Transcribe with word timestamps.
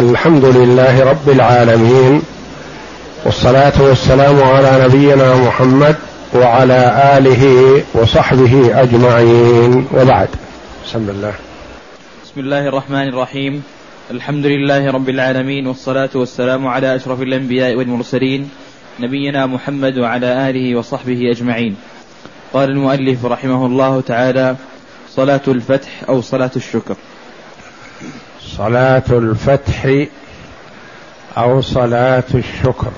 الحمد 0.00 0.44
لله 0.44 1.04
رب 1.04 1.28
العالمين 1.28 2.22
والصلاة 3.24 3.82
والسلام 3.82 4.42
على 4.42 4.84
نبينا 4.84 5.36
محمد 5.36 5.96
وعلى 6.34 6.80
آله 7.18 7.44
وصحبه 7.94 8.82
أجمعين 8.82 9.86
وبعد. 9.92 10.28
بسم 10.86 11.08
الله. 11.10 11.34
بسم 12.24 12.40
الله 12.40 12.68
الرحمن 12.68 13.08
الرحيم. 13.08 13.62
الحمد 14.10 14.46
لله 14.46 14.90
رب 14.90 15.08
العالمين 15.08 15.66
والصلاة 15.66 16.10
والسلام 16.14 16.66
على 16.66 16.96
أشرف 16.96 17.22
الأنبياء 17.22 17.74
والمرسلين 17.74 18.50
نبينا 19.00 19.46
محمد 19.46 19.98
وعلى 19.98 20.50
آله 20.50 20.78
وصحبه 20.78 21.30
أجمعين. 21.30 21.76
قال 22.52 22.70
المؤلف 22.70 23.24
رحمه 23.24 23.66
الله 23.66 24.00
تعالى 24.00 24.56
صلاة 25.16 25.46
الفتح 25.48 25.88
أو 26.08 26.20
صلاة 26.20 26.50
الشكر. 26.56 26.96
صلاة 28.42 29.02
الفتح 29.10 30.06
أو 31.38 31.60
صلاة 31.60 32.24
الشكر. 32.34 32.90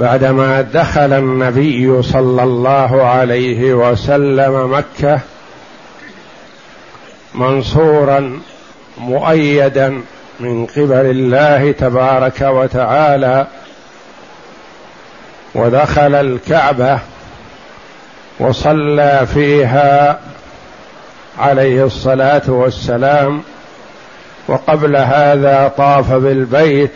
بعدما 0.00 0.60
دخل 0.60 1.12
النبي 1.12 2.02
صلى 2.02 2.42
الله 2.42 3.02
عليه 3.02 3.74
وسلم 3.74 4.74
مكة 4.74 5.20
منصورا 7.34 8.40
مؤيدا 8.98 10.00
من 10.40 10.66
قبل 10.66 11.06
الله 11.06 11.72
تبارك 11.72 12.40
وتعالى 12.40 13.46
ودخل 15.54 16.14
الكعبة 16.14 16.98
وصلى 18.40 19.26
فيها 19.34 20.20
عليه 21.38 21.84
الصلاة 21.84 22.42
والسلام 22.48 23.42
وقبل 24.48 24.96
هذا 24.96 25.72
طاف 25.76 26.12
بالبيت 26.12 26.94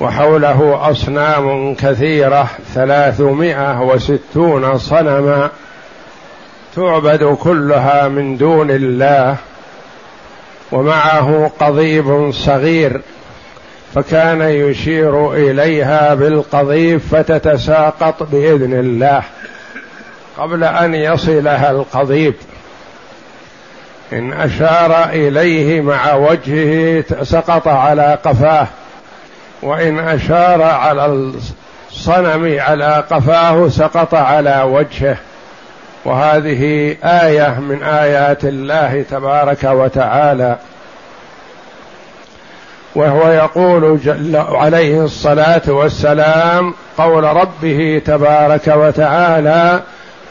وحوله 0.00 0.90
أصنام 0.90 1.74
كثيرة 1.74 2.48
ثلاثمائة 2.74 3.80
وستون 3.80 4.78
صنما 4.78 5.50
تعبد 6.76 7.24
كلها 7.24 8.08
من 8.08 8.36
دون 8.36 8.70
الله 8.70 9.36
ومعه 10.72 11.50
قضيب 11.60 12.32
صغير 12.32 13.00
فكان 13.94 14.42
يشير 14.42 15.32
إليها 15.32 16.14
بالقضيب 16.14 17.00
فتتساقط 17.00 18.22
بإذن 18.22 18.72
الله 18.72 19.22
قبل 20.38 20.64
أن 20.64 20.94
يصلها 20.94 21.70
القضيب. 21.70 22.34
إن 24.12 24.32
أشار 24.32 25.04
إليه 25.04 25.80
مع 25.80 26.14
وجهه 26.14 27.04
سقط 27.22 27.68
على 27.68 28.18
قفاه 28.24 28.66
وإن 29.62 29.98
أشار 29.98 30.62
على 30.62 31.06
الصنم 31.90 32.56
على 32.60 33.04
قفاه 33.10 33.68
سقط 33.68 34.14
على 34.14 34.62
وجهه. 34.62 35.16
وهذه 36.04 36.96
آية 37.04 37.60
من 37.60 37.82
آيات 37.82 38.44
الله 38.44 39.04
تبارك 39.10 39.64
وتعالى. 39.64 40.56
وهو 42.94 43.28
يقول 43.28 44.00
جل 44.04 44.36
عليه 44.36 45.04
الصلاة 45.04 45.62
والسلام 45.68 46.74
قول 46.98 47.24
ربه 47.24 48.02
تبارك 48.06 48.66
وتعالى 48.66 49.80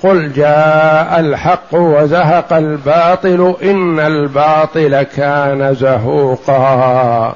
قل 0.04 0.34
جاء 0.34 1.20
الحق 1.20 1.74
وزهق 1.74 2.54
الباطل 2.54 3.56
إن 3.64 4.00
الباطل 4.00 5.04
كان 5.04 5.76
زهوقا. 5.76 7.36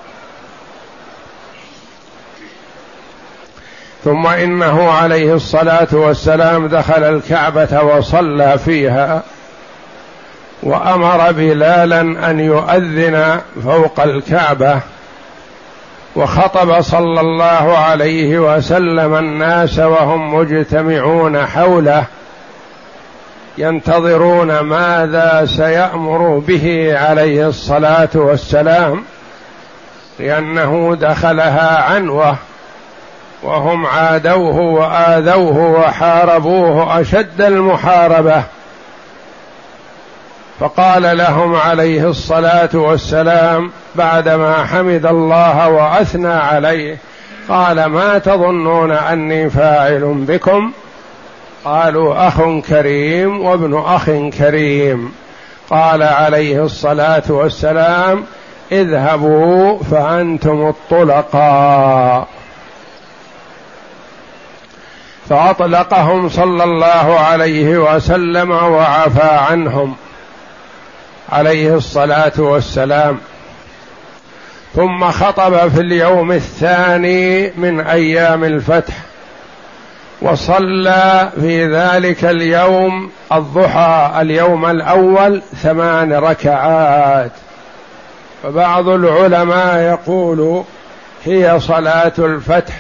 ثم 4.04 4.28
إنه 4.28 4.92
عليه 4.92 5.34
الصلاة 5.34 5.88
والسلام 5.92 6.68
دخل 6.68 7.04
الكعبة 7.04 7.82
وصلى 7.84 8.58
فيها 8.58 9.22
وأمر 10.64 11.32
بلالا 11.32 12.02
أن 12.02 12.40
يؤذن 12.40 13.40
فوق 13.64 14.00
الكعبة 14.00 14.80
وخطب 16.16 16.82
صلى 16.82 17.22
الله 17.22 17.78
عليه 17.78 18.40
وسلم 18.40 19.16
الناس 19.16 19.80
وهم 19.80 20.36
مجتمعون 20.36 21.46
حوله 21.46 22.06
ينتظرون 23.58 24.60
ماذا 24.60 25.46
سيأمر 25.46 26.38
به 26.48 26.94
عليه 26.98 27.48
الصلاة 27.48 28.10
والسلام 28.14 29.04
لأنه 30.20 30.98
دخلها 31.02 31.82
عنوة 31.84 32.36
وهم 33.44 33.86
عادوه 33.86 34.60
وآذوه 34.60 35.58
وحاربوه 35.80 37.02
أشد 37.02 37.42
المحاربة. 37.42 38.44
فقال 40.60 41.18
لهم 41.18 41.56
عليه 41.56 42.10
الصلاة 42.10 42.70
والسلام 42.74 43.72
بعدما 43.96 44.66
حمد 44.66 45.06
الله 45.06 45.70
وأثنى 45.70 46.34
عليه 46.34 46.98
قال 47.50 47.86
ما 47.86 48.18
تظنون 48.18 48.92
أني 48.92 49.50
فاعل 49.50 50.26
بكم؟ 50.28 50.72
قالوا 51.66 52.28
أخ 52.28 52.42
كريم 52.70 53.42
وابن 53.42 53.84
أخ 53.86 54.06
كريم. 54.38 55.12
قال 55.70 56.04
عليه 56.04 56.64
الصلاة 56.64 57.24
والسلام 57.30 58.24
اذهبوا 58.72 59.84
فأنتم 59.92 60.68
الطلقاء. 60.68 62.28
فأطلقهم 65.30 66.30
صلى 66.30 66.64
الله 66.64 67.20
عليه 67.20 67.78
وسلم 67.78 68.52
وعفى 68.52 69.30
عنهم 69.52 69.96
عليه 71.30 71.76
الصلاة 71.76 72.34
والسلام. 72.38 73.18
ثم 74.76 75.12
خطب 75.12 75.68
في 75.68 75.82
اليوم 75.82 76.32
الثاني 76.32 77.52
من 77.58 77.80
أيام 77.80 78.44
الفتح. 78.44 78.94
وصلى 80.22 81.30
في 81.42 81.68
ذلك 81.68 82.26
اليوم 82.26 83.12
الضحى 83.34 84.12
اليوم 84.22 84.66
الأول 84.66 85.42
ثمان 85.64 86.14
ركعات. 86.14 87.32
فبعض 88.44 88.88
العلماء 88.90 89.78
يقول 89.78 90.64
هي 91.26 91.60
صلاة 91.60 92.14
الفتح 92.20 92.74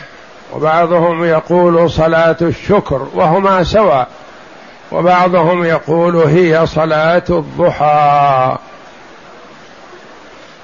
وبعضهم 0.54 1.24
يقول 1.24 1.90
صلاة 1.90 2.38
الشكر 2.42 3.08
وهما 3.14 3.64
سواء. 3.64 4.08
وبعضهم 4.92 5.64
يقول 5.64 6.16
هي 6.16 6.66
صلاة 6.66 7.24
الضحى. 7.30 8.58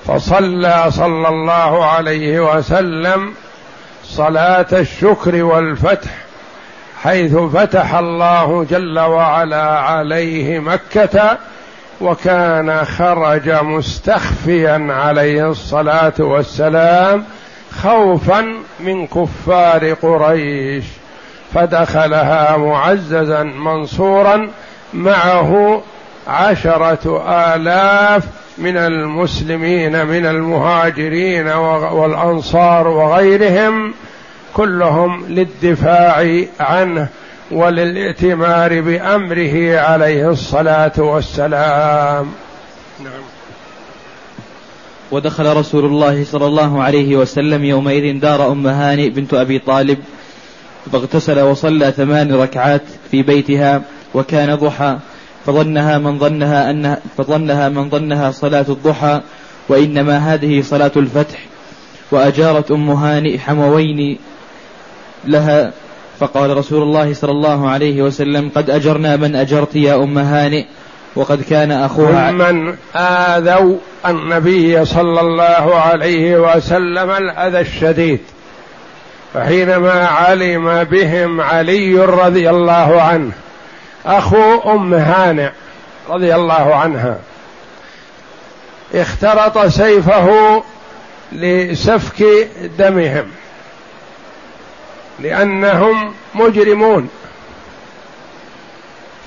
فصلى 0.08 0.86
صلى 0.90 1.28
الله 1.28 1.86
عليه 1.86 2.40
وسلم 2.40 3.34
صلاة 4.04 4.68
الشكر 4.72 5.44
والفتح 5.44 6.10
حيث 7.04 7.36
فتح 7.36 7.96
الله 7.96 8.66
جل 8.70 9.00
وعلا 9.00 9.80
عليه 9.80 10.60
مكة 10.60 11.38
وكان 12.02 12.86
خرج 12.86 13.50
مستخفيا 13.50 14.88
عليه 14.90 15.50
الصلاة 15.50 16.14
والسلام 16.20 17.26
خوفا 17.82 18.46
من 18.80 19.08
كفار 19.08 19.94
قريش 19.94 20.86
فدخلها 21.54 22.58
معززا 22.58 23.44
منصورا 23.44 24.50
معه 24.94 25.82
عشرة 26.28 27.24
آلاف 27.30 28.24
من 28.58 28.78
المسلمين 28.78 30.06
من 30.06 30.26
المهاجرين 30.26 31.48
والأنصار 31.48 32.88
وغيرهم 32.88 33.94
كلهم 34.54 35.26
للدفاع 35.28 36.46
عنه 36.60 37.08
وللائتمار 37.52 38.82
بأمره 38.82 39.80
عليه 39.80 40.30
الصلاة 40.30 40.92
والسلام. 40.98 42.32
نعم. 43.04 43.22
ودخل 45.12 45.58
رسول 45.58 45.86
الله 45.86 46.24
صلى 46.24 46.46
الله 46.46 46.84
عليه 46.84 47.16
وسلم 47.16 47.66
يومئذ 47.66 48.20
دار 48.20 48.52
أم 48.52 48.68
هانئ 48.68 49.10
بنت 49.10 49.34
أبي 49.34 49.60
طالب 49.60 49.98
فاغتسل 50.92 51.40
وصلى 51.40 51.92
ثمان 51.92 52.36
ركعات 52.36 52.82
في 53.12 53.24
بيتها 53.24 53.82
وكان 54.14 54.56
ضحى 54.56 54.98
فظنها 55.46 55.98
من 55.98 56.20
ظنها 56.20 56.72
أنها 56.72 57.00
فظنها 57.18 57.70
من 57.70 57.90
ظنها 57.90 58.32
صلاة 58.32 58.66
الضحى 58.70 59.22
وإنما 59.70 60.34
هذه 60.34 60.62
صلاة 60.62 60.92
الفتح 60.96 61.40
وأجارت 62.12 62.72
أم 62.72 62.90
هانئ 62.90 63.38
حموين 63.38 64.18
لها. 65.26 65.72
فقال 66.20 66.58
رسول 66.58 66.84
الله 66.84 67.14
صلى 67.14 67.32
الله 67.32 67.70
عليه 67.70 68.02
وسلم 68.02 68.52
قد 68.56 68.70
أجرنا 68.70 69.16
من 69.16 69.36
أجرت 69.36 69.76
يا 69.76 69.96
أم 69.96 70.18
هانئ 70.18 70.66
وقد 71.16 71.42
كان 71.42 71.72
أخوها 71.72 72.32
ممن 72.32 72.76
آذوا 72.96 73.78
النبي 74.06 74.86
صلى 74.86 75.22
الله 75.22 75.76
عليه 75.76 76.56
وسلم 76.56 77.12
الأذى 77.12 77.60
الشديد. 77.60 78.20
فحينما 79.34 80.06
علم 80.06 80.84
بهم 80.84 81.42
علي 81.42 81.96
رضي 81.96 82.50
الله 82.50 83.02
عنه 83.02 83.32
أخو 84.06 84.74
أم 84.76 84.94
هانئ 84.94 85.50
رضي 86.10 86.36
الله 86.36 86.76
عنها 86.76 87.18
اخترط 88.96 89.66
سيفه 89.66 90.64
لسفك 91.32 92.24
دمهم. 92.80 93.26
لأنهم 95.22 96.14
مجرمون. 96.36 97.10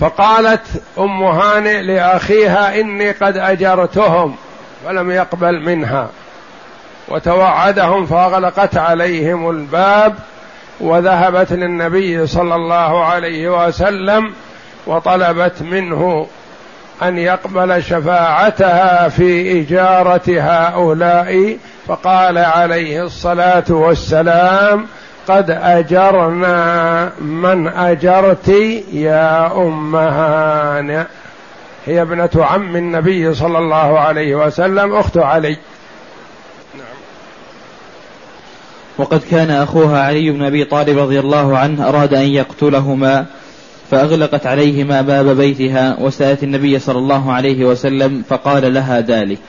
فقالت 0.00 0.82
أم 0.99 1.23
هانئ 1.23 1.82
لأخيها 1.82 2.81
إني 2.81 3.11
قد 3.11 3.37
أجرتهم 3.37 4.37
فلم 4.85 5.11
يقبل 5.11 5.61
منها. 5.61 6.08
وتوعدهم 7.08 8.06
فاغلقت 8.06 8.76
عليهم 8.76 9.50
الباب 9.50 10.14
وذهبت 10.81 11.52
للنبي 11.52 12.26
صلى 12.26 12.55
الله 12.55 13.05
عليه 13.05 13.67
وسلم 13.67 14.32
وطلبت 14.87 15.62
منه 15.62 16.26
أن 17.02 17.19
يقبل 17.19 17.82
شفاعتها 17.82 19.08
في 19.08 19.61
إجارة 19.61 20.23
هؤلاء. 20.29 21.58
فقال 21.87 22.38
عليه 22.38 23.02
الصلاة 23.02 23.64
والسلام 23.69 24.87
قد 25.29 25.50
أجرنا 25.50 27.12
من 27.21 27.69
أجرت 27.69 28.49
يا 28.93 29.53
ام 29.56 29.97
هانئ 29.97 31.05
هي 31.87 32.03
ابنة 32.03 32.31
عم 32.37 32.76
النبي 32.76 33.35
صلى 33.35 33.59
الله 33.59 33.99
عليه 33.99 34.35
وسلم 34.35 34.94
أخت 34.94 35.17
علي. 35.17 35.56
نعم. 36.75 36.85
وقد 38.99 39.23
كان 39.31 39.50
أخوها 39.50 40.03
علي 40.03 40.31
بن 40.31 40.43
أبي 40.43 40.65
طالب 40.65 40.99
رضي 40.99 41.21
الله 41.21 41.59
عنه 41.59 41.88
أراد 41.88 42.15
أن 42.15 42.27
يقتلهما 42.27 43.27
فأغلقت 43.91 44.47
عليهما 44.47 45.03
باب 45.03 45.37
بيتها 45.37 45.97
وسألت 46.00 46.43
النبي 46.43 46.79
صلى 46.79 46.99
الله 46.99 47.32
عليه 47.32 47.65
وسلم 47.65 48.23
فقال 48.29 48.75
لها 48.75 49.00
ذلك. 49.00 49.43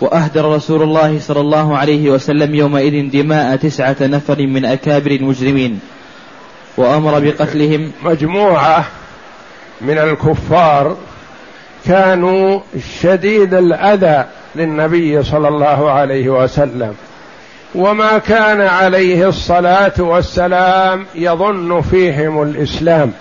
وأهدر 0.00 0.54
رسول 0.54 0.82
الله 0.82 1.18
صلى 1.20 1.40
الله 1.40 1.78
عليه 1.78 2.10
وسلم 2.10 2.54
يومئذ 2.54 3.10
دماء 3.10 3.56
تسعة 3.56 3.96
نفر 4.00 4.46
من 4.46 4.64
أكابر 4.64 5.10
المجرمين 5.10 5.80
وأمر 6.76 7.20
بقتلهم. 7.20 7.92
مجموعة 8.04 8.84
من 9.80 9.98
الكفار 9.98 10.96
كانوا 11.86 12.60
شديد 13.00 13.54
الأذى 13.54 14.24
للنبي 14.56 15.22
صلى 15.22 15.48
الله 15.48 15.90
عليه 15.90 16.28
وسلم. 16.28 16.94
وما 17.74 18.18
كان 18.18 18.60
عليه 18.60 19.28
الصلاة 19.28 19.92
والسلام 19.98 21.06
يظن 21.14 21.80
فيهم 21.80 22.42
الإسلام 22.42 23.12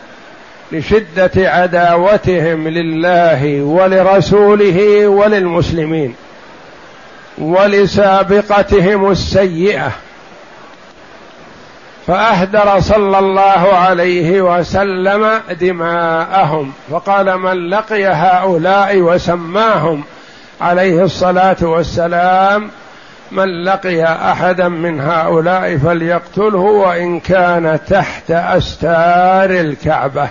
لشدة 0.72 1.32
عداوتهم 1.38 2.68
لله 2.68 3.62
ولرسوله 3.62 5.08
وللمسلمين. 5.08 6.16
ولسابقتهم 7.38 9.12
السيئة. 9.12 9.92
فأهدر 12.08 12.80
صلى 12.80 13.20
الله 13.20 13.74
عليه 13.74 14.42
وسلم 14.42 15.42
دماءهم 15.62 16.74
فقال 16.92 17.38
من 17.38 17.70
لقي 17.70 18.06
هؤلاء 18.06 18.98
وسماهم 18.98 20.04
عليه 20.62 21.04
الصلاة 21.04 21.58
والسلام 21.62 22.70
من 23.32 23.64
لقي 23.64 24.04
أحدا 24.04 24.68
من 24.68 25.02
هؤلاء 25.02 25.78
فليقتله 25.78 26.60
وإن 26.60 27.20
كان 27.20 27.80
تحت 27.90 28.32
أستار 28.32 29.50
الكعبة 29.50 30.30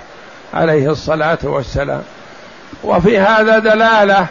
عليه 0.55 0.91
الصلاة 0.91 1.39
والسلام. 1.43 2.03
وفي 2.85 3.19
هذا 3.19 3.59
دلالة 3.59 4.27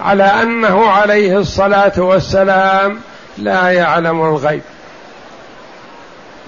على 0.00 0.24
أنه 0.24 0.86
عليه 0.86 1.38
الصلاة 1.38 1.92
والسلام 1.98 2.98
لا 3.38 3.68
يعلم 3.70 4.22
الغيب. 4.22 4.62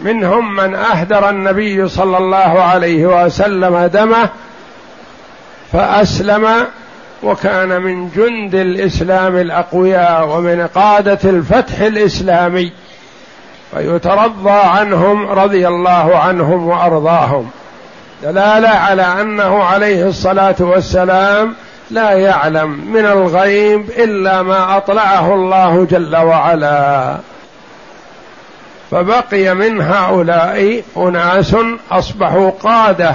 منهم 0.00 0.56
من 0.56 0.75
أهدر 0.75 1.31
النبي 1.31 1.88
صلى 1.88 2.19
الله 2.19 2.62
عليه 2.62 3.25
وسلم 3.25 3.87
دمه 3.87 4.28
فأسلم 5.72 6.66
وكان 7.22 7.82
من 7.82 8.08
جند 8.08 8.54
الإسلام 8.54 9.37
الأقوياء 9.37 10.28
ومن 10.28 10.66
قادة 10.66 11.19
الفتح 11.25 11.81
الإسلامي 11.81 12.72
ويترضى 13.76 14.50
عنهم 14.50 15.28
رضي 15.28 15.69
الله 15.69 16.19
عنهم 16.19 16.69
وأرضاهم. 16.69 17.50
دلالة 18.22 18.69
على 18.69 19.02
أنه 19.02 19.64
عليه 19.64 20.08
الصلاة 20.08 20.55
والسلام 20.60 21.55
لا 21.92 22.10
يعلم 22.12 22.70
من 22.92 23.06
الغيب 23.06 23.90
إلا 23.90 24.42
ما 24.42 24.76
أطلعه 24.76 25.34
الله 25.34 25.86
جل 25.90 26.16
وعلا. 26.16 27.16
فبقي 28.90 29.54
من 29.54 29.80
هؤلاء 29.80 30.82
أناس 30.96 31.56
أصبحوا 31.90 32.50
قادة 32.50 33.14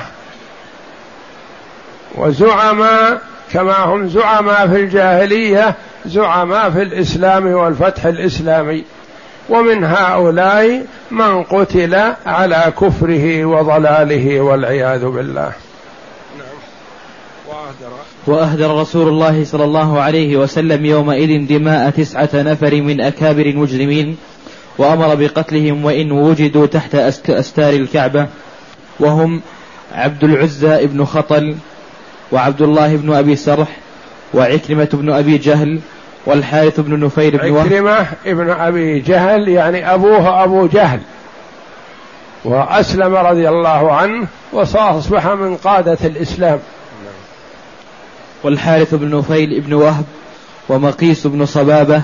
وزعماء 2.15 3.21
كما 3.53 3.83
هم 3.83 4.07
زعماء 4.07 4.67
في 4.67 4.75
الجاهلية 4.75 5.75
زعماء 6.05 6.69
في 6.69 6.81
الإسلام 6.81 7.47
والفتح 7.47 8.05
الإسلامي. 8.05 8.83
ومن 9.49 9.83
هؤلاء 9.83 10.85
من 11.11 11.43
قتل 11.43 12.13
على 12.25 12.73
كفره 12.81 13.45
وضلاله 13.45 14.41
والعياذ 14.41 15.05
بالله. 15.05 15.51
وأهدر. 18.27 18.81
رسول 18.81 19.07
الله 19.07 19.43
صلى 19.43 19.63
الله 19.63 20.01
عليه 20.01 20.37
وسلم 20.37 20.85
يومئذ 20.85 21.47
دماء 21.47 21.89
تسعة 21.89 22.29
نفر 22.33 22.81
من 22.81 23.01
أكابر 23.01 23.45
المجرمين 23.45 24.17
وأمر 24.77 25.15
بقتلهم 25.15 25.85
وإن 25.85 26.11
وجدوا 26.11 26.65
تحت 26.65 26.95
أستار 27.29 27.73
الكعبة. 27.73 28.27
وهم 28.99 29.41
عبد 29.91 30.23
العزى 30.23 30.87
بن 30.87 31.05
خطل 31.05 31.55
وعبد 32.31 32.61
الله 32.61 32.95
بن 32.95 33.13
أبي 33.13 33.35
سرح 33.35 33.77
وعكرمة 34.33 34.89
بن 34.93 35.11
أبي 35.11 35.37
جهل 35.37 35.79
والحارث 36.25 36.79
بن 36.79 36.99
نفير 36.99 37.37
بن 37.37 37.57
عكرمة 37.57 38.05
ابن 38.25 38.49
أبي 38.49 38.99
جهل 38.99 39.47
يعني 39.47 39.93
أبوه 39.93 40.43
أبو 40.43 40.67
جهل. 40.67 40.99
وأسلم 42.45 43.15
رضي 43.15 43.49
الله 43.49 43.91
عنه 43.91 44.27
وأصبح 44.53 45.27
من 45.27 45.55
قادة 45.55 45.97
الإسلام. 46.03 46.59
والحارث 48.43 48.93
بن 48.93 49.17
نفيل 49.17 49.61
بن 49.61 49.73
وهب 49.73 50.05
ومقيس 50.69 51.27
بن 51.27 51.45
صبابة 51.45 52.01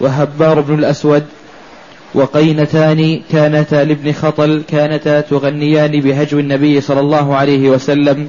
وهبار 0.00 0.60
بن 0.60 0.74
الأسود 0.74 1.24
وقينتان 2.14 3.20
كانتا 3.32 3.84
لابن 3.84 4.12
خطل 4.12 4.62
كانتا 4.68 5.20
تغنيان 5.20 6.00
بهجو 6.00 6.38
النبي 6.38 6.80
صلى 6.80 7.00
الله 7.00 7.36
عليه 7.36 7.70
وسلم 7.70 8.28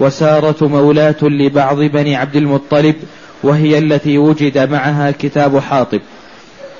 وسارة 0.00 0.56
مولاة 0.60 1.22
لبعض 1.22 1.78
بني 1.78 2.16
عبد 2.16 2.36
المطلب 2.36 2.94
وهي 3.42 3.78
التي 3.78 4.18
وجد 4.18 4.70
معها 4.70 5.10
كتاب 5.10 5.58
حاطب. 5.58 6.00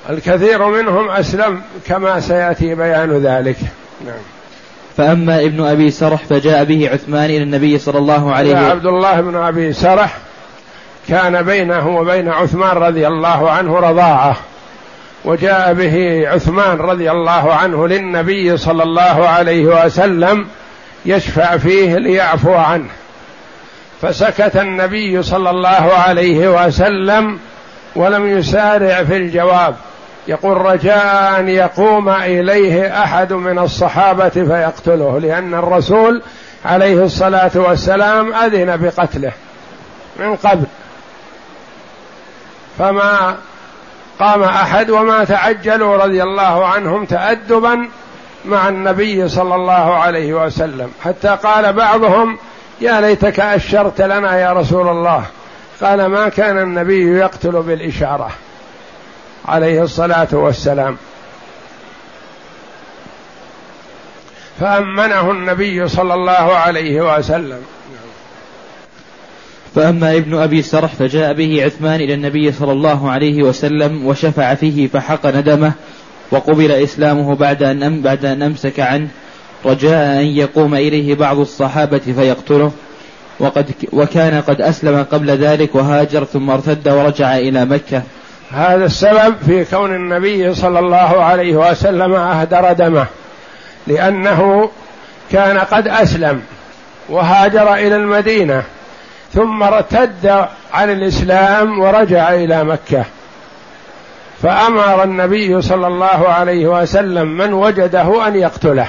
الكثير 0.09 0.67
منهم 0.67 1.09
أسلم 1.09 1.61
كما 1.85 2.19
سيأتي 2.19 2.75
بيان 2.75 3.11
ذلك. 3.11 3.57
نعم. 4.05 4.36
فأما 4.97 5.39
ابن 5.39 5.65
أبي 5.65 5.91
سرح 5.91 6.25
فجاء 6.25 6.63
به 6.63 6.89
عثمان 6.93 7.25
إلى 7.25 7.43
النبي 7.43 7.77
صلى 7.77 7.97
الله 7.97 8.33
عليه 8.33 8.51
وسلم 8.51 8.65
عبد 8.65 8.85
الله 8.85 9.21
بن 9.21 9.35
أبي 9.35 9.73
سرح 9.73 10.17
كان 11.09 11.41
بينه 11.41 11.87
وبين 11.87 12.29
عثمان 12.29 12.77
رضي 12.77 13.07
الله 13.07 13.51
عنه 13.51 13.79
رضاعة 13.79 14.35
وجاء 15.25 15.73
به 15.73 16.23
عثمان 16.27 16.77
رضي 16.77 17.11
الله 17.11 17.53
عنه 17.53 17.87
للنبي 17.87 18.57
صلى 18.57 18.83
الله 18.83 19.27
عليه 19.27 19.65
وسلم 19.65 20.47
يشفع 21.05 21.57
فيه 21.57 21.97
ليعفو 21.97 22.53
عنه. 22.53 22.89
فسكت 24.01 24.57
النبي 24.57 25.23
صلى 25.23 25.49
الله 25.49 25.93
عليه 26.07 26.65
وسلم 26.65 27.39
ولم 27.95 28.37
يسارع 28.37 29.03
في 29.03 29.17
الجواب. 29.17 29.75
يقول 30.27 30.57
رجاء 30.57 31.39
أن 31.39 31.49
يقوم 31.49 32.09
إليه 32.09 33.03
أحد 33.03 33.33
من 33.33 33.59
الصحابة 33.59 34.29
فيقتله 34.29 35.19
لأن 35.19 35.53
الرسول 35.53 36.21
عليه 36.65 37.03
الصلاة 37.03 37.51
والسلام 37.55 38.33
أذن 38.33 38.77
بقتله 38.77 39.31
من 40.19 40.35
قبل. 40.35 40.65
فما 42.77 43.35
قام 44.19 44.43
أحد 44.43 44.89
وما 44.89 45.23
تعجلوا 45.23 45.97
رضي 45.97 46.23
الله 46.23 46.65
عنهم 46.65 47.05
تادبا 47.05 47.89
مع 48.45 48.69
النبي 48.69 49.27
صلى 49.27 49.55
الله 49.55 49.95
عليه 49.95 50.33
وسلم. 50.45 50.91
حتى 51.03 51.37
قال 51.43 51.73
بعضهم 51.73 52.37
يا 52.81 53.01
ليتك 53.01 53.39
أشرت 53.39 54.01
لنا 54.01 54.37
يا 54.39 54.53
رسول 54.53 54.87
الله. 54.87 55.23
قال 55.81 56.05
ما 56.05 56.29
كان 56.29 56.57
النبي 56.57 57.17
يقتل 57.17 57.51
بالإشارة. 57.51 58.31
عليه 59.47 59.83
الصلاة 59.83 60.27
والسلام. 60.31 60.97
فأمنه 64.59 65.31
النبي 65.31 65.87
صلى 65.87 66.13
الله 66.13 66.55
عليه 66.55 67.17
وسلم. 67.17 67.61
فأما 69.75 70.15
ابن 70.15 70.37
أبي 70.37 70.61
سرح 70.61 70.95
فجاء 70.95 71.33
به 71.33 71.65
عثمان 71.65 72.01
إلى 72.01 72.13
النبي 72.13 72.51
صلى 72.51 72.71
الله 72.71 73.11
عليه 73.11 73.43
وسلم 73.43 74.05
وشفع 74.07 74.53
فيه 74.53 74.87
فحقن 74.87 75.43
دمه 75.43 75.71
وقبل 76.31 76.71
إسلامه 76.71 77.35
بعد 77.35 77.63
أن 77.63 78.01
بعد 78.01 78.25
أن 78.25 78.41
أمسك 78.41 78.79
عنه. 78.79 79.07
رجاء 79.65 80.21
أن 80.21 80.25
يقوم 80.25 80.75
إليه 80.75 81.15
بعض 81.15 81.39
الصحابة 81.39 81.97
فيقتله. 81.97 82.71
وقد 83.39 83.71
وكان 83.93 84.41
قد 84.41 84.61
أسلم 84.61 85.05
قبل 85.11 85.31
ذلك 85.31 85.75
وهاجر 85.75 86.23
ثم 86.23 86.49
ارتد 86.49 86.87
ورجع 86.89 87.37
إلى 87.37 87.65
مكة. 87.65 88.01
هذا 88.51 88.85
السبب 88.85 89.35
في 89.45 89.65
كون 89.65 89.95
النبي 89.95 90.53
صلى 90.55 90.79
الله 90.79 91.23
عليه 91.23 91.55
وسلم 91.55 92.13
أهدر 92.13 92.73
دمه 92.73 93.05
لأنه 93.87 94.69
كان 95.31 95.57
قد 95.57 95.87
أسلم 95.87 96.41
وهاجر 97.09 97.73
إلى 97.73 97.95
المدينة 97.95 98.63
ثم 99.33 99.63
ارتد 99.63 100.45
عن 100.73 100.91
الإسلام 100.91 101.79
ورجع 101.79 102.33
إلى 102.33 102.63
مكة. 102.63 103.03
فأمر 104.43 105.03
النبي 105.03 105.61
صلى 105.61 105.87
الله 105.87 106.27
عليه 106.29 106.67
وسلم 106.67 107.27
من 107.27 107.53
وجده 107.53 108.27
أن 108.27 108.35
يقتله. 108.35 108.87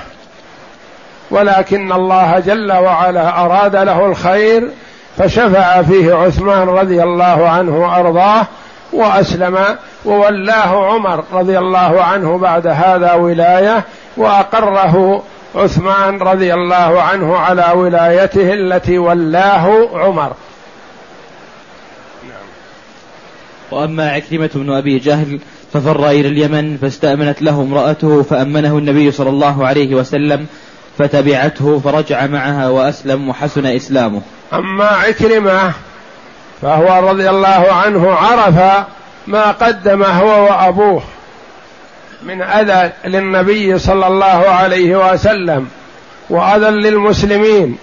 ولكن 1.30 1.92
الله 1.92 2.38
جل 2.38 2.72
وعلا 2.72 3.44
أراد 3.44 3.76
له 3.76 4.06
الخير 4.06 4.70
فشفع 5.18 5.82
فيه 5.82 6.14
عثمان 6.14 6.68
رضي 6.68 7.02
الله 7.02 7.48
عنه 7.48 7.76
وأرضاه 7.76 8.46
وأسلم 8.92 9.59
وولاه 10.04 10.92
عمر 10.92 11.25
رضي 11.33 11.59
الله 11.59 12.02
عنه 12.02 12.38
بعد 12.38 12.66
هذا 12.66 13.12
ولاية 13.12 13.85
وأقره 14.16 15.23
عثمان 15.54 16.18
رضي 16.18 16.54
الله 16.54 17.02
عنه 17.02 17.37
على 17.37 17.73
ولايته 17.75 18.54
التي 18.54 18.99
ولاه 18.99 19.88
عمر. 19.95 20.33
وأما 23.71 24.11
عكرمة 24.11 24.50
بن 24.54 24.73
أبي 24.73 24.99
جهل 24.99 25.40
ففر 25.73 26.11
إلى 26.11 26.28
اليمن 26.28 26.76
فاستأمنت 26.76 27.42
له 27.42 27.62
امرأته 27.62 28.23
فأمنه 28.23 28.78
النبي 28.78 29.11
صلى 29.11 29.30
الله 29.30 29.66
عليه 29.66 29.95
وسلم 29.95 30.47
فتبعته 30.99 31.78
فرجع 31.78 32.26
معها 32.26 32.68
وأسلم 32.68 33.28
وحسن 33.28 33.66
إسلامه. 33.66 34.23
أما 34.52 34.85
عكرمة 34.85 35.73
فهو 36.62 37.08
رضي 37.08 37.30
الله 37.30 37.72
عنه 37.72 38.14
عرف 38.14 38.86
ما 39.26 39.50
قدم 39.50 40.02
هو 40.02 40.44
وأبوه 40.44 41.02
من 42.22 42.42
أذى 42.42 42.92
للنبي 43.04 43.78
صلى 43.78 44.06
الله 44.06 44.48
عليه 44.48 45.12
وسلم 45.12 45.68
وأذى 46.30 46.70
للمسلمين. 46.70 47.78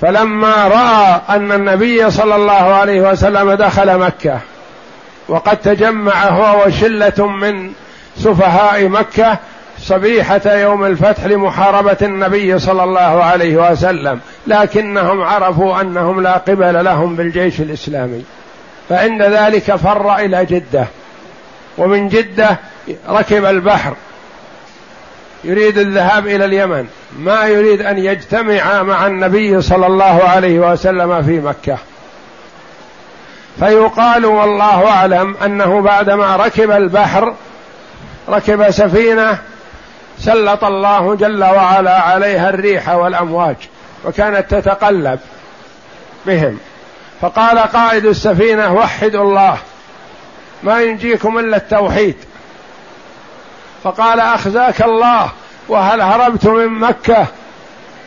فلما 0.00 0.68
رأى 0.68 1.20
أن 1.36 1.52
النبي 1.52 2.10
صلى 2.10 2.36
الله 2.36 2.52
عليه 2.52 3.00
وسلم 3.00 3.52
دخل 3.52 3.98
مكة 3.98 4.38
وقد 5.28 5.56
تجمع 5.56 6.24
هو 6.24 6.66
وشلة 6.66 7.26
من 7.26 7.72
سفهاء 8.18 8.88
مكة 8.88 9.38
صبيحة 9.80 10.54
يوم 10.54 10.84
الفتح 10.84 11.24
لمحاربة 11.24 11.96
النبي 12.02 12.58
صلى 12.58 12.84
الله 12.84 13.24
عليه 13.24 13.70
وسلم 13.70 14.20
لكنهم 14.46 15.22
عرفوا 15.22 15.80
أنهم 15.80 16.22
لا 16.22 16.32
قبل 16.36 16.84
لهم 16.84 17.16
بالجيش 17.16 17.60
الإسلامي. 17.60 18.24
فعند 18.88 19.22
ذلك 19.22 19.76
فر 19.76 20.16
إلى 20.16 20.44
جدة 20.44 20.86
ومن 21.78 22.08
جدة 22.08 22.58
ركب 23.08 23.44
البحر. 23.44 23.94
يريد 25.44 25.78
الذهاب 25.78 26.26
إلى 26.26 26.44
اليمن 26.44 26.86
ما 27.18 27.46
يريد 27.46 27.82
أن 27.82 27.98
يجتمع 27.98 28.82
مع 28.82 29.06
النبي 29.06 29.62
صلى 29.62 29.86
الله 29.86 30.24
عليه 30.24 30.72
وسلم 30.72 31.22
في 31.22 31.40
مكة. 31.40 31.78
فيقال 33.58 34.26
والله 34.26 34.88
أعلم 34.88 35.36
أنه 35.44 35.80
بعدما 35.80 36.36
ركب 36.36 36.70
البحر 36.70 37.34
ركب 38.28 38.70
سفينة 38.70 39.38
سلط 40.18 40.64
الله 40.64 41.14
جل 41.14 41.44
وعلا 41.44 42.00
عليها 42.00 42.48
الريح 42.50 42.88
والأمواج 42.88 43.56
وكانت 44.04 44.54
تتقلب 44.54 45.18
بهم. 46.26 46.58
فقال 47.20 47.58
قائد 47.58 48.06
السفينة 48.06 48.74
وحدوا 48.74 49.22
الله 49.24 49.58
ما 50.62 50.80
ينجيكم 50.80 51.38
إلا 51.38 51.56
التوحيد. 51.56 52.16
فقال 53.84 54.20
أخزاك 54.20 54.82
الله 54.82 55.30
وهل 55.68 56.00
هربت 56.00 56.46
من 56.46 56.66
مكة 56.68 57.26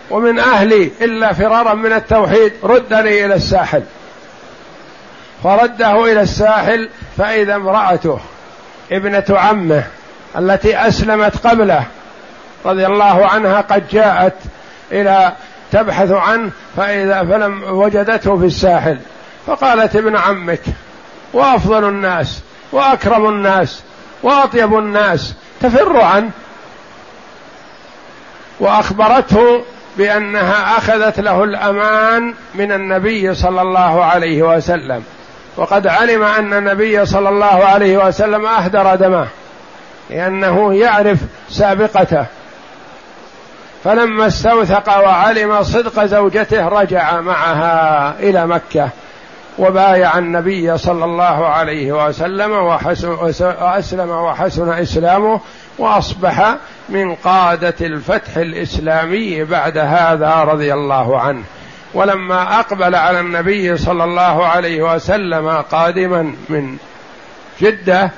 ومن 0.10 0.40
أهلي 0.40 0.92
إلا 1.02 1.34
فرارا 1.34 1.74
من 1.74 1.94
التوحيد؟ 1.94 2.54
ردني 2.64 3.26
إلى 3.26 3.36
الساحل. 3.36 3.84
فرده 5.44 6.06
إلى 6.06 6.22
الساحل 6.22 6.90
فإذا 7.18 7.56
امرأته 7.56 8.20
ابنة 8.92 9.26
عمه 9.30 9.84
التي 10.38 10.88
أسلمت 10.88 11.48
قبله 11.48 11.84
رضي 12.66 12.86
الله 12.86 13.26
عنها 13.26 13.62
قد 13.62 13.88
جاءت 13.88 14.34
إلى 14.92 15.32
تبحث 15.72 16.12
عنه 16.12 16.52
فإذا 16.78 17.24
فلم 17.24 17.64
وجدته 17.64 18.38
في 18.38 18.46
الساحل. 18.46 19.00
فقالت 19.48 19.96
ابن 19.96 20.18
عمك 20.18 20.62
وأفضل 21.34 21.90
الناس 21.90 22.42
وأكرم 22.72 23.30
الناس 23.30 23.84
وأطيب 24.24 24.78
الناس 24.78 25.34
تفر 25.62 26.02
عنه. 26.02 26.30
وأخبرته 28.60 29.64
بأنها 29.98 30.78
أخذت 30.78 31.20
له 31.20 31.44
الأمان 31.44 32.34
من 32.56 32.72
النبي 32.72 33.34
صلى 33.36 33.62
الله 33.62 34.06
عليه 34.06 34.44
وسلم. 34.44 35.04
وقد 35.58 35.88
علم 35.88 36.24
أن 36.24 36.54
النبي 36.54 37.06
صلى 37.06 37.30
الله 37.30 37.66
عليه 37.66 38.08
وسلم 38.08 38.46
أهدر 38.46 38.96
دمه 38.96 39.28
لأنه 40.10 40.74
يعرف 40.74 41.18
سابقته. 41.50 42.26
فلما 43.84 44.28
استوثق 44.28 44.98
وعلم 44.98 45.64
صدق 45.64 46.06
زوجته 46.06 46.68
رجع 46.68 47.22
معها 47.22 48.14
إلى 48.20 48.48
مكة 48.48 48.90
وبايع 49.58 50.18
النبي 50.18 50.78
صلى 50.78 51.06
الله 51.06 51.48
عليه 51.48 52.08
وسلم 52.08 52.52
وأسلم 52.52 54.10
وحسن 54.10 54.70
إسلامه 54.70 55.42
وأصبح 55.78 56.56
من 56.90 57.16
قادة 57.16 57.76
الفتح 57.82 58.38
الإسلامي 58.38 59.44
بعد 59.44 59.78
هذا 59.78 60.44
رضي 60.44 60.74
الله 60.74 61.20
عنه. 61.20 61.44
ولما 61.94 62.60
أقبل 62.60 62.96
على 62.96 63.20
النبي 63.20 63.78
صلى 63.78 64.04
الله 64.04 64.46
عليه 64.46 64.94
وسلم 64.96 65.50
قادما 65.50 66.34
من 66.50 66.78
جدة 67.62 68.12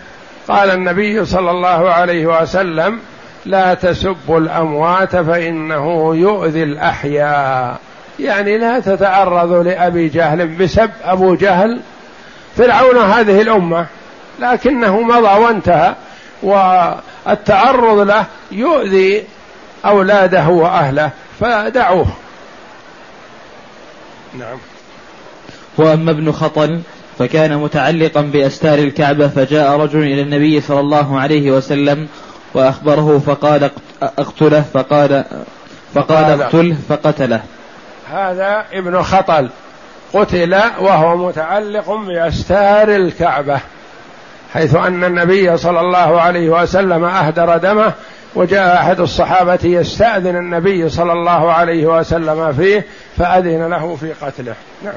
قال 0.47 0.71
النبي 0.71 1.25
صلى 1.25 1.51
الله 1.51 1.91
عليه 1.91 2.41
وسلم 2.41 2.99
لا 3.45 3.73
تسبوا 3.73 4.39
الأموات 4.39 5.15
فإنه 5.15 6.15
يؤذي 6.15 6.63
الأحياء. 6.63 7.79
يعني 8.19 8.57
لا 8.57 8.79
تتعرضوا 8.79 9.63
لأبي 9.63 10.07
جهل 10.07 10.47
بسب 10.47 10.89
أبو 11.03 11.35
جهل 11.35 11.79
فرعون 12.57 12.97
هذه 12.97 13.41
الأمة 13.41 13.85
لكنه 14.39 15.01
مضى 15.01 15.39
وانتهى 15.39 15.95
والتعرض 16.43 17.99
له 17.99 18.25
يؤذي 18.51 19.23
أولاده 19.85 20.49
وأهله 20.49 21.09
فدعوه. 21.39 22.07
نعم. 24.39 24.57
وأما 25.77 26.11
ابن 26.11 26.31
خطل 26.31 26.81
فكان 27.19 27.57
متعلقا 27.57 28.21
بأستار 28.21 28.79
الكعبة 28.79 29.27
فجاء 29.27 29.79
رجل 29.79 29.99
إلى 29.99 30.21
النبي 30.21 30.61
صلى 30.61 30.79
الله 30.79 31.19
عليه 31.19 31.51
وسلم 31.51 32.07
وأخبره 32.53 33.21
فقال 33.25 33.71
اقتله 34.01 34.63
فقال 34.73 35.23
فقال. 35.95 36.41
اقتله 36.41 36.75
فقتله. 36.89 37.41
هذا 38.11 38.65
ابن 38.73 39.01
خطل. 39.01 39.49
قتل 40.13 40.53
وهو 40.79 41.17
متعلق 41.17 41.91
بأستار 41.91 42.95
الكعبة 42.95 43.59
حيث 44.53 44.75
أن 44.75 45.03
النبي 45.03 45.57
صلى 45.57 45.79
الله 45.79 46.21
عليه 46.21 46.49
وسلم 46.49 47.03
أهدر 47.05 47.57
دمه 47.57 47.93
وجاء 48.35 48.75
أحد 48.75 48.99
الصحابة 48.99 49.59
يستأذن 49.63 50.35
النبي 50.35 50.89
صلى 50.89 51.13
الله 51.13 51.51
عليه 51.51 51.85
وسلم 51.85 52.53
فيه 52.53 52.85
فأذن 53.17 53.69
له 53.69 53.95
في 53.95 54.13
قتله. 54.13 54.55
نعم. 54.83 54.93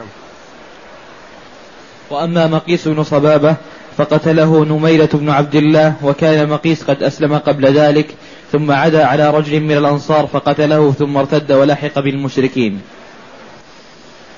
وأما 2.10 2.46
مقيس 2.46 2.88
بن 2.88 3.04
صبابة 3.04 3.54
فقتله 3.98 4.64
نميرة 4.64 5.08
بن 5.12 5.30
عبد 5.30 5.54
الله 5.54 5.94
وكان 6.02 6.48
مقيس 6.48 6.82
قد 6.84 7.02
أسلم 7.02 7.38
قبل 7.38 7.66
ذلك 7.66 8.06
ثم 8.52 8.70
عدا 8.70 9.06
على 9.06 9.30
رجل 9.30 9.60
من 9.60 9.76
الأنصار 9.76 10.26
فقتله 10.26 10.92
ثم 10.92 11.16
ارتد 11.16 11.52
ولحق 11.52 11.98
بالمشركين. 11.98 12.80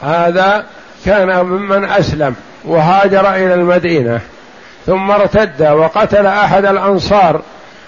هذا 0.02 0.66
كان 1.04 1.46
ممن 1.46 1.84
أسلم 1.84 2.34
وهاجر 2.64 3.34
إلى 3.34 3.54
المدينة 3.54 4.20
ثم 4.86 5.10
ارتد 5.10 5.62
وقتل 5.62 6.26
أحد 6.26 6.64
الأنصار 6.64 7.42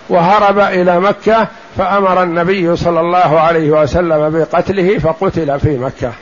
وهرب 0.09 0.59
إلى 0.59 1.01
مكة 1.01 1.49
فأمر 1.77 2.23
النبي 2.23 2.77
صلى 2.77 3.01
الله 3.01 3.41
عليه 3.41 3.71
وسلم 3.71 4.31
بقتله 4.31 4.99
فقتل 4.99 5.61
في 5.61 5.79
مكة. 5.79 6.13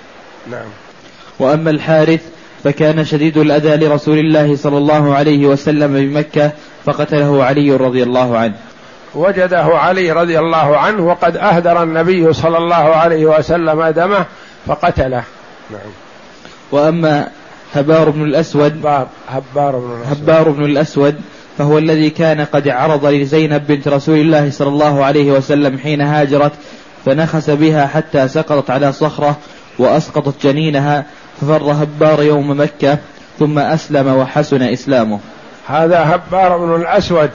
نعم. 0.51 0.69
وأما 1.39 1.71
الحارث 1.71 2.21
فكان 2.65 3.05
شديد 3.05 3.37
الأذى 3.37 3.87
لرسول 3.87 4.19
الله 4.19 4.57
صلى 4.57 4.79
الله 4.79 5.15
عليه 5.15 5.47
وسلم 5.47 5.93
بمكة 5.95 6.51
فقتله 6.85 7.45
علي 7.45 7.77
رضي 7.77 8.03
الله 8.03 8.39
عنه. 8.39 8.55
وجده 9.15 9.65
علي 9.65 10.13
رضي 10.13 10.39
الله 10.39 10.79
عنه 10.79 11.07
وقد 11.07 11.37
أهدر 11.37 11.83
النبي 11.83 12.33
صلى 12.33 12.59
الله 12.59 12.75
عليه 12.75 13.27
وسلم 13.27 13.85
دمه 13.85 14.25
فقتله. 14.67 15.23
نعم. 15.71 15.91
وأما 16.73 17.29
هبار 17.75 18.11
بن 18.11 18.23
الأسود 18.23 18.79
هبار 18.79 19.09
هبار 19.29 19.77
بن 19.79 19.93
الأسود. 19.95 20.23
هبار 20.23 20.51
بن 20.51 20.65
الأسود 20.65 21.15
فهو 21.59 21.79
الذي 21.79 22.11
كان 22.11 22.41
قد 22.41 22.69
عرض 22.69 23.07
لزينب 23.07 23.67
بنت 23.67 23.89
رسول 23.89 24.19
الله 24.19 24.51
صلى 24.51 24.69
الله 24.69 25.05
عليه 25.05 25.33
وسلم 25.33 25.79
حين 25.79 26.01
هاجرت 26.01 26.53
فنخس 27.05 27.51
بها 27.51 27.87
حتى 27.87 28.29
سقطت 28.29 28.71
على 28.71 28.93
صخرة 28.93 29.37
وأسقطت 29.79 30.47
جنينها 30.47 31.05
ففر 31.41 31.73
هبار 31.73 32.23
يوم 32.23 32.61
مكة 32.61 32.99
ثم 33.39 33.59
أسلم 33.59 34.17
وحسن 34.17 34.63
إسلامه. 34.63 35.21
هذا 35.67 36.15
هبار 36.15 36.59
بن 36.59 36.75
الأسود 36.75 37.31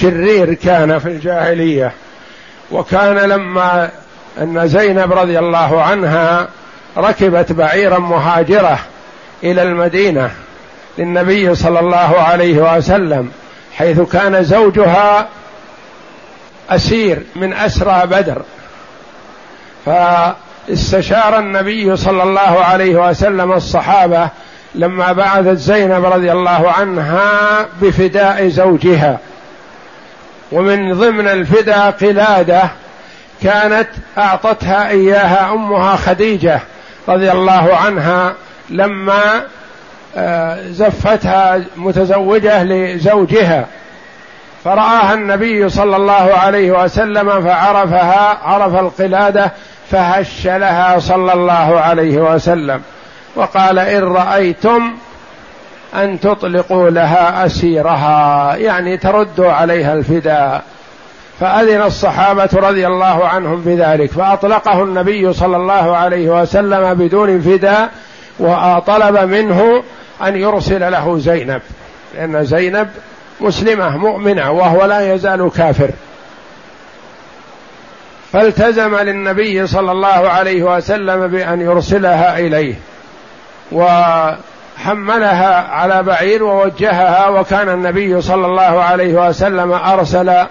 شرير 0.00 0.54
كان 0.54 0.98
في 0.98 1.08
الجاهلية 1.08 1.92
وكان 2.70 3.16
لما 3.16 3.90
أن 4.40 4.68
زينب 4.68 5.12
رضي 5.12 5.38
الله 5.38 5.82
عنها 5.82 6.48
ركبت 6.96 7.52
بعيرا 7.52 7.98
مهاجرة 7.98 8.78
إلى 9.44 9.62
المدينة 9.62 10.30
للنبي 10.98 11.54
صلى 11.54 11.80
الله 11.80 12.20
عليه 12.20 12.76
وسلم 12.76 13.30
حيث 13.76 14.00
كان 14.00 14.44
زوجها 14.44 15.28
أسير 16.70 17.22
من 17.36 17.52
أسرى 17.52 18.06
بدر. 18.06 18.42
فاستشار 20.68 21.38
النبي 21.38 21.96
صلى 21.96 22.22
الله 22.22 22.64
عليه 22.64 23.08
وسلم 23.08 23.52
الصحابة 23.52 24.28
لما 24.74 25.12
بعثت 25.12 25.56
زينب 25.56 26.04
رضي 26.04 26.32
الله 26.32 26.72
عنها 26.78 27.28
بفداء 27.82 28.48
زوجها. 28.48 29.18
ومن 30.52 30.92
ضمن 30.92 31.28
الفداء 31.28 31.90
قلادة 31.90 32.62
كانت 33.42 33.88
أعطتها 34.18 34.88
إياها 34.88 35.52
أمها 35.52 35.96
خديجة 35.96 36.60
رضي 37.08 37.32
الله 37.32 37.76
عنها 37.76 38.32
لما 38.70 39.42
زفتها 40.70 41.60
متزوجة 41.76 42.64
لزوجها. 42.64 43.66
فرآها 44.64 45.14
النبي 45.14 45.68
صلى 45.68 45.96
الله 45.96 46.34
عليه 46.34 46.84
وسلم 46.84 47.44
فعرفها 47.44 48.38
عرف 48.42 48.74
القلادة 48.74 49.52
فهش 49.92 50.46
لها 50.46 50.98
صلى 50.98 51.32
الله 51.32 51.80
عليه 51.80 52.18
وسلم. 52.18 52.82
وقال 53.36 53.78
إن 53.78 54.02
رأيتم 54.02 54.92
أن 55.94 56.20
تطلقوا 56.20 56.90
لها 56.90 57.46
أسيرها 57.46 58.56
يعني 58.56 58.96
تردوا 58.96 59.52
عليها 59.52 59.94
الفداء. 59.94 60.62
فأذن 61.40 61.82
الصحابة 61.82 62.48
رضي 62.54 62.86
الله 62.86 63.28
عنهم 63.28 63.62
بذلك 63.66 64.10
فأطلقه 64.10 64.82
النبي 64.82 65.32
صلى 65.32 65.56
الله 65.56 65.96
عليه 65.96 66.40
وسلم 66.42 66.94
بدون 66.94 67.40
فداء 67.40 67.90
وطلب 68.38 69.18
منه 69.18 69.82
أن 70.26 70.36
يرسل 70.36 70.92
له 70.92 71.18
زينب. 71.18 71.62
لأن 72.14 72.44
زينب 72.44 72.88
مسلمة 73.40 73.96
مؤمنة 73.96 74.50
وهو 74.50 74.84
لا 74.84 75.14
يزال 75.14 75.50
كافر. 75.56 75.90
فالتزم 78.32 78.96
للنبي 78.96 79.66
صلى 79.66 79.92
الله 79.92 80.28
عليه 80.28 80.62
وسلم 80.62 81.26
بأن 81.26 81.60
يرسلها 81.60 82.38
إليه 82.38 82.74
وحملها 83.72 85.68
على 85.68 86.02
بعير 86.02 86.42
ووجهها 86.44 87.28
وكان 87.28 87.68
النبي 87.68 88.22
صلى 88.22 88.46
الله 88.46 88.82
عليه 88.82 89.28
وسلم 89.28 89.72
أرسل 89.72 90.46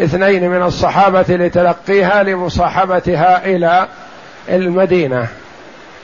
اثنين 0.00 0.50
من 0.50 0.62
الصحابة 0.62 1.24
لتلقيها 1.28 2.22
لمصاحبتها 2.22 3.44
إلى 3.44 3.86
المدينة. 4.48 5.26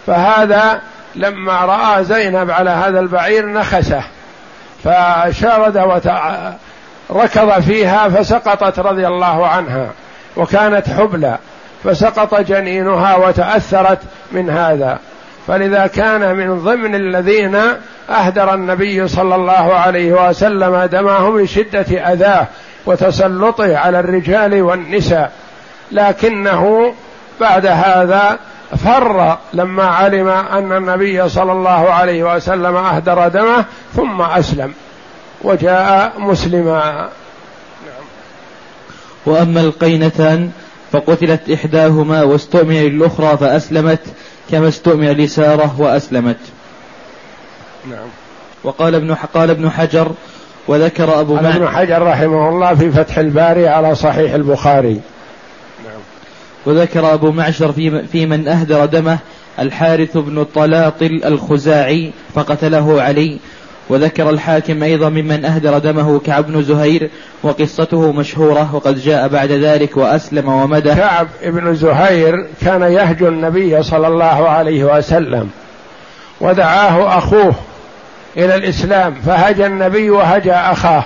فهذا 0.07 0.81
لما 1.15 1.53
رأى 1.53 2.05
زينب 2.05 2.51
على 2.51 2.71
هذا 2.71 3.01
البعير 3.01 3.47
نخسه 3.47 4.03
فشارد 4.85 5.77
ركض 7.11 7.61
فيها 7.61 8.09
فسقطت 8.09 8.79
رضي 8.79 9.07
الله 9.07 9.47
عنها. 9.47 9.87
وكانت 10.39 10.89
حبلى 10.89 11.39
فسقط 11.85 12.41
جنينها 12.41 13.17
وتأثرت 13.17 13.99
من 14.33 14.51
هذا. 14.51 14.99
فلذا 15.47 15.87
كان 15.87 16.37
من 16.37 16.59
ضمن 16.59 16.95
الذين 16.95 17.59
أهدر 18.11 18.55
النبي 18.55 19.09
صلى 19.09 19.35
الله 19.35 19.75
عليه 19.75 20.29
وسلم 20.29 20.85
دمه 20.85 21.31
من 21.31 21.47
شدة 21.47 22.13
أذاه 22.13 22.47
وتسلطه 22.87 23.77
على 23.77 24.01
الرجال 24.01 24.63
والنساء. 24.63 25.33
لكنه 25.93 26.95
بعد 27.41 27.67
هذا 27.67 28.39
فر 28.85 29.37
لما 29.53 29.85
علم 29.85 30.29
أن 30.29 30.73
النبي 30.73 31.29
صلى 31.29 31.53
الله 31.53 31.91
عليه 31.91 32.35
وسلم 32.37 32.77
أهدر 32.77 33.29
دمه 33.29 33.65
ثم 33.97 34.23
أسلم. 34.23 34.73
وجاء 35.43 36.13
مسلما. 36.19 37.09
وأما 39.29 39.61
القينتان 39.61 40.51
فقتلت 40.93 41.51
إحداهما 41.51 42.23
واستؤمن 42.23 42.77
للأخرى 42.77 43.37
فأسلمت 43.37 44.01
كما 44.51 44.69
استؤمن 44.69 45.09
لسارة 45.09 45.75
وأسلمت. 45.79 46.37
نعم. 47.91 48.09
وقال 48.65 48.95
ابن 48.95 49.15
قال 49.15 49.51
ابن 49.51 49.71
حجر 49.71 50.13
وذكر 50.69 51.21
أبو 51.21 51.37
ابن 51.37 51.69
حجر 51.69 52.03
رحمه 52.03 52.49
الله 52.49 52.75
في 52.75 52.91
فتح 52.91 53.19
الباري 53.19 53.69
على 53.69 53.95
صحيح 53.95 54.35
البخاري. 54.35 55.01
وذكر 56.67 57.15
أبو 57.15 57.31
معشر 57.31 57.73
في, 57.73 58.07
في 58.07 58.27
من 58.27 58.49
أهدر 58.49 58.85
دمه 58.85 59.19
الحارث 59.59 60.17
بن 60.17 60.45
طلاطل 60.45 61.21
الخزاعي 61.25 62.13
فقتله 62.35 63.03
علي 63.03 63.39
وذكر 63.89 64.31
الحاكم 64.31 64.83
أيضا 64.83 65.09
ممن 65.09 65.45
أهدر 65.45 65.79
دمه 65.79 66.19
كعب 66.19 66.47
بن 66.47 66.63
زهير 66.63 67.11
وقصته 67.43 68.13
مشهورة 68.13 68.75
وقد 68.75 68.99
جاء 68.99 69.29
بعد 69.29 69.51
ذلك 69.51 69.97
وأسلم 69.97 70.49
ومدى 70.49 70.95
كعب 70.95 71.29
بن 71.43 71.75
زهير 71.75 72.47
كان 72.65 72.83
يهجو 72.83 73.29
النبي 73.29 73.83
صلى 73.83 74.07
الله 74.07 74.49
عليه 74.49 74.85
وسلم 74.85 75.51
ودعاه 76.41 77.19
أخوه 77.19 77.55
إلى 78.37 78.55
الإسلام 78.55 79.15
فهجى 79.15 79.67
النبي 79.67 80.11
وهجى 80.11 80.53
أخاه. 80.53 81.05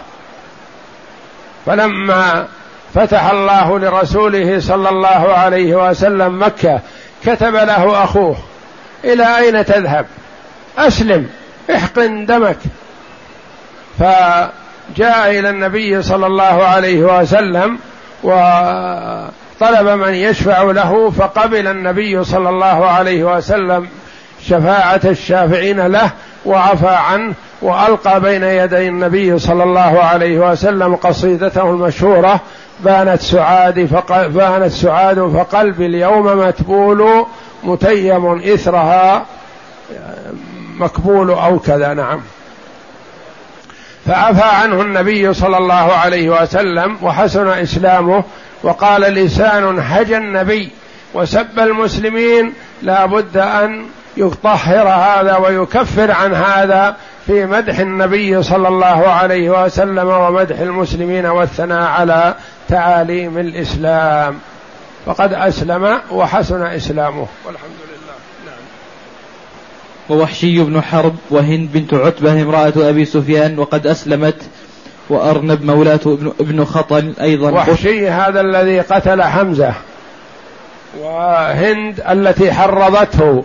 فلما 1.66 2.46
فتح 2.94 3.30
الله 3.30 3.78
لرسوله 3.78 4.60
صلى 4.60 4.88
الله 4.88 5.32
عليه 5.32 5.88
وسلم 5.88 6.42
مكة 6.42 6.80
كتب 7.24 7.54
له 7.54 8.04
أخوه 8.04 8.36
إلى 9.04 9.38
أين 9.38 9.64
تذهب؟ 9.64 10.06
أسلم. 10.78 11.28
احقن 11.70 12.26
دمك. 12.26 12.58
فجاء 13.98 15.30
إلى 15.38 15.50
النبي 15.50 16.02
صلى 16.02 16.26
الله 16.26 16.64
عليه 16.64 17.20
وسلم 17.20 17.78
وطلب 18.22 19.88
من 19.88 20.14
يشفع 20.14 20.62
له 20.62 21.10
فقبل 21.10 21.66
النبي 21.68 22.24
صلى 22.24 22.48
الله 22.48 22.86
عليه 22.86 23.36
وسلم 23.36 23.88
شفاعة 24.46 25.00
الشافعين 25.04 25.86
له 25.86 26.10
وعفى 26.44 26.88
عنه 26.88 27.34
وألقى 27.62 28.20
بين 28.20 28.42
يدي 28.42 28.88
النبي 28.88 29.38
صلى 29.38 29.62
الله 29.62 30.02
عليه 30.02 30.50
وسلم 30.50 30.96
قصيدته 30.96 31.70
المشهورة 31.70 32.40
بانت 32.80 33.20
سعادي 33.20 33.86
فق... 33.86 34.26
بانت 34.26 34.72
سعاد 34.72 35.30
فقلبي 35.36 35.86
اليوم 35.86 36.38
متبول 36.38 37.26
متيم 37.64 38.38
إثرها 38.38 39.26
مكبول 40.78 41.30
أو 41.30 41.58
كذا 41.58 41.94
نعم. 41.94 42.20
فعفى 44.06 44.56
عنه 44.56 44.82
النبي 44.82 45.34
صلى 45.34 45.58
الله 45.58 45.92
عليه 45.92 46.42
وسلم 46.42 46.98
وحسن 47.02 47.48
إسلامه 47.48 48.24
وقال 48.62 49.00
لسان 49.00 49.78
هجى 49.78 50.16
النبي 50.16 50.70
وسب 51.14 51.58
المسلمين 51.58 52.52
لا 52.82 53.06
بد 53.06 53.36
أن 53.36 53.86
يطهر 54.16 54.88
هذا 54.88 55.36
ويكفر 55.36 56.10
عن 56.10 56.34
هذا 56.34 56.96
في 57.26 57.46
مدح 57.46 57.78
النبي 57.78 58.42
صلى 58.42 58.68
الله 58.68 59.08
عليه 59.08 59.64
وسلم 59.64 60.08
ومدح 60.08 60.58
المسلمين 60.58 61.26
والثناء 61.26 61.82
على 61.82 62.34
تعاليم 62.68 63.38
الإسلام. 63.38 64.38
فقد 65.06 65.34
أسلم 65.34 66.00
وحسن 66.10 66.62
إسلامه. 66.62 67.26
والحمد 67.46 67.70
لله. 67.84 67.91
ووحشي 70.12 70.62
بن 70.62 70.80
حرب 70.80 71.14
وهند 71.30 71.72
بنت 71.72 71.94
عتبة 71.94 72.42
امرأة 72.42 72.72
أبي 72.76 73.04
سفيان 73.04 73.58
وقد 73.58 73.86
أسلمت 73.86 74.36
وأرنب 75.10 75.64
مولاة 75.64 76.00
ابن, 76.40 76.64
خطل 76.64 77.14
أيضا. 77.20 77.50
وحشي 77.50 78.08
هذا 78.08 78.40
الذي 78.40 78.80
قتل 78.80 79.22
حمزة. 79.22 79.74
وهند 81.00 82.02
التي 82.10 82.52
حرضته. 82.52 83.44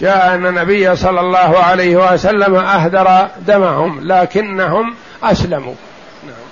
جاء 0.00 0.34
أن 0.34 0.46
النبي 0.46 0.96
صلى 0.96 1.20
الله 1.20 1.58
عليه 1.58 2.12
وسلم 2.12 2.54
أهدر 2.54 3.28
دمهم 3.46 4.00
لكنهم 4.12 4.94
أسلموا. 5.22 5.74
نعم. 6.26 6.46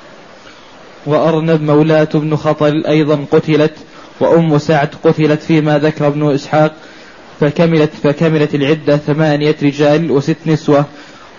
وأرنب 1.07 1.63
مولاة 1.63 2.09
ابن 2.15 2.37
خطل 2.37 2.85
أيضا 2.89 3.25
قتلت 3.33 3.75
وأم 4.21 4.59
سعد 4.59 4.89
قتلت 5.05 5.43
فيما 5.43 5.79
ذكر 5.79 6.07
ابن 6.07 6.35
إسحاق 6.35 6.73
فكملت 7.45 7.91
فكملت 8.03 8.55
العدة 8.55 8.97
ثمانية 8.97 9.57
رجال 9.63 10.11
وست 10.11 10.37
نسوة 10.47 10.85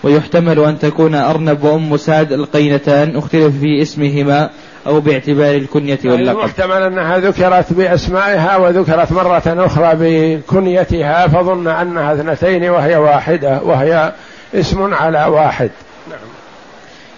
ويحتمل 0.02 0.64
أن 0.64 0.78
تكون 0.78 1.14
أرنب 1.14 1.64
وأم 1.64 1.96
سعد 1.96 2.32
القينتان 2.32 3.16
اختلف 3.16 3.60
في 3.60 3.82
اسمهما 3.82 4.50
أو 4.86 5.00
باعتبار 5.00 5.54
الكنية 5.54 5.98
واللقب. 6.04 6.38
يحتمل 6.38 6.82
أنها 6.82 7.18
ذكرت 7.18 7.72
بأسمائها 7.72 8.56
وذكرت 8.56 9.12
مرة 9.12 9.42
أخرى 9.46 9.92
بكنيتها 10.00 11.28
فظن 11.28 11.68
أنها 11.68 12.14
اثنتين 12.14 12.70
وهي 12.70 12.96
واحدة 12.96 13.60
وهي 13.62 14.12
اسم 14.54 14.94
على 14.94 15.24
واحد. 15.24 15.70
نعم. 16.10 16.18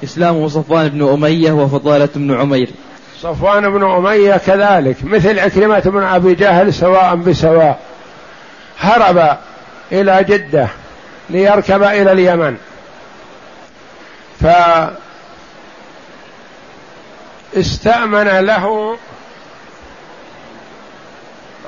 إسلام 0.04 0.48
صفوان 0.48 0.88
بن 0.88 1.08
أمية 1.08 1.52
وفضالة 1.52 2.08
بن 2.16 2.40
عمير. 2.40 2.68
صفوان 3.20 3.70
بن 3.70 3.90
أمية 3.90 4.36
كذلك 4.36 4.96
مثل 5.04 5.38
عكرمة 5.38 5.80
بن 5.80 6.02
أبي 6.02 6.34
جهل 6.34 6.74
سواء 6.74 7.14
بسواء. 7.16 7.87
هرب 8.80 9.36
إلى 9.92 10.24
جدة 10.24 10.68
ليركب 11.30 11.82
إلى 11.82 12.12
اليمن. 12.12 12.56
فاستأمن 17.54 18.28
له 18.40 18.96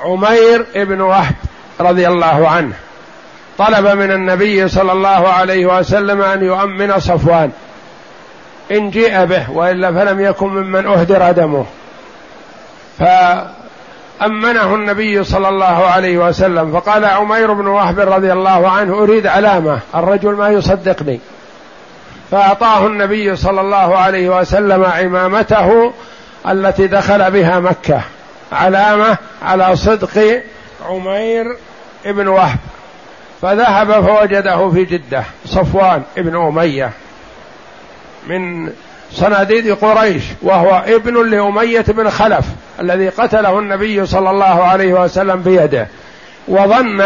عمير 0.03 0.66
بن 0.75 1.01
وهب 1.01 1.35
رضي 1.81 2.09
الله 2.09 2.49
عنه. 2.49 2.75
طلب 3.59 3.87
من 3.87 4.11
النبي 4.11 4.68
صلى 4.68 4.92
الله 4.92 5.29
عليه 5.29 5.66
وسلم 5.66 6.23
أن 6.23 6.44
يؤمن 6.44 7.01
صفوان. 7.01 7.53
إن 8.70 8.90
جيء 8.90 9.25
به 9.25 9.51
وإلا 9.51 9.92
فلم 9.92 10.20
يكن 10.20 10.46
ممن 10.46 10.87
أهدر 10.87 11.33
دمه. 11.33 11.66
فامنه 14.20 14.74
النبي 14.74 15.24
صلى 15.24 15.48
الله 15.48 15.87
عليه 15.87 16.18
وسلم 16.18 16.80
فقال 16.80 17.04
عمير 17.04 17.52
بن 17.52 17.66
وهب 17.66 17.98
رضي 18.00 18.33
الله 18.33 18.70
عنه 18.70 18.94
أريد 18.94 19.26
علامة 19.26 19.80
الرجل 19.94 20.33
ما 20.33 20.48
يصدقني. 20.48 21.20
فأعطاه 22.30 22.87
النبي 22.87 23.37
صلى 23.37 23.61
الله 23.61 23.98
عليه 23.98 24.40
وسلم 24.40 24.85
عمامته 24.85 25.92
التي 26.48 26.87
دخل 26.87 27.30
بها 27.30 27.61
مكة. 27.61 28.00
علامة 28.52 29.16
على 29.42 29.76
صدق 29.76 30.42
عمير 30.88 31.56
بن 32.04 32.28
وهب. 32.28 32.59
فذهب 33.42 34.06
فوجده 34.06 34.70
في 34.70 34.85
جدة 34.85 35.24
صفوان 35.46 36.02
بن 36.16 36.37
أمية 36.37 36.90
من 38.26 38.72
صناديد 39.12 39.70
قريش 39.70 40.23
وهو 40.42 40.85
ابن 40.87 41.31
لأمية 41.31 41.85
بن 41.88 42.11
خلف 42.11 42.44
الذي 42.81 43.09
قتله 43.09 43.59
النبي 43.59 44.07
صلى 44.07 44.31
الله 44.31 44.64
عليه 44.64 44.92
وسلم 44.92 45.42
بيده. 45.42 45.88
وظن 46.49 47.01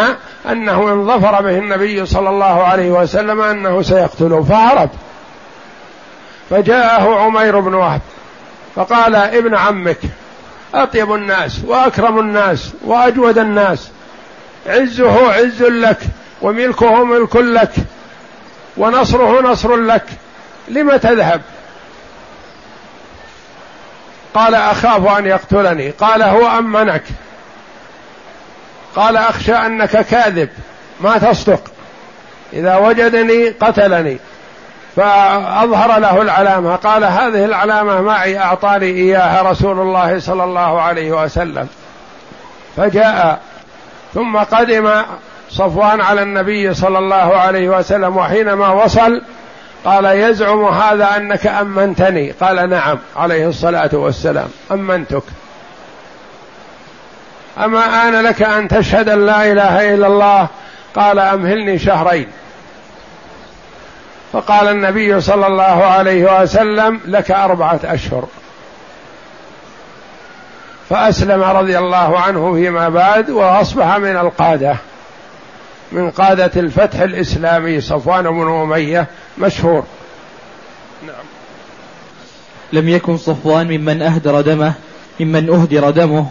أنه 0.50 0.92
إن 0.92 1.06
ظفر 1.06 1.42
به 1.42 1.58
النبي 1.58 2.06
صلى 2.06 2.28
الله 2.28 2.62
عليه 2.62 2.90
وسلم 2.90 3.40
أنه 3.40 3.82
سيقتله 3.82 4.42
فهرب. 4.42 4.90
فجاءه 6.50 7.20
عمير 7.20 7.60
بن 7.60 7.74
وهب 7.74 8.00
فقال 8.76 9.14
ابن 9.14 9.54
عمك 9.54 9.98
أطيب 10.74 11.14
الناس 11.14 11.60
وأكرم 11.66 12.18
الناس 12.18 12.72
وأجود 12.84 13.38
الناس 13.38 13.88
عزه 14.66 15.32
عز 15.32 15.62
لك 15.62 15.98
وملكه 16.42 17.04
ملك 17.04 17.36
لك 17.36 17.72
ونصره 18.76 19.40
نصر 19.40 19.76
لك 19.76 20.04
لم 20.68 20.96
تذهب؟ 20.96 21.40
قال 24.34 24.54
أخاف 24.54 25.18
أن 25.18 25.26
يقتلني. 25.26 25.90
قال 25.90 26.22
هو 26.22 26.58
أمنك. 26.58 27.02
قال 28.96 29.16
أخشى 29.16 29.54
أنك 29.54 29.90
كاذب. 29.90 30.48
ما 31.00 31.18
تصدق. 31.18 31.60
إذا 32.52 32.76
وجدني 32.76 33.48
قتلني. 33.48 34.18
فأظهر 34.96 35.98
له 36.00 36.22
العلامة. 36.22 36.76
قال 36.76 37.04
هذه 37.04 37.44
العلامة 37.44 38.00
معي 38.00 38.38
أعطاني 38.38 38.86
إياها 38.86 39.50
رسول 39.50 39.80
الله 39.80 40.18
صلى 40.20 40.44
الله 40.44 40.80
عليه 40.80 41.24
وسلم. 41.24 41.68
فجاء. 42.76 43.40
ثم 44.14 44.36
قدم 44.36 45.02
صفوان 45.50 46.00
على 46.00 46.22
النبي 46.22 46.74
صلى 46.74 46.98
الله 46.98 47.36
عليه 47.36 47.68
وسلم 47.68 48.16
وحينما 48.16 48.68
وصل 48.68 49.22
قال 49.84 50.04
يزعم 50.04 50.64
هذا 50.64 51.16
أنك 51.16 51.46
أمنتني. 51.46 52.30
قال 52.30 52.70
نعم 52.70 52.98
عليه 53.16 53.48
الصلاة 53.48 53.90
والسلام. 53.92 54.48
أمنتك. 54.72 55.22
أما 57.58 58.08
آن 58.08 58.22
لك 58.22 58.42
أن 58.42 58.68
تشهد 58.68 59.08
أن 59.08 59.26
لا 59.26 59.52
إله 59.52 59.94
إلا 59.94 60.06
الله؟ 60.06 60.48
قال 60.96 61.18
أمهلني 61.18 61.78
شهرين. 61.78 62.26
فقال 64.32 64.68
النبي 64.68 65.20
صلى 65.20 65.46
الله 65.46 65.84
عليه 65.84 66.42
وسلم 66.42 67.00
لك 67.06 67.30
أربعة 67.30 67.80
أشهر. 67.84 68.24
فأسلم 70.90 71.42
رضي 71.42 71.78
الله 71.78 72.20
عنه 72.20 72.54
فيما 72.54 72.88
بعد 72.88 73.30
وأصبح 73.30 73.96
من 73.96 74.16
القادة. 74.16 74.76
من 75.94 76.10
قادة 76.10 76.50
الفتح 76.56 77.00
الإسلامي 77.00 77.80
صفوان 77.80 78.24
بن 78.24 78.52
أمية 78.62 79.06
مشهور. 79.38 79.84
نعم. 81.06 81.24
لم 82.72 82.88
يكن 82.88 83.16
صفوان 83.16 83.66
ممن 83.66 84.02
أهدر 84.02 84.40
دمه 84.40 84.72
ممن 85.20 85.50
أهدر 85.50 85.90
دمه 85.90 86.26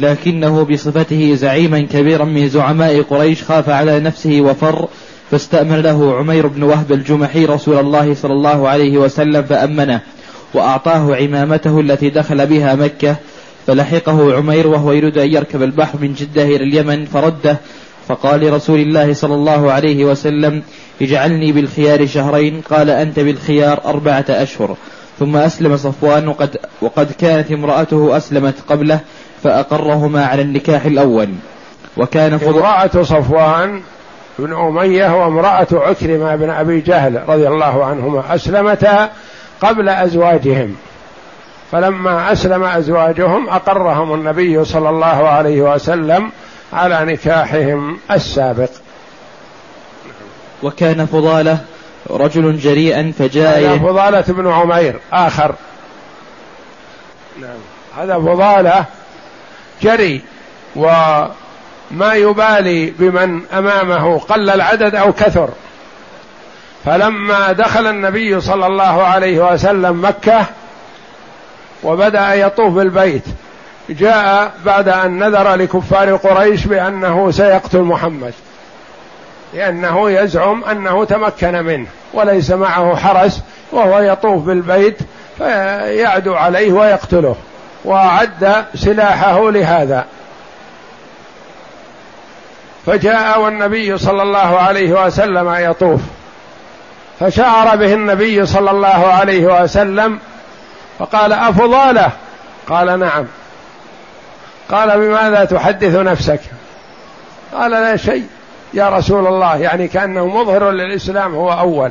لكنه 0.00 0.64
بصفته 0.64 1.34
زعيما 1.34 1.80
كبيرا 1.80 2.24
من 2.24 2.48
زعماء 2.48 3.02
قريش 3.02 3.42
خاف 3.42 3.68
على 3.68 4.00
نفسه 4.00 4.40
وفر 4.40 4.88
فاستأمن 5.30 5.80
له 5.80 6.18
عمير 6.18 6.46
بن 6.46 6.62
وهب 6.62 6.92
الجمحي 6.92 7.44
رسول 7.44 7.78
الله 7.78 8.14
صلى 8.14 8.32
الله 8.32 8.68
عليه 8.68 8.98
وسلم 8.98 9.42
فأمنه 9.42 10.00
وأعطاه 10.54 11.16
عمامته 11.16 11.80
التي 11.80 12.10
دخل 12.10 12.46
بها 12.46 12.74
مكة 12.74 13.16
فلحقه 13.66 14.36
عمير 14.36 14.66
وهو 14.66 14.92
يريد 14.92 15.18
أن 15.18 15.32
يركب 15.32 15.62
البحر 15.62 15.98
من 16.00 16.14
جدة 16.14 16.42
إلى 16.42 16.64
اليمن 16.64 17.04
فرده 17.04 17.60
فقال 18.10 18.40
لرسول 18.40 18.80
الله 18.80 19.12
صلى 19.14 19.34
الله 19.34 19.72
عليه 19.72 20.04
وسلم 20.04 20.62
اجعلني 21.02 21.52
بالخيار 21.52 22.06
شهرين 22.06 22.60
قال 22.70 22.90
أنت 22.90 23.20
بالخيار 23.20 23.80
أربعة 23.84 24.24
أشهر. 24.28 24.76
ثم 25.18 25.36
أسلم 25.36 25.76
صفوان 25.76 26.28
وقد, 26.28 26.56
وقد 26.82 27.12
كانت 27.12 27.52
امرأته 27.52 28.16
أسلمت 28.16 28.54
قبله 28.68 29.00
فأقرهما 29.42 30.26
على 30.26 30.42
النكاح 30.42 30.84
الأول. 30.84 31.28
وكان 31.96 32.32
امرأة 32.32 33.02
صفوان 33.02 33.80
بن 34.38 34.52
أمية 34.52 35.22
وامرأة 35.22 35.68
عكرمة 35.72 36.36
بن 36.36 36.50
أبي 36.50 36.80
جهل 36.80 37.28
رضي 37.28 37.48
الله 37.48 37.84
عنهما 37.84 38.34
أسلمتا 38.34 39.10
قبل 39.60 39.88
أزواجهم. 39.88 40.76
فلما 41.72 42.32
أسلم 42.32 42.64
أزواجهم 42.64 43.48
أقرهم 43.48 44.14
النبي 44.14 44.64
صلى 44.64 44.90
الله 44.90 45.28
عليه 45.28 45.74
وسلم 45.74 46.30
على 46.72 47.04
نكاحهم 47.04 47.98
السابق. 48.10 48.70
وكان 50.62 51.06
فضالة 51.06 51.58
رجل 52.10 52.58
جريئا 52.58 53.12
فجاء 53.18 53.78
فضالة 53.78 54.24
بن 54.28 54.50
عمير 54.50 55.00
آخر. 55.12 55.54
نعم. 57.40 57.58
هذا 57.98 58.14
فضالة 58.14 58.84
جري 59.82 60.22
و 60.76 60.86
ما 61.90 62.14
يبالي 62.14 62.90
بمن 62.90 63.42
أمامه 63.52 64.18
قل 64.18 64.50
العدد 64.50 64.94
أو 64.94 65.12
كثر. 65.12 65.48
فلما 66.84 67.52
دخل 67.52 67.86
النبي 67.86 68.40
صلى 68.40 68.66
الله 68.66 69.02
عليه 69.02 69.52
وسلم 69.52 70.04
مكة 70.04 70.46
وبدأ 71.82 72.34
يطوف 72.34 72.74
بالبيت 72.74 73.24
جاء 73.88 74.52
بعد 74.64 74.88
أن 74.88 75.18
نذر 75.18 75.54
لكفار 75.54 76.16
قريش 76.16 76.66
بأنه 76.66 77.30
سيقتل 77.30 77.80
محمد. 77.80 78.32
لأنه 79.54 80.10
يزعم 80.10 80.64
أنه 80.64 81.04
تمكن 81.04 81.52
منه 81.52 81.86
وليس 82.14 82.50
معه 82.50 82.96
حرس 82.96 83.42
وهو 83.72 83.98
يطوف 83.98 84.42
بالبيت 84.42 84.98
فيعدو 85.38 86.34
عليه 86.34 86.72
ويقتله 86.72 87.36
وأعد 87.84 88.64
سلاحه 88.74 89.50
لهذا. 89.50 90.04
فجاء 92.86 93.40
والنبي 93.40 93.98
صلى 93.98 94.22
الله 94.22 94.58
عليه 94.58 95.06
وسلم 95.06 95.54
يطوف. 95.54 96.00
فشعر 97.20 97.76
به 97.76 97.94
النبي 97.94 98.46
صلى 98.46 98.70
الله 98.70 99.06
عليه 99.06 99.62
وسلم 99.62 100.18
فقال 100.98 101.32
أفضاله؟ 101.32 102.10
قال 102.68 102.98
نعم. 102.98 103.26
قال 104.70 104.98
بماذا 104.98 105.44
تحدث 105.44 105.96
نفسك? 105.96 106.40
قال 107.54 107.70
لا 107.70 107.96
شيء. 107.96 108.26
يا 108.74 108.88
رسول 108.88 109.26
الله. 109.26 109.56
يعني 109.56 109.88
كأنه 109.88 110.26
مظهر 110.26 110.70
للإسلام 110.70 111.34
هو 111.34 111.52
أول. 111.52 111.90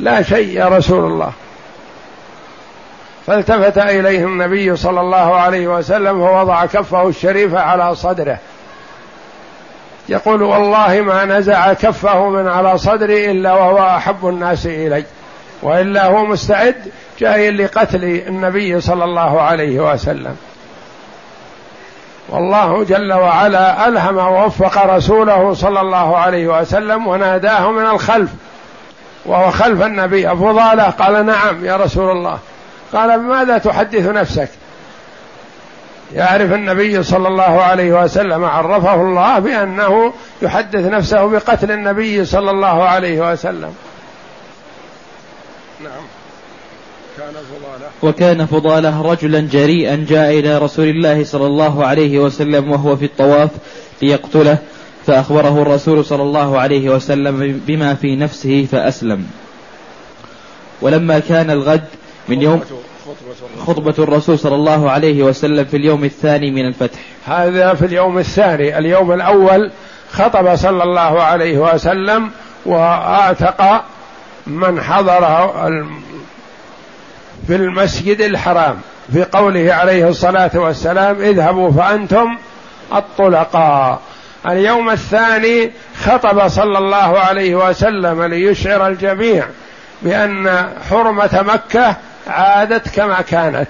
لا 0.00 0.22
شيء 0.22 0.48
يا 0.48 0.68
رسول 0.68 1.04
الله. 1.04 1.32
فالتفت 3.26 3.78
إليه 3.78 4.24
النبي 4.24 4.76
صلى 4.76 5.00
الله 5.00 5.36
عليه 5.36 5.68
وسلم 5.68 6.20
ووضع 6.20 6.66
كفه 6.66 7.08
الشريفة 7.08 7.60
على 7.60 7.94
صدره. 7.94 8.38
يقول 10.08 10.42
والله 10.42 11.00
ما 11.00 11.24
نزع 11.24 11.72
كفه 11.72 12.28
من 12.28 12.48
على 12.48 12.78
صدري 12.78 13.30
إلا 13.30 13.52
وهو 13.54 13.78
أحب 13.96 14.28
الناس 14.28 14.66
إلي. 14.66 15.04
وإلا 15.62 16.06
هو 16.06 16.24
مستعد 16.24 16.74
جاي 17.20 17.50
لقتل 17.50 18.04
النبي 18.04 18.80
صلى 18.80 19.04
الله 19.04 19.40
عليه 19.40 19.92
وسلم. 19.92 20.36
والله 22.28 22.84
جل 22.84 23.12
وعلا 23.12 23.88
ألهم 23.88 24.16
ووفق 24.16 24.84
رسوله 24.86 25.54
صلى 25.54 25.80
الله 25.80 26.16
عليه 26.16 26.60
وسلم 26.60 27.06
وناداه 27.06 27.70
من 27.70 27.86
الخلف 27.86 28.30
وهو 29.26 29.50
خلف 29.50 29.82
النبي 29.82 30.32
أفضاله 30.32 30.90
قال 30.90 31.26
نعم 31.26 31.64
يا 31.64 31.76
رسول 31.76 32.10
الله. 32.10 32.38
قال 32.92 33.18
بماذا 33.18 33.58
تحدث 33.58 34.06
نفسك؟ 34.08 34.48
يعرف 36.14 36.52
النبي 36.52 37.02
صلى 37.02 37.28
الله 37.28 37.62
عليه 37.62 38.04
وسلم 38.04 38.44
عرفه 38.44 38.94
الله 38.94 39.38
بأنه 39.38 40.12
يحدث 40.42 40.86
نفسه 40.86 41.26
بقتل 41.26 41.70
النبي 41.70 42.24
صلى 42.24 42.50
الله 42.50 42.84
عليه 42.84 43.32
وسلم. 43.32 43.74
نعم. 45.80 46.17
كان 47.18 47.32
فضالة. 47.32 47.88
وكان 48.02 48.46
فضالة 48.46 49.02
رجلا 49.02 49.40
جريئا 49.40 50.06
جاء 50.08 50.38
إلى 50.38 50.58
رسول 50.58 50.88
الله 50.88 51.24
صلى 51.24 51.46
الله 51.46 51.84
عليه 51.84 52.18
وسلم 52.18 52.70
وهو 52.70 52.96
في 52.96 53.04
الطواف 53.04 53.50
ليقتله 54.02 54.58
فأخبره 55.06 55.62
الرسول 55.62 56.04
صلى 56.04 56.22
الله 56.22 56.58
عليه 56.58 56.90
وسلم 56.90 57.60
بما 57.66 57.94
في 57.94 58.16
نفسه 58.16 58.66
فأسلم. 58.72 59.26
ولما 60.82 61.18
كان 61.18 61.50
الغد 61.50 61.84
من 62.28 62.42
يوم 62.42 62.60
خطبة 63.66 63.94
الرسول. 63.98 64.38
صلى 64.38 64.54
الله 64.54 64.90
عليه 64.90 65.22
وسلم 65.22 65.64
في 65.64 65.76
اليوم 65.76 66.04
الثاني 66.04 66.50
من 66.50 66.66
الفتح. 66.68 66.98
هذا 67.26 67.74
في 67.74 67.86
اليوم 67.86 68.18
الثاني. 68.18 68.78
اليوم 68.78 69.12
الأول 69.12 69.70
خطب 70.12 70.54
صلى 70.56 70.82
الله 70.82 71.22
عليه 71.22 71.58
وسلم 71.58 72.30
وأعتق 72.66 73.84
من 74.46 74.80
حضر 74.80 75.24
في 77.48 77.56
المسجد 77.56 78.20
الحرام 78.20 78.80
في 79.12 79.24
قوله 79.24 79.74
عليه 79.74 80.08
الصلاة 80.08 80.50
والسلام 80.54 81.20
اذهبوا 81.20 81.70
فأنتم 81.70 82.38
الطلقاء. 82.94 84.00
اليوم 84.46 84.90
الثاني 84.90 85.72
خطب 86.04 86.48
صلى 86.48 86.78
الله 86.78 87.18
عليه 87.18 87.54
وسلم 87.54 88.22
ليشعر 88.22 88.86
الجميع 88.86 89.46
بأن 90.02 90.68
حرمة 90.90 91.44
مكة 91.48 91.96
عادت 92.26 92.88
كما 92.88 93.20
كانت 93.20 93.68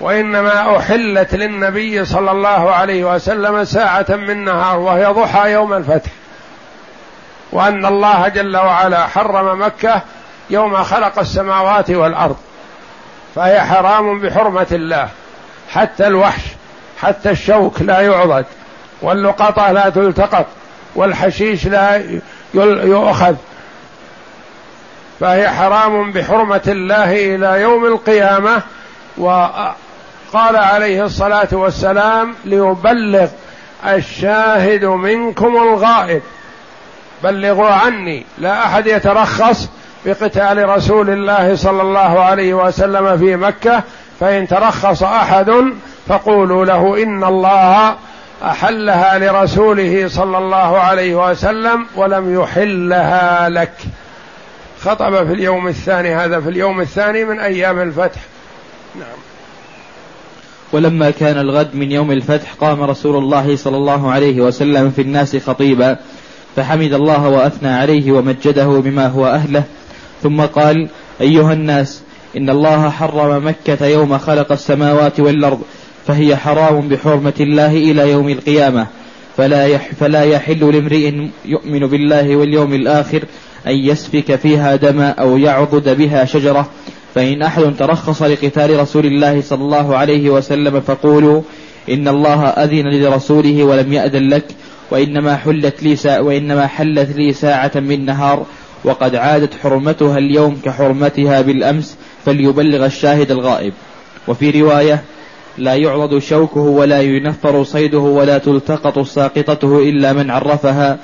وإنما 0.00 0.76
أحلت 0.76 1.34
للنبي 1.34 2.04
صلى 2.04 2.30
الله 2.30 2.72
عليه 2.72 3.14
وسلم 3.14 3.64
ساعة 3.64 4.06
من 4.08 4.44
نهار 4.44 4.78
وهي 4.78 5.06
ضحى 5.06 5.52
يوم 5.52 5.72
الفتح. 5.72 6.10
وأن 7.52 7.86
الله 7.86 8.28
جل 8.28 8.56
وعلا 8.56 9.06
حرم 9.06 9.62
مكة 9.62 10.02
يوم 10.50 10.76
خلق 10.76 11.18
السماوات 11.18 11.90
والأرض. 11.90 12.36
فهي 13.36 13.60
حرام 13.60 14.20
بحرمة 14.20 14.66
الله. 14.72 15.08
حتى 15.70 16.06
الوحش 16.06 16.42
حتى 17.00 17.30
الشوك 17.30 17.82
لا 17.82 18.00
يعضد 18.00 18.46
واللقطة 19.02 19.72
لا 19.72 19.88
تلتقط 19.88 20.46
والحشيش 20.94 21.66
لا 21.66 22.02
يؤخذ. 22.54 23.34
فهي 25.20 25.48
حرام 25.48 26.12
بحرمة 26.12 26.62
الله 26.68 27.34
إلى 27.34 27.60
يوم 27.62 27.84
القيامة 27.84 28.62
وقال 29.16 30.56
عليه 30.56 31.04
الصلاة 31.04 31.48
والسلام 31.52 32.34
ليبلغ 32.44 33.28
الشاهد 33.86 34.84
منكم 34.84 35.56
الغائب. 35.56 36.22
بلغوا 37.22 37.70
عني 37.70 38.26
لا 38.38 38.64
أحد 38.66 38.86
يترخص 38.86 39.68
بقتال 40.06 40.68
رسول 40.68 41.10
الله 41.10 41.56
صلى 41.56 41.82
الله 41.82 42.00
عليه 42.00 42.54
وسلم 42.54 43.18
في 43.18 43.36
مكة 43.36 43.82
فإن 44.20 44.48
ترخص 44.48 45.02
أحد 45.02 45.52
فقولوا 46.08 46.64
له 46.64 47.02
إن 47.02 47.24
الله 47.24 47.96
أحلها 48.44 49.18
لرسوله 49.18 50.08
صلى 50.08 50.38
الله 50.38 50.78
عليه 50.78 51.30
وسلم 51.30 51.86
ولم 51.96 52.40
يحلها 52.40 53.48
لك. 53.48 53.72
خطب 54.80 55.26
في 55.26 55.32
اليوم 55.32 55.68
الثاني 55.68 56.14
هذا 56.14 56.40
في 56.40 56.48
اليوم 56.48 56.80
الثاني 56.80 57.24
من 57.24 57.40
أيام 57.40 57.82
الفتح. 57.82 58.20
نعم. 58.94 59.18
ولما 60.72 61.10
كان 61.10 61.38
الغد 61.38 61.74
من 61.74 61.92
يوم 61.92 62.10
الفتح 62.10 62.52
قام 62.60 62.82
رسول 62.82 63.16
الله 63.16 63.56
صلى 63.56 63.76
الله 63.76 64.12
عليه 64.12 64.40
وسلم 64.40 64.90
في 64.90 65.02
الناس 65.02 65.36
خطيبا 65.36 65.96
فحمد 66.56 66.92
الله 66.92 67.28
وأثنى 67.28 67.68
عليه 67.68 68.12
ومجده 68.12 68.66
بما 68.66 69.06
هو 69.06 69.26
أهله 69.26 69.64
ثم 70.22 70.40
قال 70.40 70.88
أيها 71.20 71.52
الناس 71.52 72.02
إن 72.36 72.50
الله 72.50 72.90
حرم 72.90 73.46
مكة 73.46 73.86
يوم 73.86 74.18
خلق 74.18 74.52
السماوات 74.52 75.20
والأرض 75.20 75.60
فهي 76.06 76.36
حرام 76.36 76.88
بحرمة 76.88 77.32
الله 77.40 77.76
إلى 77.76 78.10
يوم 78.10 78.28
القيامة. 78.28 78.86
فلا 79.36 79.66
يح 79.66 79.90
فلا 80.00 80.22
يحل 80.22 80.72
لامرئ 80.74 81.12
يؤمن 81.44 81.86
بالله 81.86 82.36
واليوم 82.36 82.74
الآخر 82.74 83.24
أن 83.66 83.72
يسفك 83.72 84.36
فيها 84.36 84.76
دما 84.76 85.10
أو 85.10 85.38
يعضد 85.38 85.96
بها 85.96 86.24
شجرة. 86.24 86.68
فإن 87.14 87.42
أحد 87.42 87.76
ترخص 87.78 88.22
لقتال 88.22 88.80
رسول 88.80 89.06
الله 89.06 89.40
صلى 89.40 89.62
الله 89.62 89.96
عليه 89.96 90.30
وسلم 90.30 90.80
فقولوا 90.80 91.42
إن 91.90 92.08
الله 92.08 92.46
أذن 92.46 92.88
لرسوله 92.88 93.64
ولم 93.64 93.92
يأذن 93.92 94.28
لك 94.28 94.44
وإنما 94.90 95.36
حلت 95.36 95.82
لي 95.82 95.96
ساعة 95.96 96.22
وإنما 96.22 96.66
حلت 96.66 97.16
لي 97.16 97.32
ساعة 97.32 97.72
من 97.74 98.04
نهار. 98.04 98.46
وقد 98.86 99.14
عادت 99.14 99.54
حرمتها 99.62 100.18
اليوم 100.18 100.60
كحرمتها 100.64 101.40
بالأمس 101.40 101.96
فليبلغ 102.24 102.86
الشاهد 102.86 103.30
الغائب. 103.30 103.72
وفي 104.28 104.62
رواية 104.62 105.02
لا 105.58 105.74
يعرض 105.74 106.18
شوكه 106.18 106.60
ولا 106.60 107.02
ينفر 107.02 107.64
صيده 107.64 107.98
ولا 107.98 108.38
تلتقط 108.38 108.98
ساقطته 108.98 109.78
إلا 109.78 110.12
من 110.12 110.30
عرفها 110.30 110.98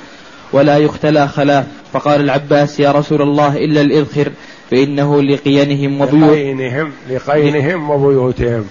ولا 0.53 0.79
يختلى 0.79 1.29
خلاه 1.29 1.65
فقال 1.93 2.21
العباس 2.21 2.81
يا 2.81 2.93
رسول 2.93 3.23
الله 3.23 3.57
إلا 3.57 3.81
الإذخر 3.81 4.33
فإنه 4.71 5.23
لقينهم 5.23 6.01
وبيوت 6.01 6.31
لقينهم 6.31 6.93
لقينهم 7.11 7.91
وبيوتهم. 7.91 8.65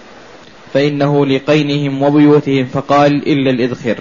فإنه 0.74 1.26
لقينهم 1.26 2.04
وبيوتهم 2.04 2.66
فقال 2.66 3.28
إلا 3.28 3.50
الإذخر 3.50 3.96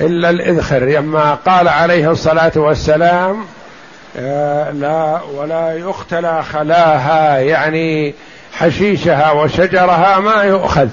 إلا 0.00 0.30
الإذخر 0.30 0.84
لما 0.84 1.34
قال 1.34 1.68
عليه 1.68 2.10
الصلاة 2.10 2.52
والسلام 2.56 3.36
لا 4.72 5.20
ولا 5.34 5.76
يختلى 5.76 6.42
خلاها 6.42 7.38
يعني 7.38 8.14
حشيشها 8.52 9.30
وشجرها 9.30 10.18
ما 10.18 10.42
يؤخذ. 10.42 10.88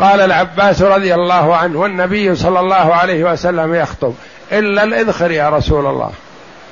قال 0.00 0.20
العباس 0.20 0.82
رضي 0.82 1.14
الله 1.14 1.56
عنه 1.56 1.78
والنبي 1.80 2.34
صلى 2.34 2.60
الله 2.60 2.94
عليه 2.94 3.32
وسلم 3.32 3.74
يخطب 3.74 4.14
إلا 4.52 4.82
الإذخر 4.82 5.30
يا 5.30 5.50
رسول 5.50 5.86
الله. 5.86 6.10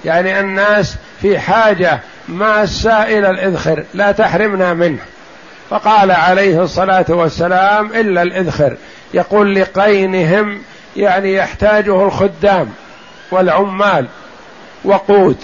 يعني 0.05 0.40
الناس 0.40 0.96
في 1.20 1.38
حاجة 1.38 2.01
ما 2.29 2.62
السائل 2.62 3.25
الإذخر 3.25 3.85
لا 3.94 4.12
تحرمنا 4.12 4.75
منه. 4.75 4.98
فقال 5.70 6.11
عليه 6.11 6.62
الصلاة 6.62 7.05
والسلام 7.09 7.87
إلا 7.87 8.22
الإذخر. 8.22 8.77
يقول 9.14 9.55
لقينهم 9.55 10.62
يعني 10.96 11.35
يحتاجه 11.35 12.05
الخدام 12.05 12.68
والعمال 13.31 14.07
وقود. 14.85 15.37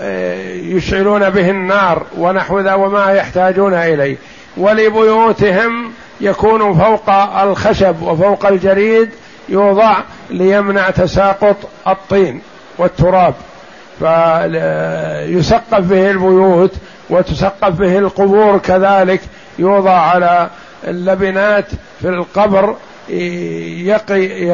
ويشعلون 0.00 1.30
به 1.30 1.50
النار 1.50 2.02
ونحو 2.18 2.60
ذا 2.60 2.74
وما 2.74 3.12
يحتاجون 3.12 3.74
إليه. 3.74 4.16
ولبيوتهم 4.56 5.92
يكون 6.20 6.78
فوق 6.78 7.10
الخشب 7.42 8.02
وفوق 8.02 8.46
الجريد 8.46 9.10
يوضع 9.48 9.96
ليمنع 10.30 10.90
تساقط 10.90 11.56
الطين 11.86 12.40
والتراب. 12.78 13.34
فيسقف 13.98 15.80
به 15.80 16.10
البيوت 16.10 16.72
وتسقف 17.10 17.68
به 17.68 17.98
القبور 17.98 18.58
كذلك. 18.58 19.20
يوضع 19.58 19.98
على 19.98 20.50
اللبنات 20.86 21.66
في 22.00 22.08
القبر 22.08 22.76
يقي 23.08 24.52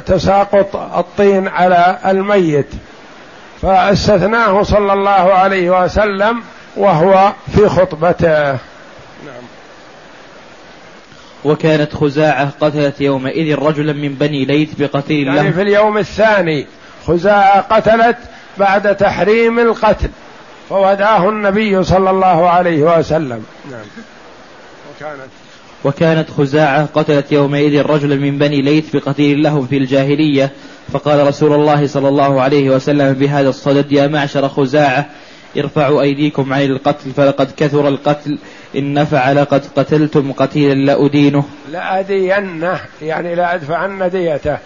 تساقط 0.00 0.76
الطين 0.76 1.48
على 1.48 1.98
الميت. 2.06 2.66
فاستثناه 3.62 4.62
صلى 4.62 4.92
الله 4.92 5.10
عليه 5.10 5.84
وسلم 5.84 6.42
وهو 6.76 7.32
في 7.54 7.68
خطبته. 7.68 8.52
نعم. 9.26 9.44
وكانت 11.44 11.94
خزاعة 11.94 12.50
قتلت 12.60 13.00
يومئذ 13.00 13.54
رجلا 13.54 13.92
من 13.92 14.14
بني 14.14 14.44
ليث 14.44 14.74
بقتل 14.78 15.12
يعني 15.12 15.36
يعني 15.36 15.52
في 15.52 15.62
اليوم 15.62 15.98
الثاني 15.98 16.66
خزاعة 17.06 17.60
قتلت 17.60 18.16
بعد 18.58 18.96
تحريم 18.96 19.58
القتل 19.58 20.10
فوداه 20.68 21.28
النبي 21.28 21.84
صلى 21.84 22.10
الله 22.10 22.50
عليه 22.50 22.98
وسلم. 22.98 23.44
نعم. 23.70 23.80
وكانت 24.90 25.30
وكانت 25.84 26.30
خزاعة 26.30 26.86
قتلت 26.86 27.32
يومئذ 27.32 27.82
رجلا 27.82 28.16
من 28.16 28.38
بني 28.38 28.62
ليث 28.62 28.96
بقتيل 28.96 29.42
لهم 29.42 29.66
في 29.66 29.76
الجاهلية. 29.76 30.52
فقال 30.92 31.26
رسول 31.26 31.52
الله 31.52 31.86
صلى 31.86 32.08
الله 32.08 32.40
عليه 32.40 32.70
وسلم 32.70 33.12
بهذا 33.12 33.48
الصدد 33.48 33.92
يا 33.92 34.06
معشر 34.06 34.48
خزاعة 34.48 35.06
ارفعوا 35.56 36.02
أيديكم 36.02 36.52
عن 36.52 36.62
القتل 36.62 37.10
فلقد 37.16 37.50
كثر 37.56 37.88
القتل. 37.88 38.38
إن 38.76 38.94
نفع 38.94 39.32
لقد 39.32 39.64
قتلتم 39.76 40.32
قتيلا 40.32 40.74
لأدينه. 40.74 41.44
لأدينه 41.72 42.80
يعني 43.02 43.34
لأدفعن 43.34 44.10
ديته 44.10 44.58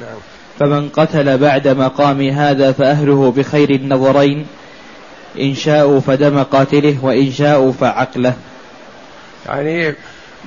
نعم. 0.00 0.18
فمن 0.58 0.88
قتل 0.88 1.38
بعد 1.38 1.68
مقام 1.68 2.20
هذا 2.20 2.72
فأهله 2.72 3.32
بخير 3.36 3.70
النظرين. 3.70 4.46
إن 5.40 5.54
شاءوا 5.54 6.00
فدم 6.00 6.42
قاتله 6.42 6.96
وإن 7.02 7.32
شاءوا 7.32 7.72
فعقله. 7.72 8.34
يعني 9.46 9.94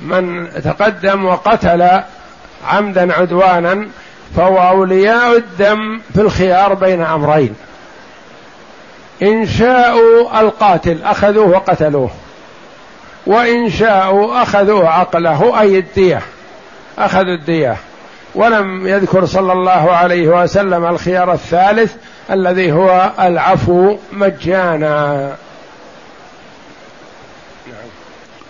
من 0.03 0.47
تقدم 0.63 1.25
وقتل 1.25 1.89
عمدا 2.67 3.13
عدوانا 3.13 3.87
فهو 4.35 4.57
أولياء 4.57 5.37
الدم 5.37 6.01
في 6.13 6.21
الخيار 6.21 6.73
بين 6.73 7.01
أمرين. 7.01 7.55
إن 9.21 9.47
شاءوا 9.47 10.39
القاتل 10.39 11.03
أخذوه 11.03 11.49
وقتلوه 11.49 12.11
وإن 13.25 13.69
شاءوا 13.69 14.41
أخذوا 14.41 14.87
عقله 14.87 15.61
أي 15.61 15.79
الدية 15.79 16.21
أخذوا 16.99 17.35
الدية. 17.35 17.75
ولم 18.35 18.87
يذكر 18.87 19.25
صلى 19.25 19.53
الله 19.53 19.91
عليه 19.91 20.27
وسلم 20.27 20.85
الخيار 20.85 21.33
الثالث 21.33 21.95
الذي 22.31 22.71
هو 22.71 23.11
العفو 23.19 23.97
مجانا. 24.13 25.35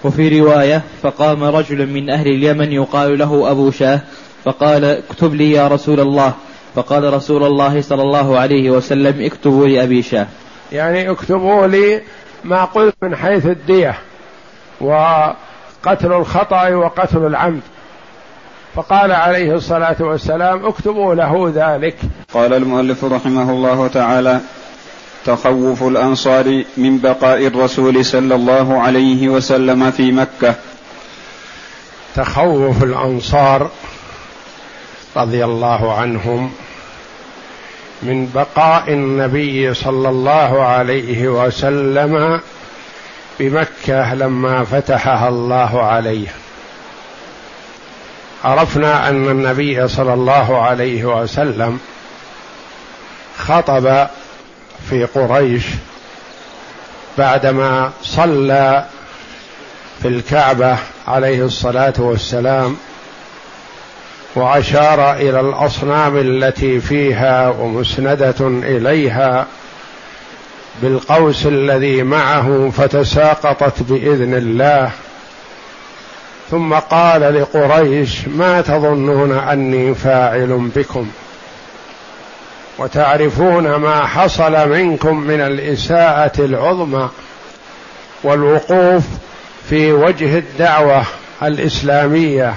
وفي 0.03 0.39
رواية 0.39 0.81
فقام 1.01 1.43
رجل 1.43 1.87
من 1.87 2.09
أهل 2.09 2.27
اليمن 2.27 2.71
يقال 2.71 3.17
له 3.17 3.51
أبو 3.51 3.71
شاه 3.71 4.01
فقال 4.45 4.85
اكتب 4.85 5.35
لي 5.35 5.51
يا 5.51 5.67
رسول 5.67 5.99
الله. 5.99 6.33
فقال 6.75 7.13
رسول 7.13 7.43
الله 7.43 7.81
صلى 7.81 8.01
الله 8.01 8.39
عليه 8.39 8.69
وسلم 8.69 9.25
اكتبوا 9.25 9.67
لأبي 9.67 10.01
شاه. 10.01 10.27
يعني 10.71 11.11
اكتبوا 11.11 11.67
لي 11.67 12.01
ما 12.43 12.65
قلت 12.65 12.95
من 13.01 13.15
حيث 13.15 13.45
الدية 13.45 13.97
وقتل 14.81 16.13
الخطأ 16.13 16.69
وقتل 16.69 17.25
العمد. 17.25 17.61
فقال 18.75 19.11
عليه 19.11 19.53
الصلاة 19.53 19.95
والسلام 19.99 20.65
اكتبوا 20.65 21.15
له 21.15 21.51
ذلك. 21.55 21.95
قال 22.33 22.53
المؤلف 22.53 23.05
رحمه 23.05 23.51
الله 23.51 23.87
تعالى 23.87 24.39
تخوف 25.27 25.83
الأنصار 25.83 26.63
من 26.77 26.97
بقاء 26.97 27.47
الرسول 27.47 28.05
صلى 28.05 28.35
الله 28.35 28.81
عليه 28.81 29.29
وسلم 29.29 29.91
في 29.91 30.11
مكة. 30.11 30.55
تخوف 32.15 32.83
الأنصار 32.83 33.69
رضي 35.17 35.45
الله 35.45 35.93
عنهم 35.93 36.51
من 38.03 38.29
بقاء 38.35 38.93
النبي 38.93 39.73
صلى 39.73 40.09
الله 40.09 40.63
عليه 40.63 41.27
وسلم 41.27 42.41
بمكة 43.39 44.13
لما 44.13 44.63
فتحها 44.63 45.29
الله 45.29 45.83
عليه. 45.83 46.27
عرفنا 48.43 49.09
أن 49.09 49.29
النبي 49.29 49.87
صلى 49.87 50.13
الله 50.13 50.61
عليه 50.61 51.05
وسلم 51.05 51.79
خطب 53.37 54.07
في 54.89 55.03
قريش 55.05 55.63
بعدما 57.17 57.91
صلى 58.03 58.85
في 60.01 60.07
الكعبة 60.07 60.77
عليه 61.07 61.45
الصلاة 61.45 61.93
والسلام 61.97 62.77
وأشار 64.35 65.13
إلى 65.13 65.39
الأصنام 65.39 66.17
التي 66.17 66.79
فيها 66.79 67.49
ومسندة 67.49 68.35
إليها 68.41 69.47
بالقوس 70.81 71.45
الذي 71.45 72.03
معه 72.03 72.71
فتساقطت 72.77 73.83
بإذن 73.83 74.33
الله 74.33 74.91
ثم 76.51 76.73
قال 76.73 77.21
لقريش 77.41 78.27
ما 78.27 78.61
تظنون 78.61 79.31
أني 79.31 79.95
فاعل 79.95 80.69
بكم؟ 80.75 81.07
وتعرفون 82.77 83.75
ما 83.75 84.05
حصل 84.05 84.69
منكم 84.69 85.17
من 85.17 85.41
الإساءة 85.41 86.31
العظمى 86.39 87.09
والوقوف 88.23 89.03
في 89.69 89.91
وجه 89.91 90.37
الدعوة 90.37 91.03
الإسلامية 91.43 92.53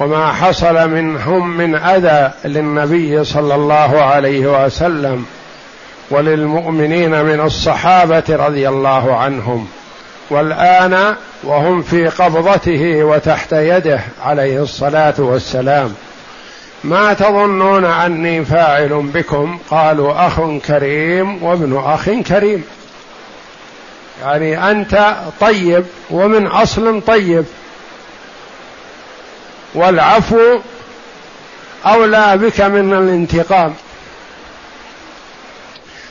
وما 0.00 0.32
حصل 0.32 0.90
منهم 0.90 1.56
من 1.56 1.74
أذى 1.74 2.30
للنبي 2.44 3.24
صلى 3.24 3.54
الله 3.54 4.02
عليه 4.02 4.64
وسلم 4.64 5.26
وللمؤمنين 6.10 7.24
من 7.24 7.40
الصحابة 7.40 8.24
رضي 8.28 8.68
الله 8.68 9.16
عنهم 9.16 9.68
والآن 10.30 11.14
وهم 11.42 11.82
في 11.82 12.06
قبضته 12.06 13.04
وتحت 13.04 13.52
يده 13.52 14.00
عليه 14.24 14.62
الصلاة 14.62 15.14
والسلام. 15.18 15.94
ما 16.84 17.14
تظنون 17.14 17.84
أني 17.84 18.44
فاعل 18.44 19.10
بكم؟ 19.14 19.58
قالوا 19.70 20.26
أخ 20.26 20.40
كريم 20.66 21.42
وابن 21.42 21.82
أخ 21.84 22.10
كريم. 22.10 22.64
يعني 24.22 24.70
أنت 24.70 25.16
طيب 25.40 25.84
ومن 26.10 26.46
أصل 26.46 27.02
طيب. 27.06 27.44
والعفو 29.74 30.58
أولى 31.86 32.38
بك 32.38 32.60
من 32.60 32.92
الانتقام. 32.92 33.74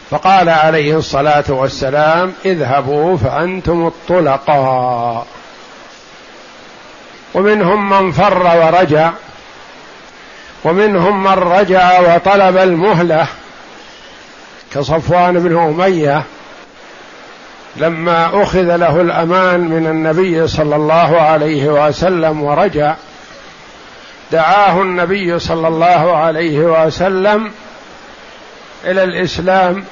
فقال 0.09 0.49
عليه 0.49 0.97
الصلاة 0.97 1.43
والسلام 1.49 2.33
اذهبوا 2.45 3.17
فأنتم 3.17 3.87
الطلقاء. 3.87 5.27
ومنهم 7.33 7.89
من 7.89 8.11
فر 8.11 8.57
ورجع. 8.57 9.11
ومنهم 10.63 11.23
من 11.23 11.33
رجع 11.33 11.99
وطلب 11.99 12.57
المهلة 12.57 13.27
كصفوان 14.73 15.39
بن 15.39 15.57
أمية 15.57 16.23
لما 17.75 18.43
أخذ 18.43 18.75
له 18.75 19.01
الأمان 19.01 19.59
من 19.59 19.87
النبي 19.87 20.47
صلى 20.47 20.75
الله 20.75 21.21
عليه 21.21 21.87
وسلم 21.87 22.43
ورجع. 22.43 22.95
دعاه 24.31 24.81
النبي 24.81 25.39
صلى 25.39 25.67
الله 25.67 26.17
عليه 26.17 26.59
وسلم 26.59 27.51
إلى 28.85 29.03
الإسلام 29.03 29.83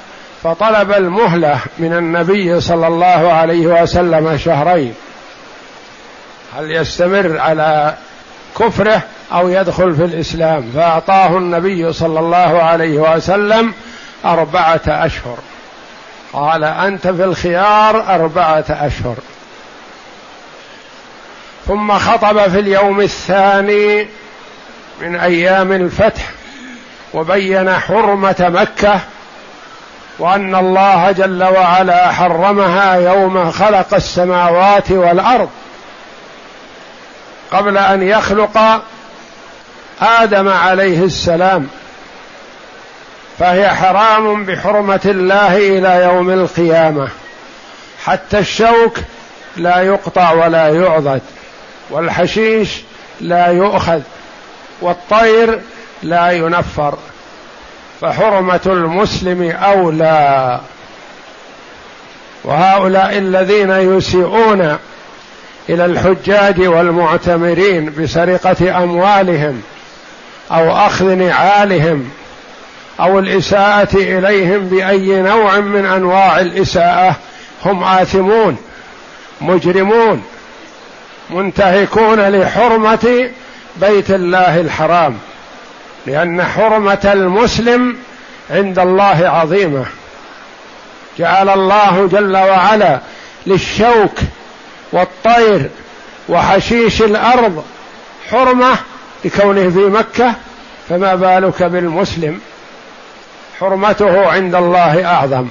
فطلب 0.42 0.92
المهلة 0.92 1.58
من 1.78 1.92
النبي 1.92 2.60
صلى 2.60 2.86
الله 2.86 3.32
عليه 3.32 3.66
وسلم 3.82 4.38
شهرين. 4.38 4.94
هل 6.58 6.70
يستمر 6.70 7.38
على 7.38 7.94
كفره 8.58 9.02
أو 9.32 9.48
يدخل 9.48 9.94
في 9.94 10.04
الإسلام. 10.04 10.70
فأعطاه 10.74 11.38
النبي 11.38 11.92
صلى 11.92 12.20
الله 12.20 12.62
عليه 12.62 12.98
وسلم 12.98 13.74
أربعة 14.24 14.80
أشهر. 14.86 15.38
قال 16.32 16.64
أنت 16.64 17.08
في 17.08 17.24
الخيار 17.24 18.14
أربعة 18.14 18.64
أشهر. 18.70 19.16
ثم 21.66 21.98
خطب 21.98 22.50
في 22.50 22.58
اليوم 22.58 23.00
الثاني 23.00 24.08
من 25.00 25.16
أيام 25.16 25.72
الفتح 25.72 26.22
وبين 27.14 27.72
حرمة 27.74 28.36
مكة 28.48 29.00
وأن 30.18 30.54
الله 30.54 31.10
جل 31.10 31.44
وعلا 31.44 32.12
حرمها 32.12 32.94
يوم 32.94 33.50
خلق 33.50 33.94
السماوات 33.94 34.90
والأرض. 34.90 35.48
قبل 37.52 37.78
أن 37.78 38.02
يخلق 38.02 38.82
آدم 40.00 40.48
عليه 40.48 41.04
السلام. 41.04 41.68
فهي 43.38 43.70
حرام 43.70 44.44
بحرمة 44.44 45.00
الله 45.04 45.56
إلى 45.56 46.04
يوم 46.04 46.30
القيامة. 46.30 47.08
حتى 48.04 48.38
الشوك 48.38 48.98
لا 49.56 49.80
يقطع 49.82 50.32
ولا 50.32 50.68
يعضد 50.68 51.20
والحشيش 51.90 52.80
لا 53.20 53.46
يؤخذ 53.46 54.00
والطير 54.80 55.60
لا 56.02 56.30
ينفر. 56.30 56.98
فحرمة 58.00 58.60
المسلم 58.66 59.50
أولى. 59.50 60.60
وهؤلاء 62.44 63.18
الذين 63.18 63.70
يسيئون 63.70 64.78
إلى 65.70 65.84
الحجاج 65.84 66.60
والمعتمرين 66.60 67.92
بسرقة 67.98 68.84
أموالهم 68.84 69.62
أو 70.50 70.76
أخذ 70.76 71.14
نعالهم 71.14 72.10
أو 73.00 73.18
الإساءة 73.18 73.94
إليهم 73.94 74.68
بأي 74.68 75.22
نوع 75.22 75.60
من 75.60 75.86
أنواع 75.86 76.40
الإساءة 76.40 77.16
هم 77.64 77.84
آثمون 77.84 78.56
مجرمون 79.40 80.22
منتهكون 81.30 82.20
لحرمة 82.20 83.30
بيت 83.76 84.10
الله 84.10 84.60
الحرام 84.60 85.18
لأن 86.06 86.42
حرمة 86.44 87.10
المسلم 87.12 87.96
عند 88.50 88.78
الله 88.78 89.28
عظيمة. 89.28 89.84
جعل 91.18 91.48
الله 91.48 92.08
جل 92.12 92.36
وعلا 92.36 93.00
للشوك 93.46 94.18
والطير 94.92 95.70
وحشيش 96.28 97.02
الأرض 97.02 97.64
حرمة 98.30 98.76
لكونه 99.24 99.70
في 99.70 99.78
مكة 99.78 100.34
فما 100.88 101.14
بالك 101.14 101.62
بالمسلم؟ 101.62 102.40
حرمته 103.60 104.26
عند 104.30 104.54
الله 104.54 105.06
أعظم. 105.06 105.48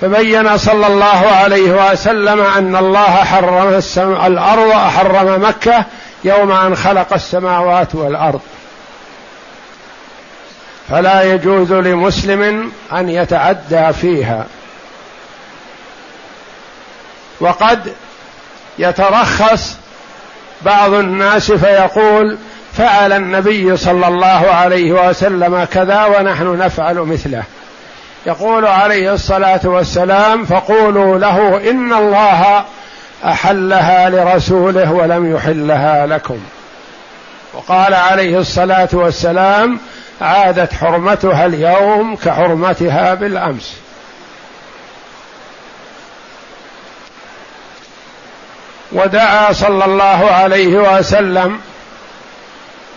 فبين 0.00 0.58
صلى 0.58 0.86
الله 0.86 1.26
عليه 1.26 1.92
وسلم 1.92 2.40
أن 2.40 2.76
الله 2.76 3.24
حرم 3.24 3.80
الأرض 4.26 4.72
حرم 4.72 5.42
مكة 5.48 5.84
يوم 6.24 6.52
أن 6.52 6.76
خلق 6.76 7.12
السماوات 7.12 7.94
والأرض. 7.94 8.40
فلا 10.88 11.34
يجوز 11.34 11.72
لمسلم 11.72 12.72
أن 12.92 13.08
يتعدى 13.08 13.92
فيها. 13.92 14.46
وقد 17.40 17.92
يترخص 18.78 19.76
بعض 20.62 20.92
الناس 20.92 21.52
فيقول 21.52 22.38
فعل 22.72 23.12
النبي 23.12 23.76
صلى 23.76 24.08
الله 24.08 24.50
عليه 24.50 25.08
وسلم 25.08 25.64
كذا 25.64 26.04
ونحن 26.04 26.58
نفعل 26.58 26.94
مثله. 26.96 27.42
يقول 28.26 28.66
عليه 28.66 29.14
الصلاة 29.14 29.60
والسلام 29.64 30.44
فقولوا 30.44 31.18
له 31.18 31.70
إن 31.70 31.92
الله 31.92 32.64
أحلها 33.24 34.10
لرسوله 34.10 34.92
ولم 34.92 35.36
يحلها 35.36 36.06
لكم. 36.06 36.38
وقال 37.54 37.94
عليه 37.94 38.38
الصلاة 38.38 38.88
والسلام 38.92 39.80
عادت 40.20 40.72
حرمتها 40.72 41.46
اليوم 41.46 42.16
كحرمتها 42.16 43.14
بالأمس. 43.14 43.76
ودعا 48.92 49.52
صلى 49.52 49.84
الله 49.84 50.30
عليه 50.30 50.98
وسلم 50.98 51.60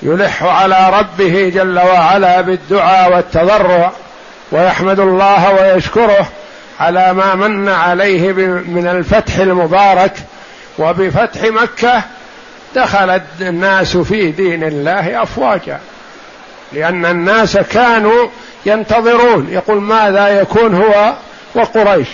يلح 0.04 0.44
على 0.44 0.90
ربه 1.00 1.52
جل 1.56 1.80
وعلا 1.80 2.42
بالدعاء 2.42 3.14
والتضرع 3.16 3.92
ويحمد 4.52 5.00
الله 5.00 5.52
ويشكره 5.52 6.28
على 6.80 7.14
ما 7.14 7.36
من 7.36 7.70
عليه 7.70 8.32
من 8.68 8.88
الفتح 8.88 9.38
المبارك 9.38 10.14
وبفتح 10.80 11.44
مكة 11.44 12.02
دخل 12.76 13.22
الناس 13.42 13.98
في 13.98 14.32
دين 14.32 14.64
الله 14.64 15.24
أفواجا. 15.24 15.80
لأن 16.74 17.06
الناس 17.06 17.58
كانوا 17.58 18.28
ينتظرون 18.66 19.48
يقول 19.50 19.82
ماذا 19.82 20.42
يكون 20.42 20.76
هو 20.76 21.14
وقريش؟ 21.56 22.08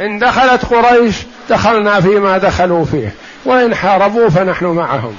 إن 0.00 0.18
دخلت 0.18 0.64
قريش 0.64 1.16
دخلنا 1.50 2.00
فيما 2.00 2.38
دخلوا 2.38 2.84
فيه 2.84 3.14
وإن 3.44 3.74
حاربوا 3.74 4.28
فنحن 4.28 4.66
معهم. 4.66 5.16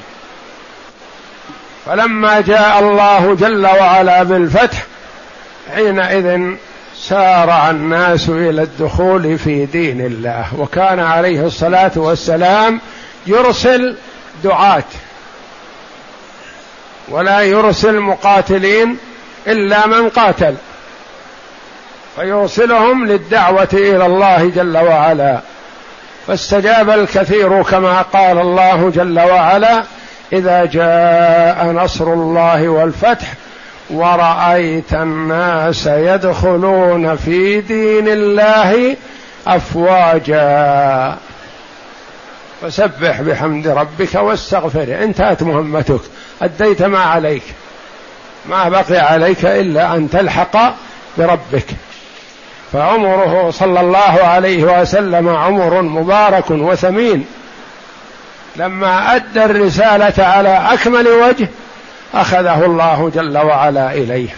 فلما 1.86 2.42
جاء 2.42 2.80
الله 2.80 3.36
جل 3.36 3.66
وعلا 3.66 4.24
بالفتح 4.24 4.84
حينئذ 5.76 6.54
سارع 6.98 7.70
الناس 7.70 8.30
إلى 8.30 8.64
الدخول 8.64 9.40
في 9.40 9.66
دين 9.66 10.06
الله 10.06 10.46
وكان 10.58 11.00
عليه 11.00 11.46
الصلاة 11.46 11.92
والسلام 11.96 12.82
يرسل 13.28 13.96
دعاة. 14.44 14.84
ولا 17.10 17.42
يرسل 17.42 18.00
مقاتلين 18.00 18.98
إلا 19.48 19.88
من 19.88 20.10
قاتل. 20.10 20.56
فيرسلهم 22.16 23.05
للدعوة 23.05 23.68
إلى 23.74 24.05
الله 24.05 24.49
جل 24.55 24.78
وعلا. 24.78 25.39
فاستجاب 26.28 26.89
الكثير 26.89 27.64
كما 27.64 28.01
قال 28.01 28.39
الله 28.39 28.89
جل 28.89 29.20
وعلا 29.20 29.84
إذا 30.34 30.66
جاء 30.66 31.66
نصر 31.66 32.14
الله 32.14 32.70
والفتح 32.70 33.34
ورأيت 33.89 34.93
الناس 34.93 35.88
يدخلون 35.88 37.16
في 37.16 37.62
دين 37.62 38.07
الله 38.07 38.95
أفواجا. 39.47 41.18
فسبح 42.62 43.22
بحمد 43.22 43.68
ربك 43.68 44.16
واستغفره 44.16 45.03
انتهت 45.03 45.43
مهمتك. 45.43 46.01
أديت 46.41 46.82
ما 46.82 46.99
عليك. 46.99 47.43
ما 48.45 48.70
بقي 48.70 48.97
عليك 48.97 49.45
إلا 49.45 49.95
أن 49.95 50.10
تلحق 50.10 50.74
بربك. 51.18 51.66
فعمره 52.74 53.52
صلى 53.52 53.82
الله 53.82 54.20
عليه 54.24 54.82
وسلم 54.82 55.30
عمر 55.30 55.82
مبارك 55.82 56.52
وثمين. 56.52 57.26
لما 58.56 59.16
أدى 59.16 59.46
الرسالة 59.46 60.26
على 60.26 60.74
أكمل 60.74 61.08
وجه 61.08 61.48
أخذه 62.14 62.66
الله 62.66 63.12
جل 63.16 63.38
وعلا 63.38 63.94
إليه. 63.94 64.30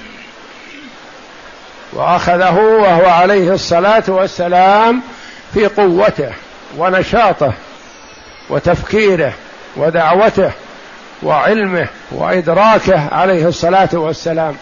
وأخذه 1.94 2.56
وهو 2.56 3.06
عليه 3.06 3.54
الصلاة 3.54 4.04
والسلام 4.08 5.02
في 5.54 5.68
قوته 5.68 6.32
ونشاطه 6.78 7.54
وتفكيره 8.50 9.34
ودعوته 9.78 10.52
وعلمه 11.24 11.88
وإدراكه 12.12 13.08
عليه 13.12 13.48
الصلاة 13.48 13.90
والسلام. 13.94 14.56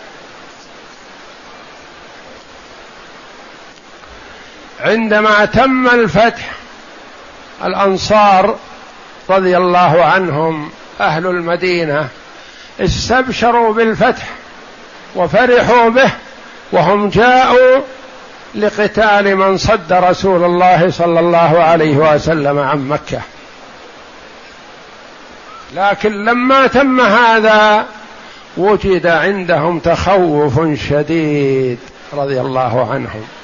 عندما 4.79 5.45
تم 5.45 5.87
الفتح 5.87 6.51
الأنصار 7.63 8.55
رضي 9.29 9.57
الله 9.57 10.03
عنهم 10.05 10.69
أهل 11.01 11.27
المدينة 11.27 12.07
استبشروا 12.79 13.73
بالفتح 13.73 14.27
وفرحوا 15.15 15.89
به 15.89 16.11
وهم 16.71 17.09
جاءوا 17.09 17.81
لقتال 18.55 19.35
من 19.35 19.57
صد 19.57 19.93
رسول 19.93 20.43
الله 20.43 20.91
صلى 20.91 21.19
الله 21.19 21.63
عليه 21.63 21.97
وسلم 21.97 22.59
عن 22.59 22.87
مكة. 22.87 23.21
لكن 25.75 26.25
لما 26.25 26.67
تم 26.67 27.01
هذا 27.01 27.85
وجد 28.57 29.07
عندهم 29.07 29.79
تخوف 29.79 30.59
شديد 30.89 31.79
رضي 32.13 32.41
الله 32.41 32.91
عنهم. 32.93 33.38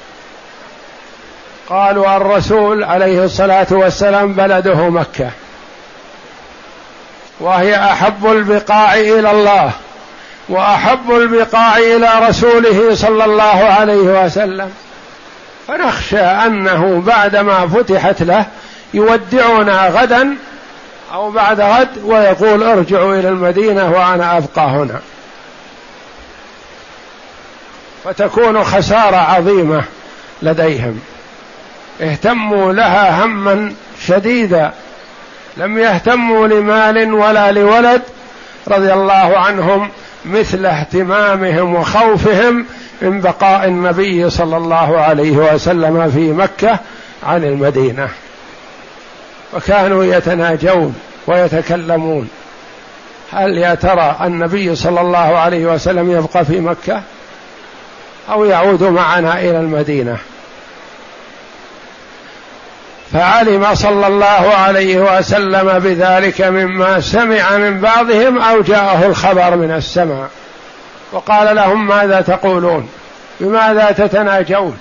قالوا 1.68 2.16
الرسول 2.16 2.84
عليه 2.84 3.24
الصلاة 3.24 3.66
والسلام 3.70 4.32
بلده 4.32 4.88
مكة. 4.88 5.30
وهي 7.40 7.76
أحب 7.76 8.26
البقاع 8.26 8.94
إلى 8.94 9.30
الله 9.30 9.70
وأحب 10.48 11.10
البقاع 11.10 11.78
إلى 11.78 12.10
رسوله 12.28 12.94
صلى 12.94 13.24
الله 13.24 13.64
عليه 13.64 14.24
وسلم. 14.24 14.72
فنخشى 15.68 16.20
أنه 16.20 17.02
بعدما 17.06 17.68
فتحت 17.68 18.22
له 18.22 18.46
يودعنا 18.94 19.88
غدا 19.88 20.36
أو 21.12 21.30
بعد 21.30 21.60
غد 21.60 21.88
ويقول 22.04 22.62
ارجعوا 22.62 23.14
إلى 23.14 23.28
المدينة 23.28 23.90
وأنا 23.90 24.36
أبقى 24.36 24.66
هنا. 24.66 25.00
فتكون 28.04 28.64
خسارة 28.64 29.16
عظيمة 29.16 29.84
لديهم. 30.42 31.00
اهتموا 32.02 32.72
لها 32.72 33.24
هما 33.24 33.72
شديدا. 34.00 34.72
لم 35.56 35.78
يهتموا 35.78 36.46
لمال 36.46 37.14
ولا 37.14 37.52
لولد 37.52 38.02
رضي 38.68 38.92
الله 38.92 39.38
عنهم 39.38 39.88
مثل 40.24 40.66
اهتمامهم 40.66 41.74
وخوفهم 41.74 42.66
من 43.02 43.20
بقاء 43.20 43.68
النبي 43.68 44.30
صلى 44.30 44.56
الله 44.56 44.98
عليه 45.00 45.36
وسلم 45.36 46.10
في 46.10 46.32
مكة 46.32 46.78
عن 47.26 47.44
المدينة. 47.44 48.08
وكانوا 49.54 50.04
يتناجون 50.04 50.94
ويتكلمون. 51.26 52.28
هل 53.32 53.58
يا 53.58 53.74
ترى 53.74 54.16
النبي 54.20 54.74
صلى 54.74 55.00
الله 55.00 55.38
عليه 55.38 55.66
وسلم 55.66 56.10
يبقى 56.10 56.44
في 56.44 56.60
مكة؟ 56.60 57.02
أو 58.30 58.44
يعود 58.44 58.82
معنا 58.82 59.38
إلى 59.40 59.60
المدينة؟ 59.60 60.18
فعلم 63.12 63.74
صلى 63.74 64.06
الله 64.06 64.54
عليه 64.54 65.18
وسلم 65.18 65.78
بذلك 65.78 66.40
مما 66.40 67.00
سمع 67.00 67.56
من 67.56 67.80
بعضهم 67.80 68.38
أو 68.38 68.60
جاءه 68.60 69.06
الخبر 69.06 69.56
من 69.56 69.70
السماء. 69.70 70.28
وقال 71.12 71.56
لهم 71.56 71.86
ماذا 71.86 72.20
تقولون؟ 72.20 72.88
بماذا 73.40 73.90
تتناجون؟ 73.90 74.78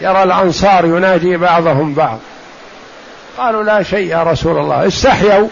يرى 0.00 0.22
الأنصار 0.22 0.84
يناجي 0.84 1.36
بعضهم 1.36 1.94
بعض. 1.94 2.18
قالوا 3.38 3.62
لا 3.62 3.82
شيء 3.82 4.10
يا 4.10 4.22
رسول 4.22 4.58
الله. 4.58 4.86
استحيوا 4.86 5.48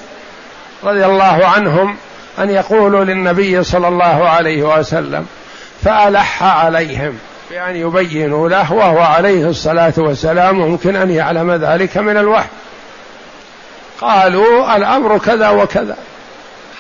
رضي 0.85 1.07
الله 1.07 1.47
عنهم 1.47 1.97
أن 2.39 2.51
يقولوا 2.51 3.05
للنبي 3.05 3.65
صلى 3.65 3.89
الله 3.89 4.29
عليه 4.29 4.63
وسلم 4.79 5.27
فألح 5.85 6.43
عليهم. 6.43 7.19
بأن 7.51 7.77
يبينوا 7.77 8.49
له 8.49 8.73
وهو 8.73 8.99
عليه 8.99 9.49
الصلاة 9.49 9.93
والسلام 9.97 10.59
ممكن 10.59 10.97
أن 10.97 11.11
يعلم 11.11 11.53
ذلك 11.53 11.97
من 11.97 12.17
الوحي. 12.17 12.49
قالوا 14.01 14.77
الأمر 14.77 15.19
كذا 15.19 15.49
وكذا. 15.49 15.97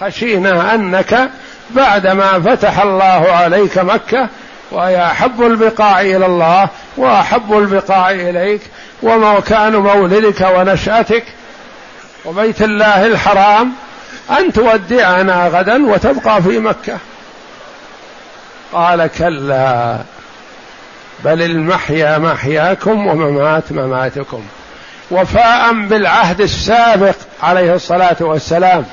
خشينا 0.00 0.74
أنك 0.74 1.30
بعدما 1.70 2.40
فتح 2.40 2.80
الله 2.80 3.32
عليك 3.32 3.78
مكة 3.78 4.28
وهي 4.70 5.06
أحب 5.06 5.42
البقاع 5.42 6.00
إلى 6.00 6.26
الله 6.26 6.68
وأحب 6.96 7.58
البقاع 7.58 8.10
إليك 8.10 8.60
ومكان 9.02 9.76
مولدك 9.76 10.48
ونشأتك 10.56 11.24
وبيت 12.24 12.62
الله 12.62 13.06
الحرام 13.06 13.72
أن 14.38 14.52
تودعنا 14.52 15.48
غدا 15.48 15.86
وتبقى 15.86 16.42
في 16.42 16.58
مكة. 16.58 16.98
قال 18.72 19.10
كلا. 19.18 19.98
بل 21.24 21.42
المحيا 21.42 22.18
محياكم 22.18 23.06
وممات 23.06 23.72
مماتكم. 23.72 24.44
وفاء 25.10 25.72
بالعهد 25.72 26.40
السابق 26.40 27.14
عليه 27.42 27.74
الصلاة 27.74 28.16
والسلام. 28.20 28.84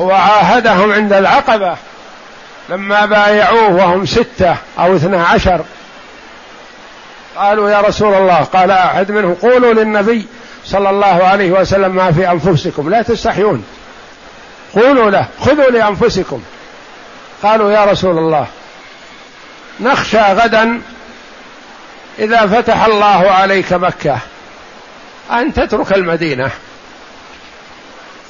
هو 0.00 0.12
عاهدهم 0.12 0.92
عند 0.92 1.12
العقبة 1.12 1.76
لما 2.68 3.06
بايعوه 3.06 3.74
وهم 3.74 4.06
ستة 4.06 4.56
أو 4.78 4.96
اثنا 4.96 5.24
عشر. 5.24 5.64
قالوا 7.36 7.70
يا 7.70 7.80
رسول 7.80 8.14
الله 8.14 8.36
قال 8.36 8.70
احد 8.70 9.12
منهم 9.12 9.34
قولوا 9.34 9.72
للنبي 9.72 10.26
صلى 10.64 10.90
الله 10.90 11.24
عليه 11.24 11.50
وسلم 11.50 11.96
ما 11.96 12.12
في 12.12 12.30
أنفسكم. 12.30 12.90
لا 12.90 13.02
تستحيون. 13.02 13.64
قولوا 14.74 15.10
له 15.10 15.26
خذوا 15.40 15.70
لأنفسكم. 15.70 16.42
قالوا 17.42 17.72
يا 17.72 17.84
رسول 17.84 18.18
الله 18.18 18.46
نخشى 19.80 20.20
غدا 20.20 20.80
إذا 22.18 22.46
فتح 22.46 22.84
الله 22.84 23.30
عليك 23.30 23.72
مكة 23.72 24.18
أن 25.32 25.54
تترك 25.54 25.92
المدينة. 25.92 26.50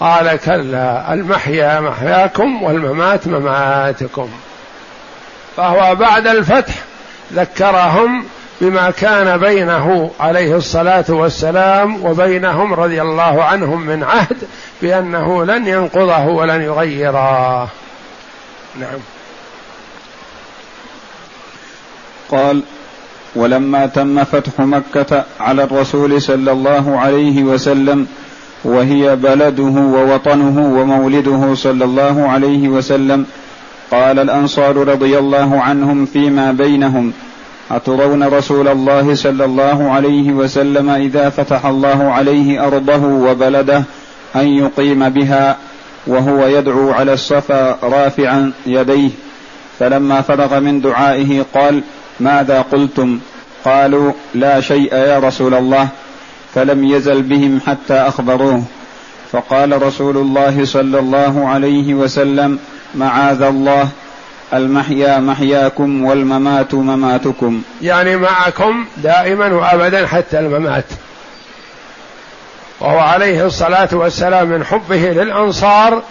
قال 0.00 0.36
كلا 0.36 1.14
المحيا 1.14 1.80
محياكم 1.80 2.62
والممات 2.62 3.26
مماتكم. 3.26 4.30
فهو 5.56 5.94
بعد 5.94 6.26
الفتح 6.26 6.74
ذكرهم 7.32 8.24
بما 8.60 8.90
كان 8.90 9.38
بينه 9.38 10.10
عليه 10.20 10.56
الصلاة 10.56 11.04
والسلام 11.08 12.04
وبينهم 12.04 12.74
رضي 12.74 13.02
الله 13.02 13.44
عنهم 13.44 13.80
من 13.80 14.04
عهد 14.04 14.36
بأنه 14.82 15.44
لن 15.44 15.66
ينقضه 15.66 16.24
ولن 16.26 16.62
يغيره. 16.62 17.68
نعم. 18.76 18.98
قال 22.30 22.62
ولما 23.36 23.86
تم 23.86 24.24
فتح 24.24 24.60
مكة 24.60 25.24
على 25.40 25.64
الرسول 25.64 26.22
صلى 26.22 26.52
الله 26.52 26.98
عليه 26.98 27.44
وسلم 27.44 28.06
وهي 28.64 29.16
بلده 29.16 29.64
ووطنه 29.64 30.80
ومولده 30.80 31.54
صلى 31.54 31.84
الله 31.84 32.28
عليه 32.28 32.68
وسلم 32.68 33.26
قال 33.90 34.18
الأنصار 34.18 34.76
رضي 34.76 35.18
الله 35.18 35.60
عنهم 35.60 36.06
فيما 36.06 36.52
بينهم 36.52 37.12
أترون 37.70 38.22
رسول 38.22 38.68
الله 38.68 39.14
صلى 39.14 39.44
الله 39.44 39.90
عليه 39.90 40.32
وسلم 40.32 40.90
إذا 40.90 41.28
فتح 41.28 41.66
الله 41.66 42.12
عليه 42.12 42.66
أرضه 42.66 43.04
وبلده 43.06 43.82
أن 44.36 44.48
يقيم 44.48 45.08
بها 45.08 45.56
وهو 46.06 46.46
يدعو 46.46 46.90
على 46.90 47.12
الصفا 47.12 47.78
رافعا 47.82 48.52
يديه. 48.66 49.10
فلما 49.78 50.20
فرغ 50.20 50.60
من 50.60 50.80
دعائه 50.80 51.44
قال 51.54 51.82
ماذا 52.20 52.62
قلتم؟ 52.62 53.18
قالوا 53.64 54.12
لا 54.34 54.60
شيء 54.60 54.94
يا 54.94 55.18
رسول 55.18 55.54
الله. 55.54 55.88
فلم 56.54 56.84
يزل 56.84 57.22
بهم 57.22 57.60
حتى 57.66 57.94
أخبروه. 57.94 58.64
فقال 59.32 59.82
رسول 59.82 60.16
الله 60.16 60.64
صلى 60.64 60.98
الله 60.98 61.48
عليه 61.48 61.94
وسلم 61.94 62.58
معاذ 62.94 63.42
الله. 63.42 63.88
المحيا 64.54 65.18
محياكم 65.18 66.04
والممات 66.04 66.74
مماتكم. 66.74 67.62
يعني 67.82 68.16
معكم 68.16 68.86
دائما 68.96 69.46
وابدا 69.46 70.06
حتى 70.06 70.38
الممات. 70.38 70.84
وهو 72.80 72.98
عليه 72.98 73.46
الصلاة 73.46 73.88
والسلام 73.92 74.48
من 74.48 74.64
حبه 74.64 74.96
للأنصار 74.96 76.02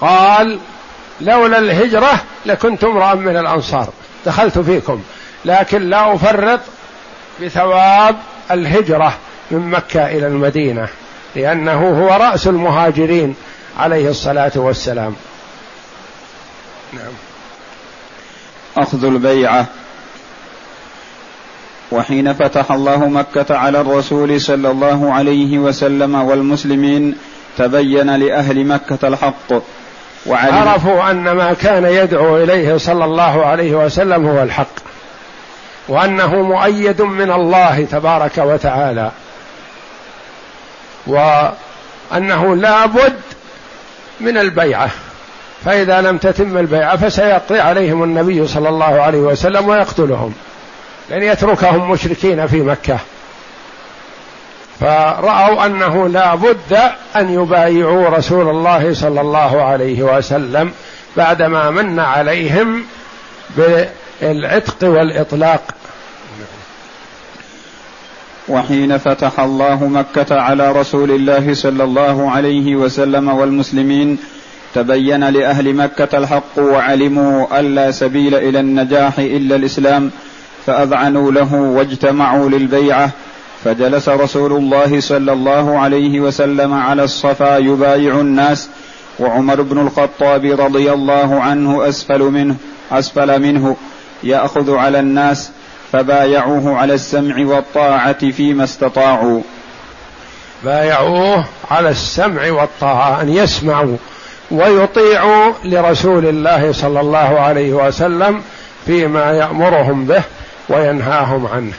قال 0.00 0.58
لولا 1.20 1.58
الهجرة 1.58 2.20
لكنت 2.46 2.84
امرأ 2.84 3.14
من 3.14 3.36
الأنصار. 3.36 3.88
دخلت 4.26 4.58
فيكم 4.58 5.02
لكن 5.44 5.82
لا 5.82 6.14
أفرط 6.14 6.60
بثواب 7.42 8.16
الهجرة 8.50 9.14
من 9.50 9.70
مكة 9.70 10.06
إلى 10.06 10.26
المدينة 10.26 10.88
لأنه 11.36 11.88
هو 11.88 12.08
رأس 12.08 12.46
المهاجرين 12.46 13.34
عليه 13.78 14.10
الصلاة 14.10 14.52
والسلام. 14.56 15.14
نعم. 16.92 17.12
أخذ 18.76 19.04
البيعة. 19.04 19.66
وحين 21.92 22.32
فتح 22.32 22.72
الله 22.72 23.08
مكة 23.08 23.56
على 23.56 23.80
الرسول 23.80 24.40
صلى 24.40 24.70
الله 24.70 25.12
عليه 25.12 25.58
وسلم 25.58 26.14
والمسلمين 26.14 27.16
تبين 27.58 28.16
لأهل 28.16 28.66
مكة 28.66 29.08
الحق. 29.08 29.52
عرفوا 30.36 31.10
أن 31.10 31.30
ما 31.30 31.52
كان 31.52 31.84
يدعو 31.84 32.36
إليه 32.36 32.76
صلى 32.76 33.04
الله 33.04 33.46
عليه 33.46 33.74
وسلم 33.74 34.26
هو 34.26 34.42
الحق 34.42 34.88
وأنه 35.88 36.42
مؤيد 36.42 37.02
من 37.02 37.32
الله 37.32 37.86
تبارك 37.90 38.38
وتعالى 38.38 39.10
وأنه 41.06 42.56
لا 42.56 42.86
بد 42.86 43.20
من 44.20 44.38
البيعة 44.38 44.90
فإذا 45.64 46.00
لم 46.00 46.18
تتم 46.18 46.58
البيعة 46.58 46.96
فسيقضي 46.96 47.60
عليهم 47.60 48.02
النبي 48.02 48.46
صلى 48.46 48.68
الله 48.68 49.00
عليه 49.02 49.18
وسلم 49.18 49.68
ويقتلهم 49.68 50.34
لن 51.10 51.22
يتركهم 51.22 51.90
مشركين 51.90 52.46
في 52.46 52.60
مكة. 52.60 52.98
فرأوا 54.80 55.66
أنه 55.66 56.08
لا 56.08 56.34
بد 56.34 56.78
أن 57.16 57.30
يبايعوا 57.30 58.08
رسول 58.08 58.48
الله 58.48 58.94
صلى 58.94 59.20
الله 59.20 59.62
عليه 59.62 60.02
وسلم 60.02 60.72
بعدما 61.16 61.70
من 61.70 62.00
عليهم 62.00 62.84
بالعتق 63.56 64.88
والإطلاق. 64.88 65.62
وحين 68.48 68.98
فتح 68.98 69.40
الله 69.40 69.88
مكة 69.88 70.40
على 70.40 70.72
رسول 70.72 71.10
الله 71.10 71.54
صلى 71.54 71.84
الله 71.84 72.30
عليه 72.30 72.76
وسلم 72.76 73.28
والمسلمين 73.28 74.18
تبين 74.74 75.28
لأهل 75.28 75.74
مكة 75.74 76.18
الحق 76.18 76.58
وعلموا 76.58 77.60
ألا 77.60 77.90
سبيل 77.90 78.34
إلى 78.34 78.60
النجاح 78.60 79.18
إلا 79.18 79.56
الإسلام 79.56 80.10
فأذعنوا 80.66 81.32
له 81.32 81.54
واجتمعوا 81.54 82.48
للبيعة 82.48 83.10
فجلس 83.64 84.08
رسول 84.08 84.52
الله 84.52 85.00
صلى 85.00 85.32
الله 85.32 85.78
عليه 85.78 86.20
وسلم 86.20 86.74
على 86.74 87.04
الصفا 87.04 87.56
يبايع 87.56 88.20
الناس 88.20 88.68
وعمر 89.18 89.62
بن 89.62 89.78
الخطاب 89.78 90.44
رضي 90.60 90.92
الله 90.92 91.40
عنه 91.40 91.88
أسفل 91.88 92.22
منه 92.22 92.56
أسفل 92.92 93.42
منه 93.42 93.76
يأخذ 94.22 94.74
على 94.74 95.00
الناس 95.00 95.50
فبايعوه 95.92 96.76
على 96.76 96.94
السمع 96.94 97.46
والطاعة 97.46 98.30
فيما 98.30 98.64
استطاعوا. 98.64 99.42
بايعوه 100.64 101.44
على 101.70 101.88
السمع 101.88 102.50
والطاعة 102.50 103.22
أن 103.22 103.28
يسمعوا 103.28 103.96
ويطيعوا 104.50 105.52
لرسول 105.64 106.26
الله 106.26 106.72
صلى 106.72 107.00
الله 107.00 107.40
عليه 107.40 107.72
وسلم 107.72 108.42
فيما 108.86 109.32
يأمرهم 109.32 110.04
به 110.04 110.22
وينهاهم 110.68 111.46
عنه. 111.46 111.72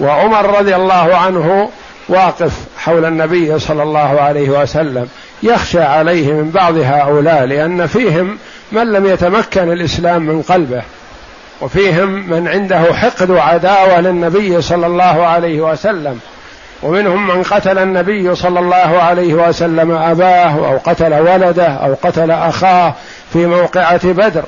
وعمر 0.00 0.58
رضي 0.58 0.76
الله 0.76 1.16
عنه 1.16 1.70
واقف 2.08 2.52
حول 2.78 3.04
النبي 3.04 3.58
صلى 3.58 3.82
الله 3.82 4.20
عليه 4.20 4.50
وسلم 4.50 5.08
يخشى 5.42 5.82
عليه 5.82 6.32
من 6.32 6.50
بعض 6.50 6.76
هؤلاء 6.76 7.44
لأن 7.44 7.86
فيهم 7.86 8.38
من 8.72 8.92
لم 8.92 9.06
يتمكن 9.06 9.72
الإسلام 9.72 10.22
من 10.22 10.42
قلبه 10.42 10.82
وفيهم 11.60 12.30
من 12.30 12.48
عنده 12.48 12.94
حقد 12.94 13.30
وعداوة 13.30 14.00
للنبي 14.00 14.62
صلى 14.62 14.86
الله 14.86 15.26
عليه 15.26 15.60
وسلم 15.60 16.20
ومنهم 16.82 17.26
من 17.26 17.42
قتل 17.42 17.78
النبي 17.78 18.34
صلى 18.34 18.60
الله 18.60 19.02
عليه 19.02 19.34
وسلم 19.34 19.90
أباه 19.90 20.68
أو 20.68 20.78
قتل 20.84 21.14
ولده 21.14 21.66
أو 21.66 21.94
قتل 22.02 22.30
أخاه 22.30 22.94
في 23.32 23.46
موقعة 23.46 24.12
بدر. 24.12 24.44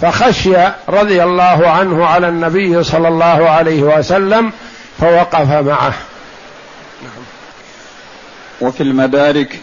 فخشي 0.00 0.56
رضي 0.88 1.22
الله 1.22 1.68
عنه 1.68 2.06
على 2.06 2.28
النبي 2.28 2.84
صلى 2.84 3.08
الله 3.08 3.50
عليه 3.50 3.82
وسلم 3.82 4.52
فوقف 5.00 5.50
معه. 5.50 5.94
نعم. 7.02 7.24
وفي 8.60 8.82
المدارك 8.82 9.60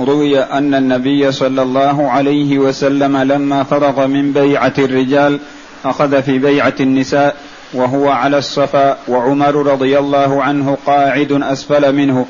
روي 0.00 0.38
أن 0.38 0.74
النبي 0.74 1.32
صلى 1.32 1.62
الله 1.62 2.10
عليه 2.10 2.58
وسلم 2.58 3.16
لما 3.16 3.62
فرغ 3.62 4.06
من 4.06 4.32
بيعة 4.32 4.72
الرجال 4.78 5.40
أخذ 5.84 6.22
في 6.22 6.38
بيعة 6.38 6.74
النساء 6.80 7.36
وهو 7.72 8.08
على 8.10 8.38
الصفا 8.38 8.98
وعمر 9.08 9.54
رضي 9.54 9.98
الله 9.98 10.42
عنه 10.42 10.78
قاعد 10.86 11.32
أسفل 11.42 11.92
منه 11.92 12.26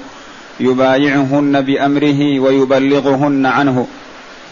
يبايعهن 0.61 1.61
بأمره 1.61 2.41
ويبلغهن 2.41 3.47
عنه. 3.47 3.87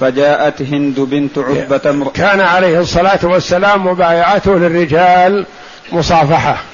فجاءت 0.01 0.63
هند 0.63 1.01
بنت 1.01 1.39
عتبة 1.39 2.11
كان 2.15 2.41
عليه 2.41 2.81
الصلاة 2.81 3.19
والسلام 3.23 3.87
مبايعته 3.87 4.59
للرجال 4.59 5.47
مصافحة. 5.93 6.72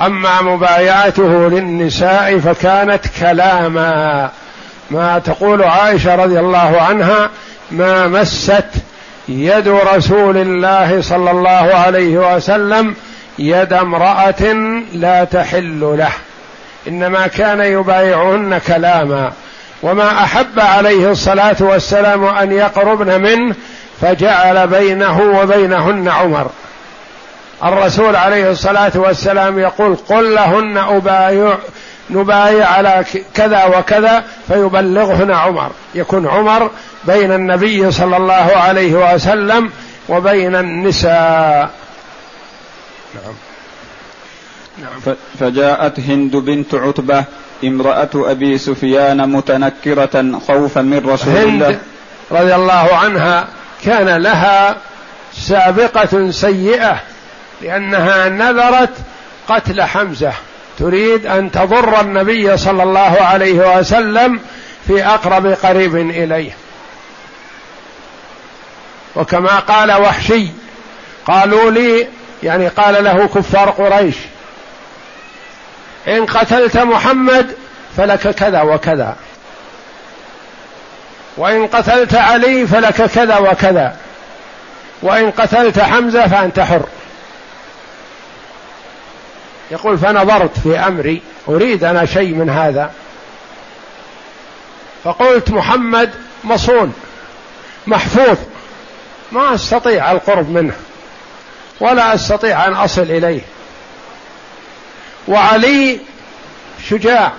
أما 0.00 0.42
مبايعته 0.42 1.48
للنساء 1.48 2.38
فكانت 2.38 3.06
كلاما. 3.20 4.30
ما 4.90 5.18
تقول 5.18 5.62
عائشة 5.62 6.14
رضي 6.14 6.40
الله 6.40 6.80
عنها 6.88 7.30
ما 7.70 8.06
مست 8.06 8.64
يد 9.28 9.68
رسول 9.68 10.36
الله 10.36 11.02
صلى 11.02 11.30
الله 11.30 11.74
عليه 11.74 12.34
وسلم 12.36 12.94
يد 13.38 13.72
امرأة 13.72 14.52
لا 14.92 15.24
تحل 15.24 15.80
له. 15.80 16.12
إنما 16.88 17.26
كان 17.26 17.60
يبايعهن 17.60 18.58
كلاما. 18.66 19.32
وما 19.82 20.22
أحب 20.22 20.60
عليه 20.60 21.10
الصلاة 21.10 21.56
والسلام 21.60 22.24
أن 22.24 22.52
يقربن 22.52 23.20
منه 23.20 23.54
فجعل 24.00 24.66
بينه 24.66 25.20
وبينهن 25.20 26.08
عمر. 26.08 26.50
الرسول 27.64 28.16
عليه 28.16 28.50
الصلاة 28.50 28.92
والسلام 28.94 29.58
يقول 29.58 29.96
قل 29.96 30.34
لهن 30.34 30.76
ابايع 30.78 31.58
نبايع 32.10 32.66
على 32.66 33.04
كذا 33.34 33.64
وكذا 33.64 34.24
فيبلغهن 34.48 35.30
عمر. 35.30 35.70
يكون 35.94 36.28
عمر 36.28 36.70
بين 37.04 37.32
النبي 37.32 37.90
صلى 37.90 38.16
الله 38.16 38.56
عليه 38.56 39.14
وسلم 39.14 39.70
وبين 40.08 40.56
النساء. 40.56 41.70
نعم. 43.14 43.34
نعم. 44.78 45.16
فجاءت 45.40 46.00
هند 46.00 46.36
بنت 46.36 46.74
عتبة 46.74 47.24
امرأة 47.64 48.10
أبي 48.14 48.58
سفيان 48.58 49.28
متنكرة 49.28 50.40
خوفا 50.46 50.80
من 50.80 51.10
رسول 51.10 51.36
هند 51.36 51.62
الله. 51.62 51.78
رضي 52.30 52.54
الله 52.54 52.96
عنها 52.96 53.46
كان 53.84 54.22
لها 54.22 54.76
سابقة 55.32 56.30
سيئة 56.30 57.00
لأنها 57.62 58.28
نذرت 58.28 58.92
قتل 59.48 59.82
حمزة. 59.82 60.32
تريد 60.78 61.26
أن 61.26 61.50
تضر 61.50 62.00
النبي 62.00 62.56
صلى 62.56 62.82
الله 62.82 63.16
عليه 63.20 63.78
وسلم 63.78 64.40
في 64.86 65.06
أقرب 65.06 65.46
قريب 65.46 65.96
إليه. 65.96 66.50
وكما 69.16 69.58
قال 69.58 69.92
وحشي 69.92 70.48
قالوا 71.26 71.70
لي 71.70 72.08
يعني 72.42 72.68
قال 72.68 73.04
له 73.04 73.28
كفار 73.28 73.70
قريش 73.70 74.16
إن 76.08 76.26
قتلت 76.26 76.76
محمد 76.76 77.56
فلك 77.96 78.30
كذا 78.30 78.62
وكذا 78.62 79.16
وإن 81.36 81.66
قتلت 81.66 82.14
علي 82.14 82.66
فلك 82.66 83.10
كذا 83.10 83.38
وكذا 83.38 83.96
وإن 85.02 85.30
قتلت 85.30 85.78
حمزة 85.78 86.26
فأنت 86.26 86.60
حر. 86.60 86.82
يقول 89.70 89.98
فنظرت 89.98 90.58
في 90.58 90.78
أمري 90.78 91.22
أريد 91.48 91.84
أنا 91.84 92.06
شيء 92.06 92.34
من 92.34 92.50
هذا. 92.50 92.92
فقلت 95.04 95.50
محمد 95.50 96.10
مصون 96.44 96.94
محفوظ 97.86 98.38
ما 99.32 99.54
أستطيع 99.54 100.12
القرب 100.12 100.50
منه 100.50 100.74
ولا 101.80 102.14
أستطيع 102.14 102.66
أن 102.66 102.74
أصل 102.74 103.02
إليه. 103.02 103.40
وعلي 105.28 106.00
شجاع 106.88 107.32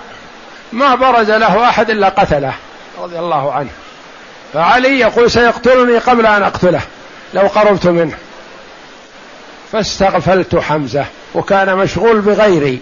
ما 0.72 0.94
برز 0.94 1.30
له 1.30 1.68
أحد 1.68 1.90
إلا 1.90 2.08
قتله 2.08 2.54
رضي 2.98 3.18
الله 3.18 3.52
عنه. 3.52 3.70
فعلي 4.52 5.00
يقول 5.00 5.30
سيقتلني 5.30 5.98
قبل 5.98 6.26
أن 6.26 6.42
أقتله 6.42 6.80
لو 7.34 7.46
قربت 7.46 7.86
منه. 7.86 8.16
فاستغفلت 9.72 10.56
حمزة 10.56 11.04
وكان 11.34 11.76
مشغول 11.76 12.20
بغيري. 12.20 12.80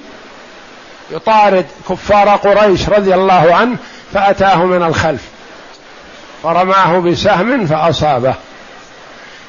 يطارد 1.11 1.67
كفار 1.89 2.29
قريش 2.29 2.89
رضي 2.89 3.15
الله 3.15 3.55
عنه 3.55 3.77
فأتاه 4.15 4.65
من 4.65 4.83
الخلف. 4.83 5.23
فرماه 6.43 6.99
بسهم 6.99 7.67
فأصابه. 7.67 8.35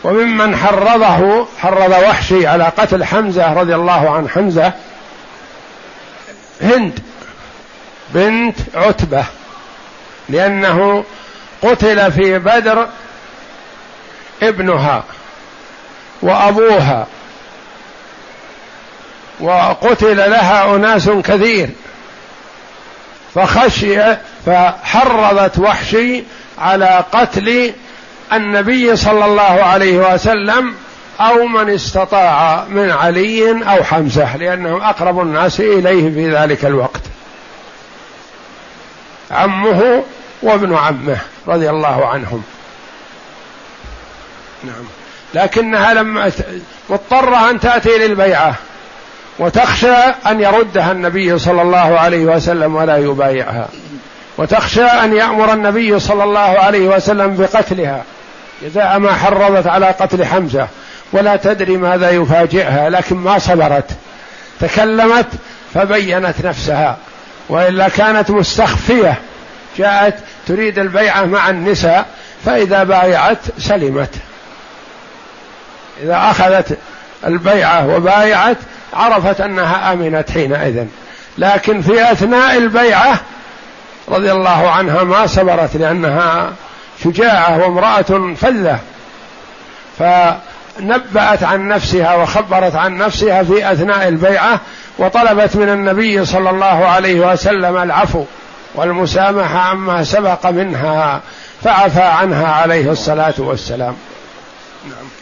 وممن 0.03 0.55
حرضه 0.55 1.47
حرض 1.59 1.91
وحشي 1.91 2.47
على 2.47 2.63
قتل 2.63 3.03
حمزة 3.03 3.53
رضي 3.53 3.75
الله 3.75 4.09
عن 4.09 4.29
حمزة 4.29 4.73
هند 6.61 6.99
بنت 8.09 8.57
عتبة 8.75 9.25
لأنه 10.29 11.03
قتل 11.61 12.11
في 12.11 12.39
بدر 12.39 12.88
ابنها 14.43 15.03
وأبوها. 16.21 17.07
وقتل 19.39 20.17
لها 20.17 20.75
أناس 20.75 21.09
كثير. 21.09 21.69
فخشي 23.35 24.15
فحرضت 24.45 25.59
وحشي 25.59 26.23
على 26.57 27.03
قتل 27.11 27.73
النبي 28.33 28.95
صلى 28.95 29.25
الله 29.25 29.63
عليه 29.63 30.13
وسلم 30.13 30.75
أو 31.19 31.47
من 31.47 31.69
استطاع 31.69 32.65
من 32.69 32.91
علي 32.91 33.51
أو 33.51 33.83
حمزة 33.83 34.38
لأنهم 34.38 34.81
أقرب 34.81 35.19
الناس 35.19 35.59
إليه 35.59 36.13
في 36.13 36.35
ذلك 36.35 36.65
الوقت. 36.65 37.01
عمه 39.31 40.03
وابن 40.41 40.75
عمه 40.75 41.17
رضي 41.47 41.69
الله 41.69 42.07
عنهم. 42.07 42.43
نعم. 44.63 44.85
لكنها 45.33 45.93
لما 45.93 46.31
مضطرة 46.89 47.49
أن 47.49 47.59
تأتي 47.59 47.97
للبيعة. 47.97 48.55
وتخشى 49.39 49.95
أن 50.27 50.41
يردها 50.41 50.91
النبي 50.91 51.39
صلى 51.39 51.61
الله 51.61 51.99
عليه 51.99 52.25
وسلم 52.25 52.75
ولا 52.75 52.97
يبايعها. 52.97 53.67
وتخشى 54.38 54.83
أن 54.83 55.15
يأمر 55.15 55.53
النبي 55.53 55.99
صلى 55.99 56.23
الله 56.23 56.39
عليه 56.39 56.88
وسلم 56.88 57.35
بقتلها. 57.35 58.03
جزاء 58.63 58.99
ما 58.99 59.13
حرضت 59.13 59.67
على 59.67 59.85
قتل 59.85 60.25
حمزة. 60.25 60.67
ولا 61.11 61.35
تدري 61.35 61.77
ماذا 61.77 62.09
يفاجئها 62.09 62.89
لكن 62.89 63.15
ما 63.15 63.39
صبرت. 63.39 63.91
تكلمت 64.59 65.27
فبينت 65.73 66.35
نفسها. 66.43 66.97
وإلا 67.49 67.89
كانت 67.89 68.31
مستخفية. 68.31 69.15
جاءت 69.77 70.15
تريد 70.47 70.79
البيعه 70.79 71.25
مع 71.25 71.49
النساء 71.49 72.05
فإذا 72.45 72.83
بايعت 72.83 73.38
سلمت. 73.59 74.09
إذا 76.03 76.15
أخذت 76.15 76.77
البيعة 77.25 77.88
وبايعت 77.88 78.57
عرفت 78.93 79.41
أنها 79.41 79.93
آمنت 79.93 80.31
حينئذ. 80.31 80.85
لكن 81.38 81.81
في 81.81 82.11
أثناء 82.11 82.57
البيعة 82.57 83.19
رضي 84.09 84.31
الله 84.31 84.69
عنها 84.69 85.03
ما 85.03 85.27
صبرت 85.27 85.77
لأنها 85.77 86.51
شجاعة 87.03 87.57
وامرأة 87.57 88.35
فذه 88.35 88.79
فنبأت 89.99 91.43
عن 91.43 91.67
نفسها 91.67 92.15
وخبرت 92.15 92.75
عن 92.75 92.97
نفسها 92.97 93.43
في 93.43 93.71
أثناء 93.71 94.07
البيعة 94.07 94.59
وطلبت 94.97 95.55
من 95.55 95.69
النبي 95.69 96.25
صلى 96.25 96.49
الله 96.49 96.85
عليه 96.85 97.31
وسلم 97.31 97.77
العفو 97.77 98.23
والمسامحة 98.75 99.59
عما 99.59 100.03
سبق 100.03 100.45
منها 100.45 101.21
فعفى 101.63 102.01
عنها 102.01 102.47
عليه 102.47 102.91
الصلاة 102.91 103.33
والسلام. 103.38 103.95
نعم. 104.85 105.16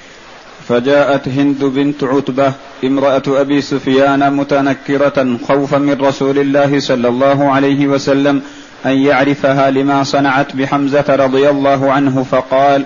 فجاءت 0.69 1.27
هند 1.27 1.63
بنت 1.63 2.03
عتبة 2.03 2.53
امرأة 2.83 3.23
أبي 3.27 3.61
سفيان 3.61 4.33
متنكرة 4.33 5.37
خوفا 5.47 5.77
من 5.77 6.01
رسول 6.01 6.39
الله 6.39 6.79
صلى 6.79 7.07
الله 7.07 7.51
عليه 7.51 7.87
وسلم 7.87 8.41
أن 8.85 8.91
يعرفها 8.91 9.71
لما 9.71 10.03
صنعت 10.03 10.55
بحمزة 10.55 11.05
رضي 11.09 11.49
الله 11.49 11.91
عنه 11.91 12.23
فقال 12.23 12.85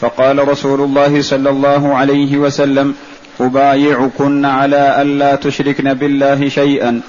فقال 0.00 0.48
رسول 0.48 0.80
الله 0.80 1.22
صلى 1.22 1.50
الله 1.50 1.94
عليه 1.94 2.36
وسلم 2.36 2.94
أبايعكن 3.40 4.44
على 4.44 5.02
ألا 5.02 5.34
تشركن 5.34 5.94
بالله 5.94 6.48
شيئا. 6.48 7.00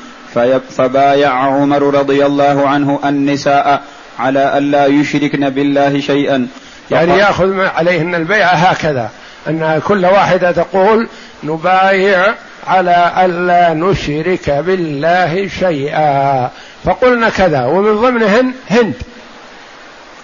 فبايع 0.70 1.32
عمر 1.34 1.84
رضي 1.94 2.26
الله 2.26 2.68
عنه 2.68 3.00
النساء 3.06 3.84
على 4.20 4.58
ألا 4.58 4.86
يشركن 4.86 5.50
بالله 5.50 6.00
شيئا. 6.00 6.48
يعني 6.92 7.12
يأخذ 7.12 7.60
عليهن 7.60 8.16
البيعة 8.16 8.54
هكذا. 8.54 9.10
أن 9.48 9.82
كل 9.88 10.06
واحدة 10.06 10.52
تقول 10.52 11.08
نبايع 11.44 12.34
على 12.68 13.12
ألا 13.26 13.74
نشرك 13.74 14.50
بالله 14.50 15.48
شيئا. 15.60 16.50
فقلنا 16.86 17.30
كذا 17.30 17.66
ومن 17.66 18.02
ضمنهن 18.02 18.52
هند. 18.70 18.94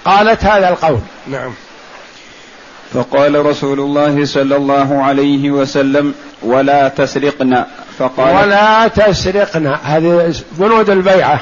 قالت 0.05 0.45
هذا 0.45 0.69
القول. 0.69 0.99
نعم. 1.27 1.53
فقال 2.93 3.45
رسول 3.45 3.79
الله 3.79 4.25
صلى 4.25 4.55
الله 4.55 5.03
عليه 5.03 5.51
وسلم 5.51 6.13
ولا 6.41 6.87
تسرقن 6.87 7.63
فقال 7.99 8.35
ولا 8.35 8.87
تسرقن 8.87 9.75
هذه 9.83 10.33
بنود 10.51 10.89
البيعة. 10.89 11.39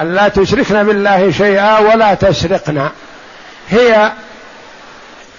أن 0.00 0.14
لا 0.14 0.28
تشركن 0.28 0.82
بالله 0.82 1.30
شيئا 1.30 1.78
ولا 1.78 2.14
تسرقن 2.14 2.88
هي 3.70 4.12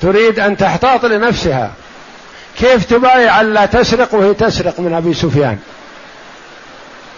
تريد 0.03 0.39
أن 0.39 0.57
تحتاط 0.57 1.05
لنفسها. 1.05 1.71
كيف 2.59 2.85
تبايع 2.85 3.41
أن 3.41 3.53
لا 3.53 3.65
تسرق 3.65 4.15
وهي 4.15 4.33
تسرق 4.33 4.79
من 4.79 4.93
أبي 4.93 5.13
سفيان؟ 5.13 5.59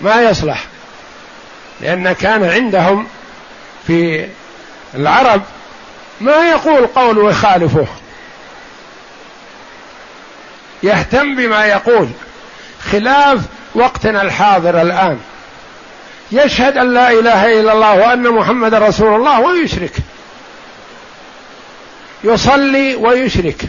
ما 0.01 0.21
يصلح. 0.21 0.65
لأن 1.81 2.11
كان 2.11 2.43
عندهم 2.43 3.07
في 3.87 4.27
العرب 4.95 5.41
ما 6.21 6.49
يقول 6.49 6.87
قول 6.87 7.17
ويخالفه 7.17 7.87
يهتم 10.83 11.35
بما 11.35 11.65
يقول. 11.65 12.07
خلاف 12.91 13.39
وقتنا 13.75 14.21
الحاضر 14.21 14.81
الآن. 14.81 15.19
يشهد 16.31 16.77
أن 16.77 16.93
لا 16.93 17.11
إله 17.11 17.59
إلا 17.59 17.73
الله 17.73 17.93
وأن 17.93 18.31
محمد 18.31 18.73
رسول 18.73 19.15
الله 19.15 19.39
ويشرك. 19.39 19.93
يصلي 22.25 22.95
ويشرك. 22.95 23.61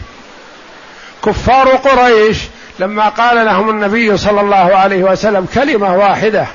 كفار 1.25 1.69
قريش 1.69 2.37
لما 2.79 3.09
قال 3.09 3.45
لهم 3.45 3.69
النبي 3.69 4.17
صلى 4.17 4.41
الله 4.41 4.75
عليه 4.75 5.03
وسلم 5.03 5.47
كلمة 5.53 5.95
واحدة 5.95 6.47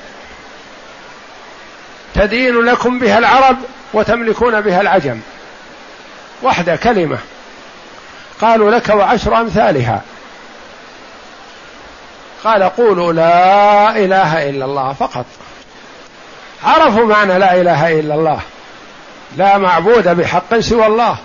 تدين 2.15 2.61
لكم 2.61 2.99
بها 2.99 3.19
العرب 3.19 3.57
وتملكون 3.93 4.61
بها 4.61 4.81
العجم. 4.81 5.21
واحدة 6.43 6.77
كلمة. 6.77 7.19
قالوا 8.41 8.71
لك 8.71 8.89
وعشر 8.89 9.41
أمثالها. 9.41 10.03
قال 12.45 12.63
قولوا 12.63 13.13
لا 13.13 13.97
إله 13.97 14.51
إلا 14.51 14.65
الله 14.65 14.93
فقط. 14.93 15.27
عرفوا 16.65 17.07
معنى 17.07 17.39
لا 17.39 17.61
إله 17.61 18.01
إلا 18.01 18.15
الله. 18.15 18.41
لا 19.37 19.59
معبود 19.59 20.09
بحق 20.09 20.59
سوى 20.59 20.87
الله. 20.87 21.17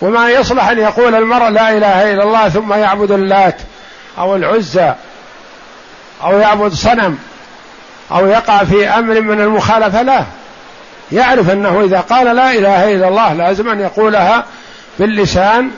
وما 0.00 0.30
يصلح 0.30 0.68
أن 0.68 0.78
يقول 0.78 1.14
المرء 1.14 1.48
لا 1.48 1.76
إله 1.76 2.12
إلا 2.12 2.22
الله 2.22 2.48
ثم 2.48 2.72
يعبد 2.72 3.10
اللات 3.10 3.56
أو 4.18 4.36
العزى 4.36 4.94
أو 6.24 6.38
يعبد 6.38 6.72
صنم 6.72 7.18
أو 8.12 8.26
يقع 8.26 8.64
في 8.64 8.88
أمر 8.88 9.20
من 9.20 9.40
المخالفة 9.40 10.02
لا. 10.02 10.24
يعرف 11.12 11.50
أنه 11.50 11.84
إذا 11.84 12.00
قال 12.00 12.36
لا 12.36 12.52
إله 12.52 12.94
إلا 12.94 13.08
الله 13.08 13.32
لازم 13.32 13.68
أن 13.68 13.80
يقولها 13.80 14.44
باللسان 14.98 15.70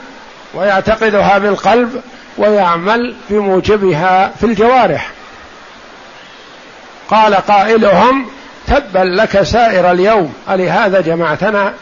ويعتقدها 0.53 1.37
بالقلب 1.37 2.01
ويعمل 2.37 3.15
بموجبها 3.29 4.31
في 4.39 4.45
الجوارح. 4.45 5.09
قال 7.09 7.35
قائلهم 7.35 8.25
تبا 8.67 8.99
لك 8.99 9.41
سائر 9.41 9.91
اليوم 9.91 10.33
ألهذا 10.49 11.01
جمعتنا 11.01 11.73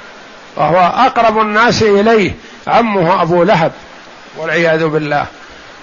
وهو 0.57 0.77
أقرب 0.77 1.39
الناس 1.39 1.83
إليه 1.83 2.31
عمه 2.67 3.21
أبو 3.21 3.43
لهب 3.43 3.71
والعياذ 4.37 4.87
بالله 4.87 5.25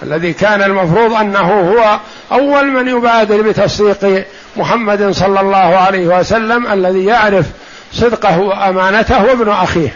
الذي 0.03 0.33
كان 0.33 0.63
المفروض 0.63 1.13
أنه 1.13 1.71
هو 1.71 1.99
أول 2.31 2.67
من 2.67 2.87
يبادر 2.87 3.41
بتصديق 3.41 4.25
محمد 4.57 5.11
صلى 5.11 5.39
الله 5.39 5.57
عليه 5.57 6.19
وسلم 6.19 6.67
الذي 6.67 7.05
يعرف 7.05 7.45
صدقه 7.93 8.39
وأمانته 8.39 9.23
وابن 9.23 9.49
أخيه. 9.49 9.93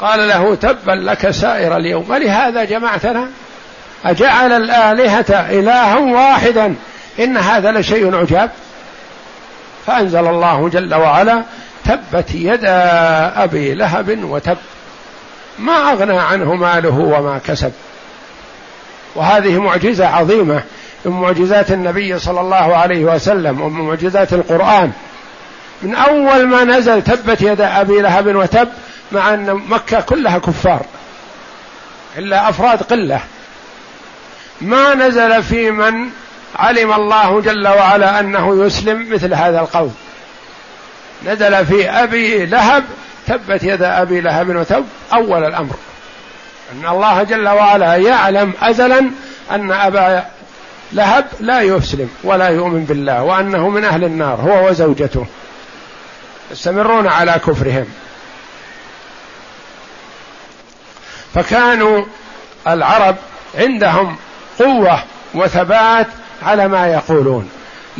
قال 0.00 0.28
له 0.28 0.54
تبا 0.54 0.92
لك 0.92 1.30
سائر 1.30 1.76
اليوم. 1.76 2.10
ولهذا 2.10 2.64
جمعتنا 2.64 3.26
أجعل 4.04 4.52
الآلهة 4.52 5.30
إلها 5.30 5.98
واحدا 5.98 6.74
إن 7.18 7.36
هذا 7.36 7.72
لشيء 7.72 8.16
عجاب. 8.16 8.50
فأنزل 9.86 10.26
الله 10.26 10.68
جل 10.68 10.94
وعلا 10.94 11.42
تبت 11.90 12.34
يدا 12.34 13.44
أبي 13.44 13.74
لهب 13.74 14.24
وتب. 14.24 14.56
ما 15.58 15.92
أغنى 15.92 16.18
عنه 16.18 16.54
ماله 16.54 16.98
وما 16.98 17.40
كسب. 17.46 17.72
وهذه 19.14 19.58
معجزة 19.58 20.06
عظيمة 20.06 20.62
من 21.04 21.12
معجزات 21.12 21.70
النبي 21.70 22.18
صلى 22.18 22.40
الله 22.40 22.76
عليه 22.76 23.04
وسلم 23.04 23.60
ومن 23.60 23.80
معجزات 23.80 24.32
القرآن. 24.32 24.92
من 25.82 25.94
أول 25.94 26.46
ما 26.46 26.64
نزل 26.64 27.02
تبت 27.02 27.42
يدا 27.42 27.80
أبي 27.80 28.00
لهب 28.00 28.36
وتب 28.36 28.68
مع 29.12 29.34
أن 29.34 29.62
مكة 29.68 30.00
كلها 30.00 30.38
كفار. 30.38 30.82
إلا 32.18 32.48
أفراد 32.48 32.82
قلة. 32.82 33.20
ما 34.60 34.94
نزل 34.94 35.42
في 35.42 35.70
من 35.70 36.08
علم 36.56 36.92
الله 36.92 37.40
جل 37.40 37.68
وعلا 37.68 38.20
أنه 38.20 38.64
يسلم 38.64 39.12
مثل 39.12 39.34
هذا 39.34 39.60
القول 39.60 39.90
نزل 41.24 41.66
في 41.66 41.90
أبي 41.90 42.46
لهب 42.46 42.84
تبت 43.26 43.62
يد 43.62 43.82
أبي 43.82 44.20
لهب 44.20 44.56
وتب 44.56 44.84
أول 45.12 45.44
الأمر. 45.44 45.74
أن 46.72 46.88
الله 46.88 47.22
جل 47.22 47.48
وعلا 47.48 47.96
يعلم 47.96 48.52
أزلا 48.62 49.10
أن 49.50 49.72
أبا 49.72 50.24
لهب 50.92 51.26
لا 51.40 51.60
يسلم 51.60 52.10
ولا 52.24 52.48
يؤمن 52.48 52.84
بالله 52.84 53.22
وأنه 53.22 53.68
من 53.68 53.84
أهل 53.84 54.04
النار 54.04 54.40
هو 54.40 54.68
وزوجته. 54.68 55.26
يستمرون 56.50 57.06
على 57.06 57.32
كفرهم. 57.32 57.86
فكانوا 61.34 62.04
العرب 62.66 63.16
عندهم 63.54 64.16
قوة 64.58 65.02
وثبات 65.34 66.06
على 66.42 66.68
ما 66.68 66.86
يقولون. 66.86 67.50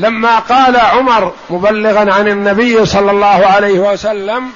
لما 0.01 0.39
قال 0.39 0.77
عمر 0.77 1.35
مبلغا 1.51 2.13
عن 2.13 2.29
النبي 2.29 2.87
صلى 2.87 3.11
الله 3.11 3.47
عليه 3.47 3.79
وسلم 3.79 4.53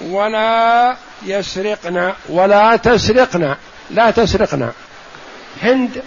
ولا 0.00 0.96
يسرقنا 1.22 2.14
ولا 2.28 2.76
تسرقنا 2.76 3.56
لا 3.90 4.10
تسرقنا. 4.10 4.72
هند 5.62 6.02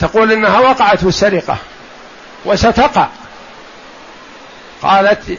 تقول 0.00 0.32
إنها 0.32 0.58
وقعت 0.58 0.98
في 0.98 1.08
السرقة 1.08 1.56
وستقع. 2.44 3.06
قالت 4.82 5.38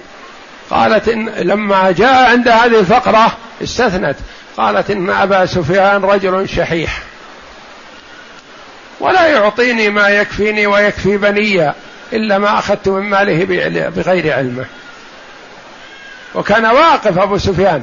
قالت 0.70 1.08
إن 1.08 1.30
لما 1.30 1.92
جاء 1.92 2.30
عند 2.30 2.48
هذه 2.48 2.80
الفقرة 2.80 3.38
استثنت 3.64 4.16
قالت 4.58 4.90
إن 4.92 5.10
أبا 5.10 5.46
سفيان 5.46 6.02
رجل 6.04 6.50
شحيح. 6.50 7.04
ولا 9.00 9.28
يعطيني 9.28 9.90
ما 9.90 10.10
يكفيني 10.10 10.68
ويكفي 10.68 11.18
بني 11.18 11.74
إلا 12.14 12.38
ما 12.38 12.60
أخذت 12.60 12.88
من 12.88 13.02
ماله 13.02 13.46
بغير 13.90 14.34
علمه. 14.34 14.66
وكان 16.36 16.66
واقف 16.66 17.18
أبو 17.18 17.38
سفيان. 17.38 17.82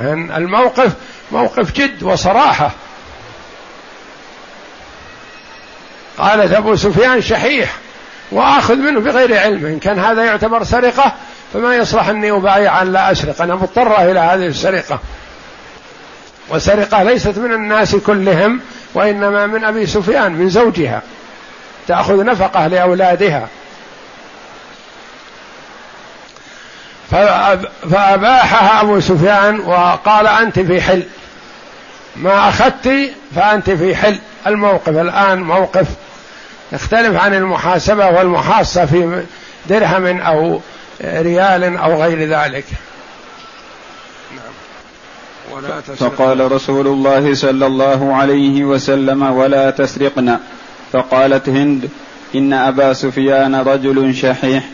يعني 0.00 0.36
الموقف 0.36 0.92
موقف 1.32 1.72
جد 1.72 2.02
وصراحة. 2.02 2.70
قالت 6.18 6.52
أبو 6.52 6.76
سفيان 6.76 7.22
شحيح 7.22 7.76
وآخذ 8.32 8.76
منه 8.76 9.00
بغير 9.00 9.38
علم. 9.38 9.66
إن 9.66 9.78
كان 9.78 9.98
هذا 9.98 10.24
يعتبر 10.24 10.64
سرقة 10.64 11.14
فما 11.52 11.76
يصلح 11.76 12.08
أني 12.08 12.30
أبايع 12.30 12.82
أن 12.82 12.92
لا 12.92 13.12
أسرق 13.12 13.42
أنا 13.42 13.54
مضطرة 13.54 14.10
إلى 14.10 14.20
هذه 14.20 14.46
السرقة. 14.46 15.00
وسرقة 16.48 17.02
ليست 17.02 17.38
من 17.38 17.52
الناس 17.52 17.96
كلهم 17.96 18.60
وإنما 18.94 19.46
من 19.46 19.64
أبي 19.64 19.86
سفيان 19.86 20.32
من 20.32 20.48
زوجها 20.48 21.02
تأخذ 21.88 22.24
نفقة 22.24 22.66
لأولادها. 22.66 23.48
فأباحها 27.90 28.80
أبو 28.80 29.00
سفيان 29.00 29.60
وقال 29.60 30.26
أنت 30.26 30.58
في 30.60 30.80
حل. 30.80 31.02
ما 32.16 32.48
أخذت 32.48 33.12
فأنت 33.36 33.70
في 33.70 33.96
حل. 33.96 34.18
الموقف 34.46 34.88
الآن 34.88 35.42
موقف 35.42 35.86
يختلف 36.72 37.22
عن 37.22 37.34
المحاسبة 37.34 38.08
والمحاصة 38.08 38.86
في 38.86 39.24
درهم 39.66 40.20
أو 40.20 40.60
ريال 41.04 41.76
أو 41.76 42.02
غير 42.02 42.28
ذلك. 42.28 42.64
ولا 45.56 45.80
فقال 45.80 46.52
رسول 46.52 46.86
الله 46.86 47.34
صلى 47.34 47.66
الله 47.66 48.14
عليه 48.14 48.64
وسلم 48.64 49.22
ولا 49.22 49.70
تسرقن 49.70 50.38
فقالت 50.92 51.48
هند 51.48 51.88
إن 52.34 52.52
أبا 52.52 52.92
سفيان 52.92 53.54
رجل 53.54 54.14
شحيح 54.14 54.64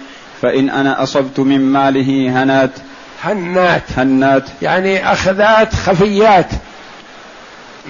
فإن 0.43 0.71
أنا 0.71 1.03
أصبت 1.03 1.41
من 1.41 1.61
ماله 1.61 2.43
هنات. 2.43 2.71
هنات. 3.25 3.83
هنات. 3.97 4.45
يعني 4.63 5.13
أخذات 5.13 5.75
خفيات. 5.75 6.51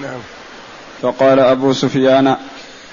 نعم. 0.01 0.19
فقال 1.01 1.39
أبو 1.39 1.73
سفيان 1.73 2.35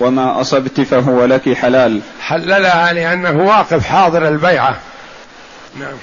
وما 0.00 0.40
أصبت 0.40 0.80
فهو 0.80 1.24
لك 1.24 1.52
حلال. 1.52 2.00
حللها 2.20 2.92
لأنه 2.92 3.46
واقف 3.46 3.86
حاضر 3.86 4.28
البيعة. 4.28 4.76
نعم. 5.80 5.96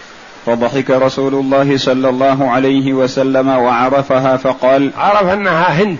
فضحك 0.46 0.89
رسول 0.89 1.34
الله 1.34 1.78
صلى 1.78 2.10
الله 2.10 2.52
عليه 2.52 2.94
وسلم 2.94 3.50
وعرفها 3.50 4.38
فقال 4.38 4.92
عرف 4.98 5.28
أنها 5.28 5.84
هند. 5.84 5.98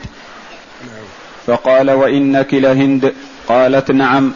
فقال 1.48 1.92
وإنك 1.92 2.54
لهند. 2.54 3.14
قالت 3.48 3.92
نعم. 3.92 4.34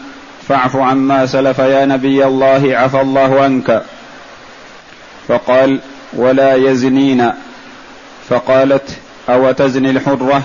فاعف 0.48 0.76
عما 0.76 1.26
سلف 1.26 1.58
يا 1.58 1.84
نبي 1.84 2.24
الله 2.24 2.76
عفى 2.76 3.00
الله 3.00 3.42
عنك. 3.42 3.82
فقال 5.28 5.80
ولا 6.12 6.54
يزنين. 6.54 7.32
فقالت 8.28 8.90
أو 9.28 9.52
تزني 9.52 9.90
الحرة؟ 9.90 10.42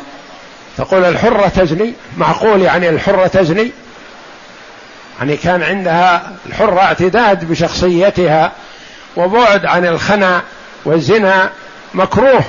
تقول 0.77 1.05
الحرة 1.05 1.47
تزني؟ 1.47 1.93
معقول 2.17 2.61
يعني 2.61 2.89
الحرة 2.89 3.27
تزني؟ 3.27 3.71
يعني 5.19 5.37
كان 5.37 5.63
عندها 5.63 6.31
الحرة 6.45 6.79
اعتداد 6.79 7.49
بشخصيتها. 7.49 8.51
وبعد 9.17 9.65
عن 9.65 9.85
الخنا 9.85 10.41
والزنا 10.85 11.49
مكروه 11.93 12.43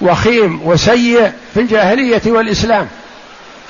وخيم 0.00 0.60
وسيء 0.64 1.32
في 1.54 1.60
الجاهلية 1.60 2.22
والإسلام. 2.26 2.88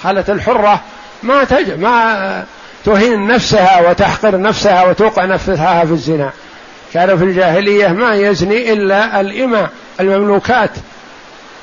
خالة 0.03 0.24
الحرة 0.28 0.80
ما 1.22 1.45
تج 1.45 1.70
ما 1.78 2.45
تهين 2.84 3.26
نفسها 3.26 3.91
وتحقر 3.91 4.41
نفسها 4.41 4.84
وتوقع 4.84 5.24
نفسها 5.24 5.84
في 5.84 5.93
الزنا. 5.93 6.30
كان 6.95 7.18
في 7.18 7.24
الجاهلية 7.24 7.89
ما 7.89 8.14
يزني 8.14 8.72
إلا 8.72 9.20
الإماء 9.20 9.70
المملوكات. 10.01 10.70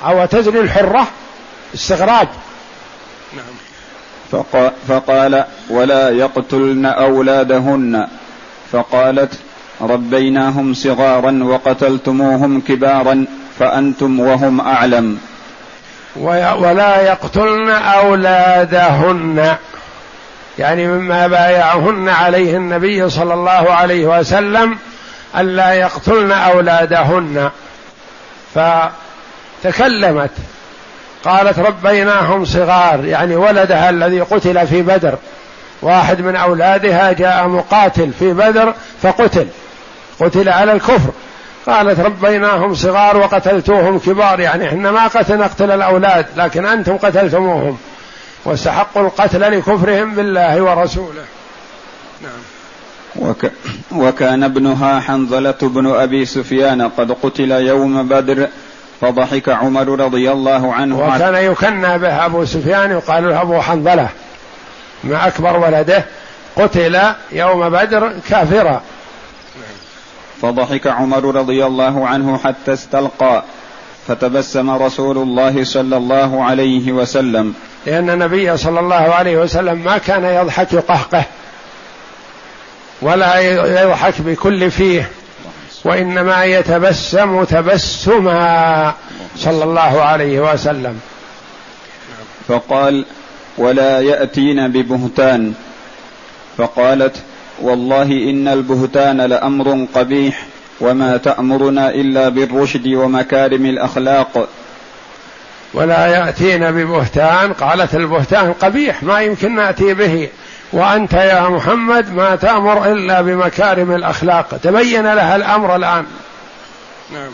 أو 0.06 0.24
تزني 0.24 0.60
الحرة؟ 0.60 1.06
استغراب 1.74 2.28
نعم. 3.36 4.44
فقال 4.88 5.44
ولا 5.70 6.10
يقتلن 6.10 6.86
أولادهن. 6.86 8.08
فقالت 8.72 9.32
ربيناهم 9.80 10.74
صغارا 10.74 11.40
وقتلتموهم 11.44 12.60
كبارا 12.60 13.26
فأنتم 13.58 14.20
وهم 14.20 14.60
أعلم. 14.60 15.18
ولا 16.16 17.00
يقتلن 17.00 17.70
أولادهن. 17.70 19.56
يعني 20.58 20.86
مما 20.86 21.26
بايعهن 21.26 22.08
عليه 22.08 22.56
النبي 22.56 23.10
صلى 23.10 23.34
الله 23.34 23.72
عليه 23.72 24.18
وسلم 24.18 24.78
الا 25.38 25.72
يقتلن 25.72 26.32
أولادهن. 26.32 27.50
فتكلمت. 28.54 30.30
قالت 31.24 31.58
ربيناهم 31.58 32.44
صغار 32.44 33.04
يعني 33.04 33.36
ولدها 33.36 33.90
الذي 33.90 34.20
قتل 34.20 34.66
في 34.66 34.82
بدر. 34.82 35.14
واحد 35.82 36.20
من 36.20 36.36
أولادها 36.36 37.12
جاء 37.12 37.48
مقاتل 37.48 38.12
في 38.18 38.32
بدر 38.32 38.74
فقتل. 39.02 39.46
قتل 40.20 40.48
على 40.48 40.72
الكفر. 40.72 41.10
قالت 41.66 42.00
ربيناهم 42.00 42.74
صغار 42.74 43.16
وقتلتوهم 43.16 43.98
كبار 43.98 44.40
يعني 44.40 44.68
إحنا 44.68 44.90
ما 44.90 45.06
قتل 45.06 45.38
نقتل 45.38 45.70
الأولاد 45.70 46.26
لكن 46.36 46.66
أنتم 46.66 46.96
قتلتموهم. 46.96 47.78
واستحقوا 48.44 49.02
القتل 49.02 49.40
لكفرهم 49.40 50.14
بالله 50.14 50.62
ورسوله. 50.62 51.24
نعم. 52.22 52.32
وك 53.16 53.50
وكان 53.92 54.42
ابنها 54.42 55.00
حنظلة 55.00 55.58
بن 55.62 55.86
أبي 55.86 56.24
سفيان 56.24 56.88
قد 56.88 57.12
قتل 57.22 57.50
يوم 57.50 58.08
بدر 58.08 58.48
فضحك 59.00 59.48
عمر 59.48 60.00
رضي 60.00 60.32
الله 60.32 60.74
عنه. 60.74 60.98
وكان 60.98 61.34
يكنى 61.34 61.98
به 61.98 62.26
أبو 62.26 62.44
سفيان 62.44 62.90
يقال 62.90 63.28
له 63.28 63.42
أبو 63.42 63.60
حنظلة. 63.60 64.08
ما 65.04 65.28
أكبر 65.28 65.56
ولده 65.56 66.04
قتل 66.56 67.00
يوم 67.32 67.68
بدر 67.68 68.12
كافرا. 68.30 68.82
فضحك 70.42 70.86
عمر 70.86 71.34
رضي 71.34 71.66
الله 71.66 72.08
عنه 72.08 72.38
حتى 72.38 72.72
استلقى 72.72 73.42
فتبسم 74.08 74.70
رسول 74.70 75.18
الله 75.18 75.64
صلى 75.64 75.96
الله 75.96 76.44
عليه 76.44 76.92
وسلم. 76.92 77.54
لأن 77.86 78.10
النبي 78.10 78.56
صلى 78.56 78.80
الله 78.80 78.94
عليه 78.94 79.36
وسلم 79.36 79.78
ما 79.78 79.98
كان 79.98 80.24
يضحك 80.24 80.72
يقهقه 80.72 81.24
ولا 83.02 83.38
يضحك 83.82 84.14
بكل 84.20 84.70
فيه 84.70 85.10
وإنما 85.84 86.44
يتبسم 86.44 87.44
تبسما 87.44 88.94
صلى 89.36 89.64
الله 89.64 90.02
عليه 90.02 90.52
وسلم. 90.52 91.00
فقال 92.48 93.04
ولا 93.58 94.00
يأتين 94.00 94.68
ببهتان. 94.68 95.54
فقالت 96.58 97.16
والله 97.62 98.02
إن 98.02 98.48
البهتان 98.48 99.20
لأمر 99.20 99.86
قبيح 99.94 100.46
وما 100.80 101.16
تأمرنا 101.16 101.90
إلا 101.90 102.28
بالرشد 102.28 102.88
ومكارم 102.88 103.66
الأخلاق. 103.66 104.48
ولا 105.74 106.06
يأتين 106.06 106.70
ببهتان 106.70 107.52
قالت 107.52 107.94
البهتان 107.94 108.52
قبيح 108.52 109.02
ما 109.02 109.20
يمكن 109.20 109.56
نأتي 109.56 109.94
به. 109.94 110.28
وأنت 110.72 111.12
يا 111.12 111.48
محمد 111.48 112.14
ما 112.14 112.36
تأمر 112.36 112.92
إلا 112.92 113.20
بمكارم 113.20 113.94
الأخلاق. 113.94 114.56
تبين 114.62 115.14
لها 115.14 115.36
الأمر 115.36 115.76
الآن. 115.76 116.04
نعم. 117.12 117.30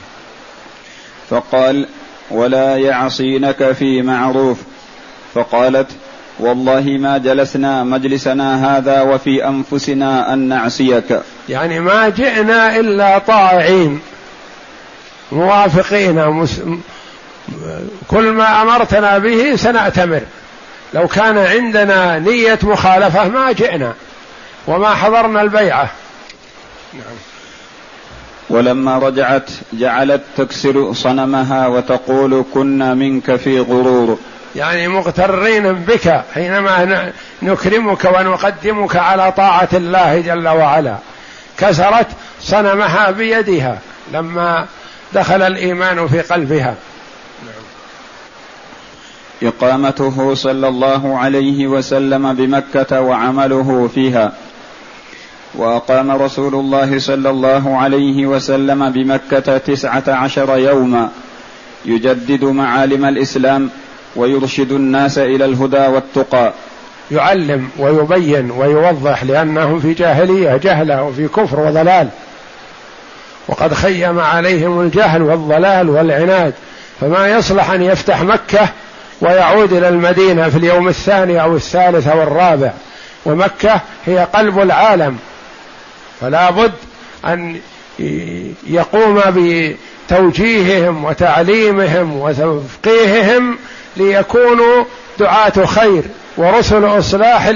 فقال 1.30 1.88
ولا 2.30 2.76
يعصينك 2.76 3.72
في 3.72 4.02
معروف. 4.02 4.58
فقالت 5.34 5.90
والله 6.40 6.80
ما 7.00 7.18
جلسنا 7.18 7.84
مجلسنا 7.84 8.76
هذا 8.76 9.00
وفي 9.00 9.48
أنفسنا 9.48 10.32
أن 10.32 10.38
نعصيك. 10.38 11.20
يعني 11.48 11.80
ما 11.80 12.08
جئنا 12.08 12.76
إلا 12.76 13.18
طائعين 13.18 14.00
موافقين 15.32 16.26
مس... 16.26 16.60
كل 18.08 18.32
ما 18.32 18.62
أمرتنا 18.62 19.18
به 19.18 19.56
سنأتمر. 19.56 20.22
لو 20.94 21.08
كان 21.08 21.38
عندنا 21.38 22.18
نية 22.18 22.58
مخالفة 22.62 23.28
ما 23.28 23.52
جئنا 23.52 23.92
وما 24.66 24.94
حضرنا 24.94 25.42
البيعة. 25.42 25.90
نعم. 26.94 27.16
ولما 28.50 28.98
رجعت 28.98 29.50
جعلت 29.72 30.22
تكسر 30.36 30.92
صنمها 30.92 31.66
وتقول 31.66 32.44
كنا 32.54 32.94
منك 32.94 33.36
في 33.36 33.60
غرور. 33.60 34.18
يعني 34.56 34.88
مغترين 34.88 35.72
بك 35.72 36.22
حينما 36.34 37.12
نكرمك 37.42 38.04
ونقدمك 38.04 38.96
على 38.96 39.32
طاعة 39.32 39.68
الله 39.72 40.20
جل 40.20 40.48
وعلا. 40.48 40.96
كسرت 41.58 42.06
صنمها 42.40 43.10
بيدها 43.10 43.78
لما 44.12 44.66
دخل 45.12 45.42
الإيمان 45.42 46.08
في 46.08 46.20
قلبها. 46.20 46.74
إقامته 49.42 50.34
صلى 50.34 50.68
الله 50.68 51.18
عليه 51.18 51.66
وسلم 51.66 52.32
بمكة 52.34 53.00
وعمله 53.00 53.90
فيها. 53.94 54.32
وأقام 55.54 56.10
رسول 56.10 56.54
الله 56.54 56.98
صلى 56.98 57.30
الله 57.30 57.78
عليه 57.78 58.26
وسلم 58.26 58.90
بمكة 58.90 59.58
تسعة 59.58 60.04
عشر 60.08 60.58
يوما. 60.58 61.10
يجدد 61.84 62.44
معالم 62.44 63.04
الإسلام 63.04 63.70
ويرشد 64.16 64.72
الناس 64.72 65.18
إلى 65.18 65.44
الهدى 65.44 65.86
والتقى. 65.86 66.52
يعلم 67.10 67.68
ويبين 67.78 68.50
ويوضح 68.50 69.24
لانهم 69.24 69.80
في 69.80 69.94
جاهلية 69.94 70.56
جهلة 70.56 71.02
وفي 71.02 71.28
كفر 71.28 71.60
وضلال. 71.60 72.08
وقد 73.48 73.74
خيم 73.74 74.20
عليهم 74.20 74.80
الجهل 74.80 75.22
والضلال 75.22 75.90
والعناد. 75.90 76.54
فما 77.00 77.28
يصلح 77.28 77.70
أن 77.70 77.82
يفتح 77.82 78.22
مكة 78.22 78.68
ويعود 79.20 79.72
إلى 79.72 79.88
المدينة 79.88 80.48
في 80.48 80.58
اليوم 80.58 80.88
الثاني 80.88 81.42
أو 81.42 81.56
الثالث 81.56 82.08
أو 82.08 82.22
الرابع. 82.22 82.72
ومكة 83.26 83.80
هي 84.06 84.28
قلب 84.34 84.58
العالم. 84.60 85.18
فلا 86.20 86.50
بد 86.50 86.72
أن 87.26 87.60
يقوم 88.66 89.20
توجيههم 90.08 91.04
وتعليمهم 91.04 92.16
وتفقيههم 92.16 93.58
ليكونوا 93.96 94.84
دعاة 95.18 95.64
خير 95.66 96.02
ورسل 96.36 96.84
إصلاح 96.84 97.48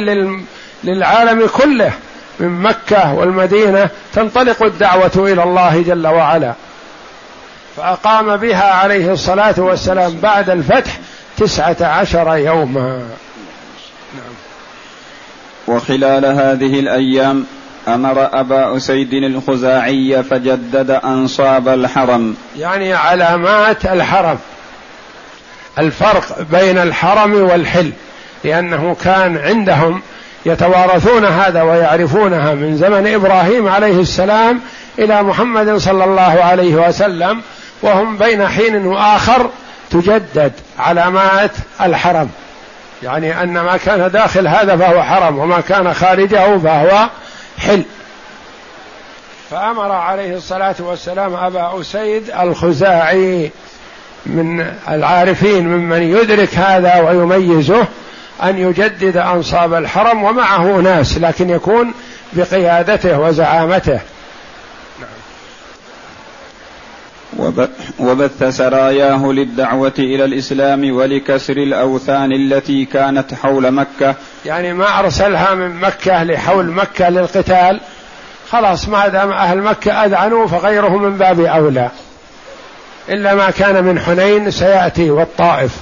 للعالم 0.85 1.47
كله 1.47 1.93
من 2.41 2.63
مكة 2.63 3.15
والمدينة 3.15 3.89
تنطلق 4.13 4.63
الدعوة 4.63 5.13
إلى 5.17 5.43
الله 5.43 5.83
جل 5.83 6.07
وعلا. 6.07 6.53
فأقام 7.77 8.37
بها 8.37 8.73
عليه 8.73 9.13
الصلاة 9.13 9.55
والسلام 9.59 10.19
بعد 10.23 10.51
الفتح 10.51 10.99
تسعة 11.37 11.77
عشر 11.81 12.37
يوما. 12.37 13.03
نعم. 14.15 14.35
وخلال 15.67 16.25
هذه 16.25 16.81
الأيام 16.81 17.47
أمر 17.89 18.41
أبا 18.41 18.77
أسيد 18.77 19.13
الخزاعي 19.13 20.23
فجدد 20.23 20.91
أنصاب 20.91 21.69
الحرم. 21.69 22.37
يعني 22.59 22.93
علامات 22.93 23.87
الحرم. 23.87 24.39
الفرق 25.79 26.43
بين 26.51 26.79
الحرم 26.79 27.35
والحل 27.35 27.93
لأنه 28.45 28.97
كان 29.05 29.39
عندهم 29.39 30.03
يتوارثون 30.47 31.25
هذا 31.25 31.63
ويعرفونها 31.63 32.55
من 32.55 32.77
زمن 32.77 33.15
إبراهيم 33.15 33.69
عليه 33.69 34.01
السلام 34.01 34.61
إلى 34.99 35.23
محمد 35.23 35.77
صلى 35.77 36.05
الله 36.05 36.43
عليه 36.45 36.75
وسلم 36.75 37.43
وهم 37.83 38.17
بين 38.17 38.49
حين 38.49 38.87
وآخر 38.87 39.51
تجدد 39.91 40.53
علامات 40.79 41.51
الحرم. 41.81 42.31
يعني 43.03 43.43
أن 43.43 43.61
ما 43.61 43.77
كان 43.77 44.11
داخل 44.11 44.49
هذا 44.49 44.77
فهو 44.77 45.03
حرم 45.03 45.39
وما 45.39 45.61
كان 45.61 45.95
خارجه 45.95 46.59
فهو 46.59 47.09
حل. 47.59 47.83
فأمر 49.51 49.93
عليه 49.93 50.37
الصلاة 50.37 50.75
والسلام 50.79 51.35
أبا 51.35 51.81
أسيد 51.81 52.31
الخزاعي 52.41 53.51
من 54.27 54.67
العارفين 54.89 55.69
ممن 55.69 56.03
يدرك 56.03 56.55
هذا 56.55 57.01
ويميزه 57.01 57.87
أن 58.43 58.59
يجدد 58.59 59.17
أنصاب 59.17 59.75
الحرم 59.75 60.23
ومعه 60.23 60.81
ناس 60.81 61.19
لكن 61.19 61.51
يكون 61.51 61.95
بقيادته 62.33 63.21
وزعامته. 63.21 64.01
وبث 67.99 68.45
سراياه 68.57 69.27
للدعوة 69.27 69.93
إلى 69.99 70.25
الإسلام 70.25 70.97
ولكسر 70.97 71.57
الأوثان 71.57 72.33
التي 72.33 72.85
كانت 72.85 73.35
حول 73.35 73.71
مكة. 73.71 74.15
يعني 74.47 74.73
ما 74.73 74.99
أرسلها 74.99 75.55
من 75.55 75.81
مكة 75.81 76.25
لحول 76.25 76.67
مكة 76.71 77.09
للقتال 77.09 77.81
خلاص 78.51 78.89
ما 78.89 79.09
دام 79.09 79.33
أهل 79.33 79.59
مكة 79.59 79.93
أذعنوا 79.93 80.47
فغيره 80.47 80.99
من 80.99 81.17
باب 81.19 81.41
أولى. 81.41 81.91
إلا 83.09 83.35
ما 83.35 83.51
كان 83.51 83.85
من 83.85 84.01
حنين 84.01 84.51
سيأتي 84.51 85.11
والطائف. 85.11 85.73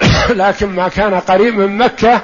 لكن 0.30 0.66
ما 0.66 0.88
كان 0.88 1.14
قريب 1.14 1.54
من 1.54 1.78
مكة 1.78 2.20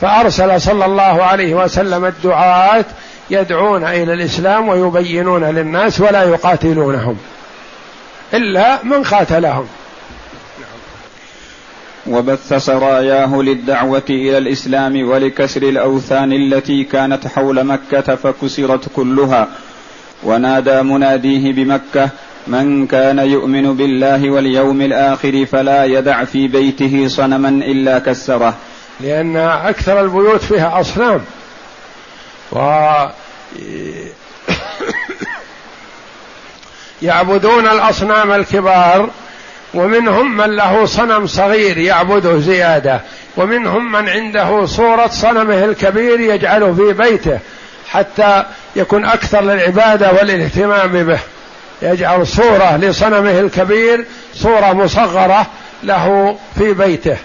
فأرسل 0.00 0.60
صلى 0.60 0.84
الله 0.84 1.22
عليه 1.22 1.54
وسلم 1.54 2.04
الدعاة 2.04 2.84
يدعون 3.30 3.84
إلى 3.84 4.12
الإسلام 4.12 4.68
ويبينون 4.68 5.44
للناس 5.44 6.00
ولا 6.00 6.22
يقاتلونهم 6.24 7.16
إلا 8.34 8.78
من 8.84 9.02
قاتلهم. 9.02 9.66
وبث 12.06 12.54
سراياه 12.54 13.36
للدعوة 13.36 14.02
إلى 14.10 14.38
الإسلام 14.38 15.08
ولكسر 15.08 15.62
الأوثان 15.62 16.32
التي 16.32 16.84
كانت 16.84 17.26
حول 17.26 17.64
مكة 17.64 18.14
فكسرت 18.16 18.88
كلها. 18.96 19.48
ونادى 20.22 20.82
مناديه 20.82 21.52
بمكة 21.52 22.10
من 22.46 22.86
كان 22.86 23.18
يؤمن 23.18 23.76
بالله 23.76 24.30
واليوم 24.30 24.82
الآخر 24.82 25.46
فلا 25.46 25.84
يدع 25.84 26.24
في 26.24 26.48
بيته 26.48 27.08
صنما 27.08 27.48
إلا 27.48 27.98
كسره. 27.98 28.54
لأن 29.00 29.36
أكثر 29.36 30.00
البيوت 30.00 30.42
فيها 30.42 30.80
أصنام. 30.80 31.20
و 32.52 32.60
يعبدون 37.02 37.66
الأصنام 37.68 38.32
الكبار 38.32 39.10
ومنهم 39.74 40.36
من 40.36 40.56
له 40.56 40.86
صنم 40.86 41.26
صغير 41.26 41.78
يعبده 41.78 42.38
زيادة 42.38 43.00
ومنهم 43.36 43.92
من 43.92 44.08
عنده 44.08 44.66
صورة 44.66 45.06
صنمه 45.06 45.64
الكبير 45.64 46.20
يجعله 46.20 46.74
في 46.74 46.92
بيته 46.92 47.38
حتى 47.88 48.44
يكون 48.76 49.04
أكثر 49.04 49.40
للعبادة 49.40 50.12
والاهتمام 50.12 51.04
به. 51.04 51.18
يجعل 51.82 52.26
صورة 52.26 52.76
لصنمه 52.76 53.40
الكبير 53.40 54.06
صورة 54.34 54.72
مصغرة 54.72 55.46
له 55.82 56.38
في 56.58 56.74
بيته. 56.74 57.16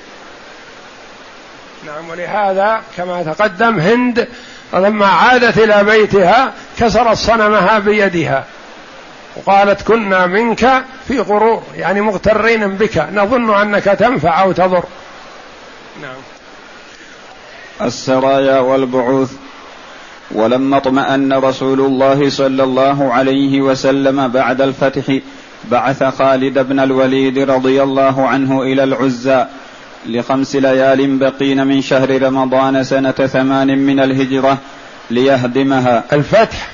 نعم 1.86 2.10
ولهذا 2.10 2.82
كما 2.98 3.24
تقدم 3.24 3.80
هند 3.80 4.28
لما 4.74 5.08
عادت 5.08 5.58
إلى 5.58 5.84
بيتها 5.84 6.54
كسرت 6.80 7.18
صنمها 7.18 7.80
بيدها 7.80 8.46
وقالت 9.36 9.82
كنا 9.82 10.26
منك 10.26 10.84
في 11.08 11.20
غرور 11.20 11.64
يعني 11.76 12.02
مغترين 12.02 12.68
بك 12.68 13.08
نظن 13.14 13.54
أنك 13.54 13.84
تنفع 13.84 14.42
أو 14.42 14.52
تضر. 14.52 14.84
نعم. 16.02 16.16
السرايا 17.82 18.60
والبعوث. 18.60 19.32
ولما 20.36 20.78
اطمأن 20.78 21.34
رسول 21.34 21.80
الله 21.80 22.30
صلى 22.30 22.64
الله 22.64 23.14
عليه 23.14 23.62
وسلم 23.62 24.28
بعد 24.28 24.62
الفتح 24.62 25.18
بعث 25.72 26.04
خالد 26.04 26.60
بن 26.60 26.80
الوليد 26.80 27.40
رضي 27.40 27.84
الله 27.84 28.28
عنه 28.28 28.62
إلى 28.62 28.84
العزى 28.84 29.46
لخمس 30.06 30.56
ليال 30.56 31.18
بقين 31.18 31.68
من 31.68 31.82
شهر 31.82 32.22
رمضان 32.22 32.84
سنة 32.84 33.12
ثمان 33.12 33.78
من 33.78 34.00
الهجرة 34.00 34.58
ليهدمها. 35.12 36.04
الفتح 36.14 36.68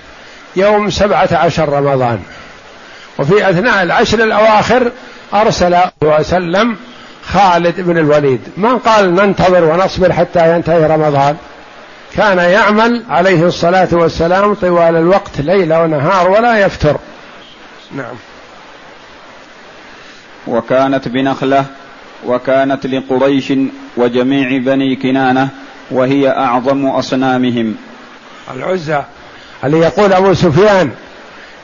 يوم 0.56 0.90
سبعة 0.90 1.30
عشر 1.32 1.70
رمضان. 1.70 2.20
وفي 3.20 3.50
أثناء 3.50 3.84
العشر 3.84 4.24
الأواخر 4.24 4.92
أرسل 5.34 5.78
وسلم 6.02 6.76
خالد 7.26 7.82
بن 7.82 7.98
الوليد. 7.98 8.40
ما 8.58 8.74
قال 8.74 9.16
ننتظر 9.16 9.64
ونصبر 9.64 10.14
حتى 10.14 10.56
ينتهي 10.56 10.88
رمضان؟ 10.88 11.36
كان 12.16 12.38
يعمل 12.38 13.04
عليه 13.10 13.46
الصلاة 13.46 13.88
والسلام 13.92 14.54
طوال 14.54 14.96
الوقت 14.96 15.42
ليل 15.42 15.74
ونهار 15.74 16.30
ولا 16.30 16.58
يفتر. 16.58 16.98
نعم. 17.92 18.16
وكانت 20.48 21.08
بنخلة 21.08 21.66
وكانت 22.26 22.86
لقريش 22.86 23.54
وجميع 23.98 24.58
بني 24.58 24.96
كنانة 24.96 25.50
وهي 25.92 26.30
أعظم 26.30 26.86
أصنامهم. 26.86 27.76
العزى 28.54 29.02
اللي 29.64 29.80
يقول 29.80 30.14
أبو 30.14 30.34
سفيان 30.34 30.92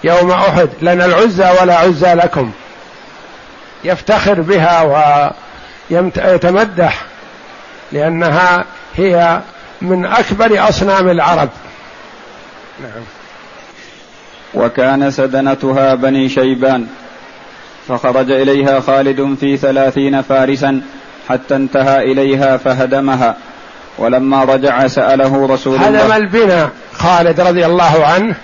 يوم 0.04 0.32
أحد 0.32 0.70
لنا 0.82 1.06
العزى 1.06 1.52
ولا 1.62 1.76
عزى 1.76 2.14
لكم. 2.14 2.52
يفتخر 3.84 4.42
بها 4.42 4.82
ويتمدح 5.92 7.06
لأنها 7.92 8.66
هي 8.96 9.42
من 9.82 10.06
أكبر 10.06 10.70
أصنام 10.70 11.10
العرب. 11.10 11.50
نعم. 12.82 13.04
وكان 14.54 15.12
سدنتها 15.12 15.96
بني 15.96 16.30
شيبان 16.30 16.88
فخرج 17.88 18.32
إليها 18.32 18.80
خالد 18.80 19.38
في 19.40 19.58
ثلاثين 19.58 20.22
فارسا 20.22 20.82
حتى 21.30 21.56
انتهى 21.56 22.12
إليها 22.12 22.58
فهدمها. 22.58 23.38
ولما 23.98 24.44
رجع 24.44 24.88
سأله 24.88 25.48
رسول 25.48 25.76
الله 25.76 25.88
هدم 25.88 26.12
البناء 26.12 26.70
خالد 26.94 27.40
رضي 27.40 27.66
الله 27.66 28.06
عنه 28.06 28.36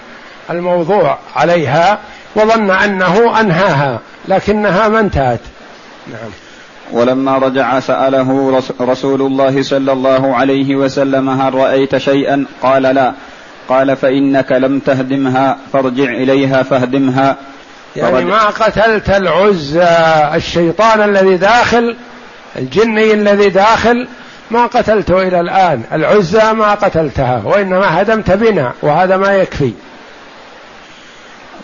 الموضوع 0.49 1.17
عليها 1.35 1.99
وظن 2.35 2.71
أنه 2.71 3.39
أنهاها 3.39 3.99
لكنها 4.27 4.87
ما 4.87 4.99
انتهت. 4.99 5.39
نعم. 6.07 6.31
ولما 6.91 7.37
رجع 7.37 7.79
سأله 7.79 8.61
رسول 8.81 9.21
الله 9.21 9.63
صلى 9.63 9.91
الله 9.91 10.35
عليه 10.35 10.75
وسلم 10.75 11.29
هل 11.29 11.53
رأيت 11.53 11.97
شيئا؟ 11.97 12.45
قال 12.61 12.83
لا. 12.83 13.13
قال 13.69 13.95
فإنك 13.95 14.51
لم 14.51 14.79
تهدمها 14.79 15.57
فارجع 15.73 16.03
إليها 16.03 16.63
فاهدمها. 16.63 17.37
يعني 17.95 18.25
ما 18.25 18.45
قتلت 18.45 19.09
العزى 19.09 19.87
الشيطان 20.35 21.09
الذي 21.09 21.37
داخل 21.37 21.95
الجني 22.57 23.13
الذي 23.13 23.49
داخل 23.49 24.07
ما 24.51 24.65
قتلته 24.65 25.21
إلى 25.21 25.39
الآن. 25.39 25.81
العزى 25.93 26.53
ما 26.53 26.73
قتلتها 26.73 27.41
وإنما 27.45 28.01
هدمت 28.01 28.31
بنا 28.31 28.71
وهذا 28.81 29.17
ما 29.17 29.33
يكفي. 29.33 29.73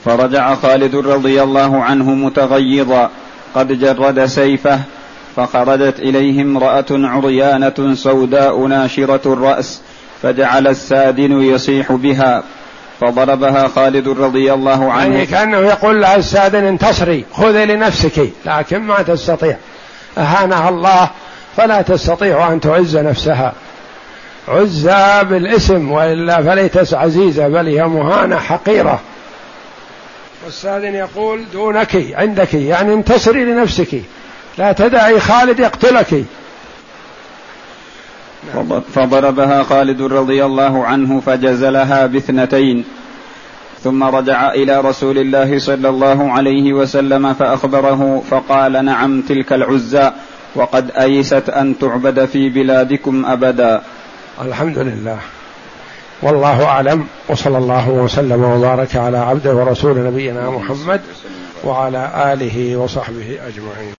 فرجع 0.06 0.56
خالد 0.56 0.96
رضي 0.96 1.44
الله 1.44 1.84
عنه 1.84 2.12
متغيظا. 2.12 3.10
قد 3.56 3.80
جرد 3.80 4.26
سيفه 4.26 4.80
فخرجت 5.40 6.00
إليه 6.00 6.42
امرأة 6.42 6.86
عريانة 6.92 7.96
سوداء 7.96 8.66
ناشرة 8.66 9.34
الرأس 9.34 9.82
فجعل 10.22 10.68
السادن 10.68 11.42
يصيح 11.42 11.92
بها 11.92 12.44
فضربها 13.02 13.68
خالد 13.68 14.08
رضي 14.08 14.54
الله 14.54 14.92
عنه. 14.92 15.16
يعني 15.16 15.26
كأنه 15.26 15.58
يقول 15.58 16.02
لها 16.02 16.16
السادن 16.16 16.64
انتصري 16.64 17.26
خذي 17.34 17.66
لنفسك 17.66 18.30
لكن 18.46 18.80
ما 18.80 19.02
تستطيع. 19.02 19.58
أهانها 20.18 20.70
الله 20.70 21.10
فلا 21.58 21.82
تستطيع 21.82 22.54
أن 22.54 22.60
تعز 22.60 22.98
نفسها. 22.98 23.54
عزى 24.48 25.24
بالاسم 25.24 25.92
وإلا 25.92 26.44
فليست 26.44 26.94
عزيزه 26.94 27.48
بل 27.48 27.68
هي 27.68 27.84
مهانة 27.84 28.38
حقيرة. 28.38 29.00
والسادن 30.46 30.96
يقول 30.96 31.44
دونك 31.54 32.06
عندك 32.14 32.54
يعني 32.54 32.94
انتصري 32.94 33.46
لنفسك. 33.46 34.02
لا 34.58 34.72
تدعي 34.72 35.20
خالد 35.20 35.60
يقتلك. 35.60 36.26
فضربها 38.96 39.64
خالد 39.64 40.02
رضي 40.02 40.46
الله 40.46 40.86
عنه 40.86 41.20
فجزلها 41.20 42.06
باثنتين. 42.06 42.86
ثم 43.84 44.04
رجع 44.04 44.52
إلى 44.52 44.82
رسول 44.82 45.18
الله 45.18 45.60
صلى 45.60 45.90
الله 45.90 46.32
عليه 46.32 46.74
وسلم 46.74 47.34
فأخبره 47.34 48.24
فقال 48.30 48.86
نعم 48.86 49.22
تلك 49.22 49.54
العزى 49.54 50.12
وقد 50.56 50.92
أيست 50.92 51.50
أن 51.50 51.80
تعبد 51.80 52.26
في 52.26 52.50
بلادكم 52.50 53.26
أبدا. 53.26 53.82
الحمد 54.42 54.78
لله. 54.78 55.20
والله 56.22 56.66
أعلم. 56.66 57.08
وصلى 57.30 57.58
الله 57.58 57.90
وسلم 57.90 58.44
وبارك 58.44 58.96
على 58.96 59.18
عبده 59.18 59.54
ورسول 59.54 60.08
نبينا 60.08 60.50
محمد 60.50 61.02
وعلى 61.64 62.34
آله 62.34 62.76
وصحبه 62.78 63.40
أجمعين. 63.48 63.88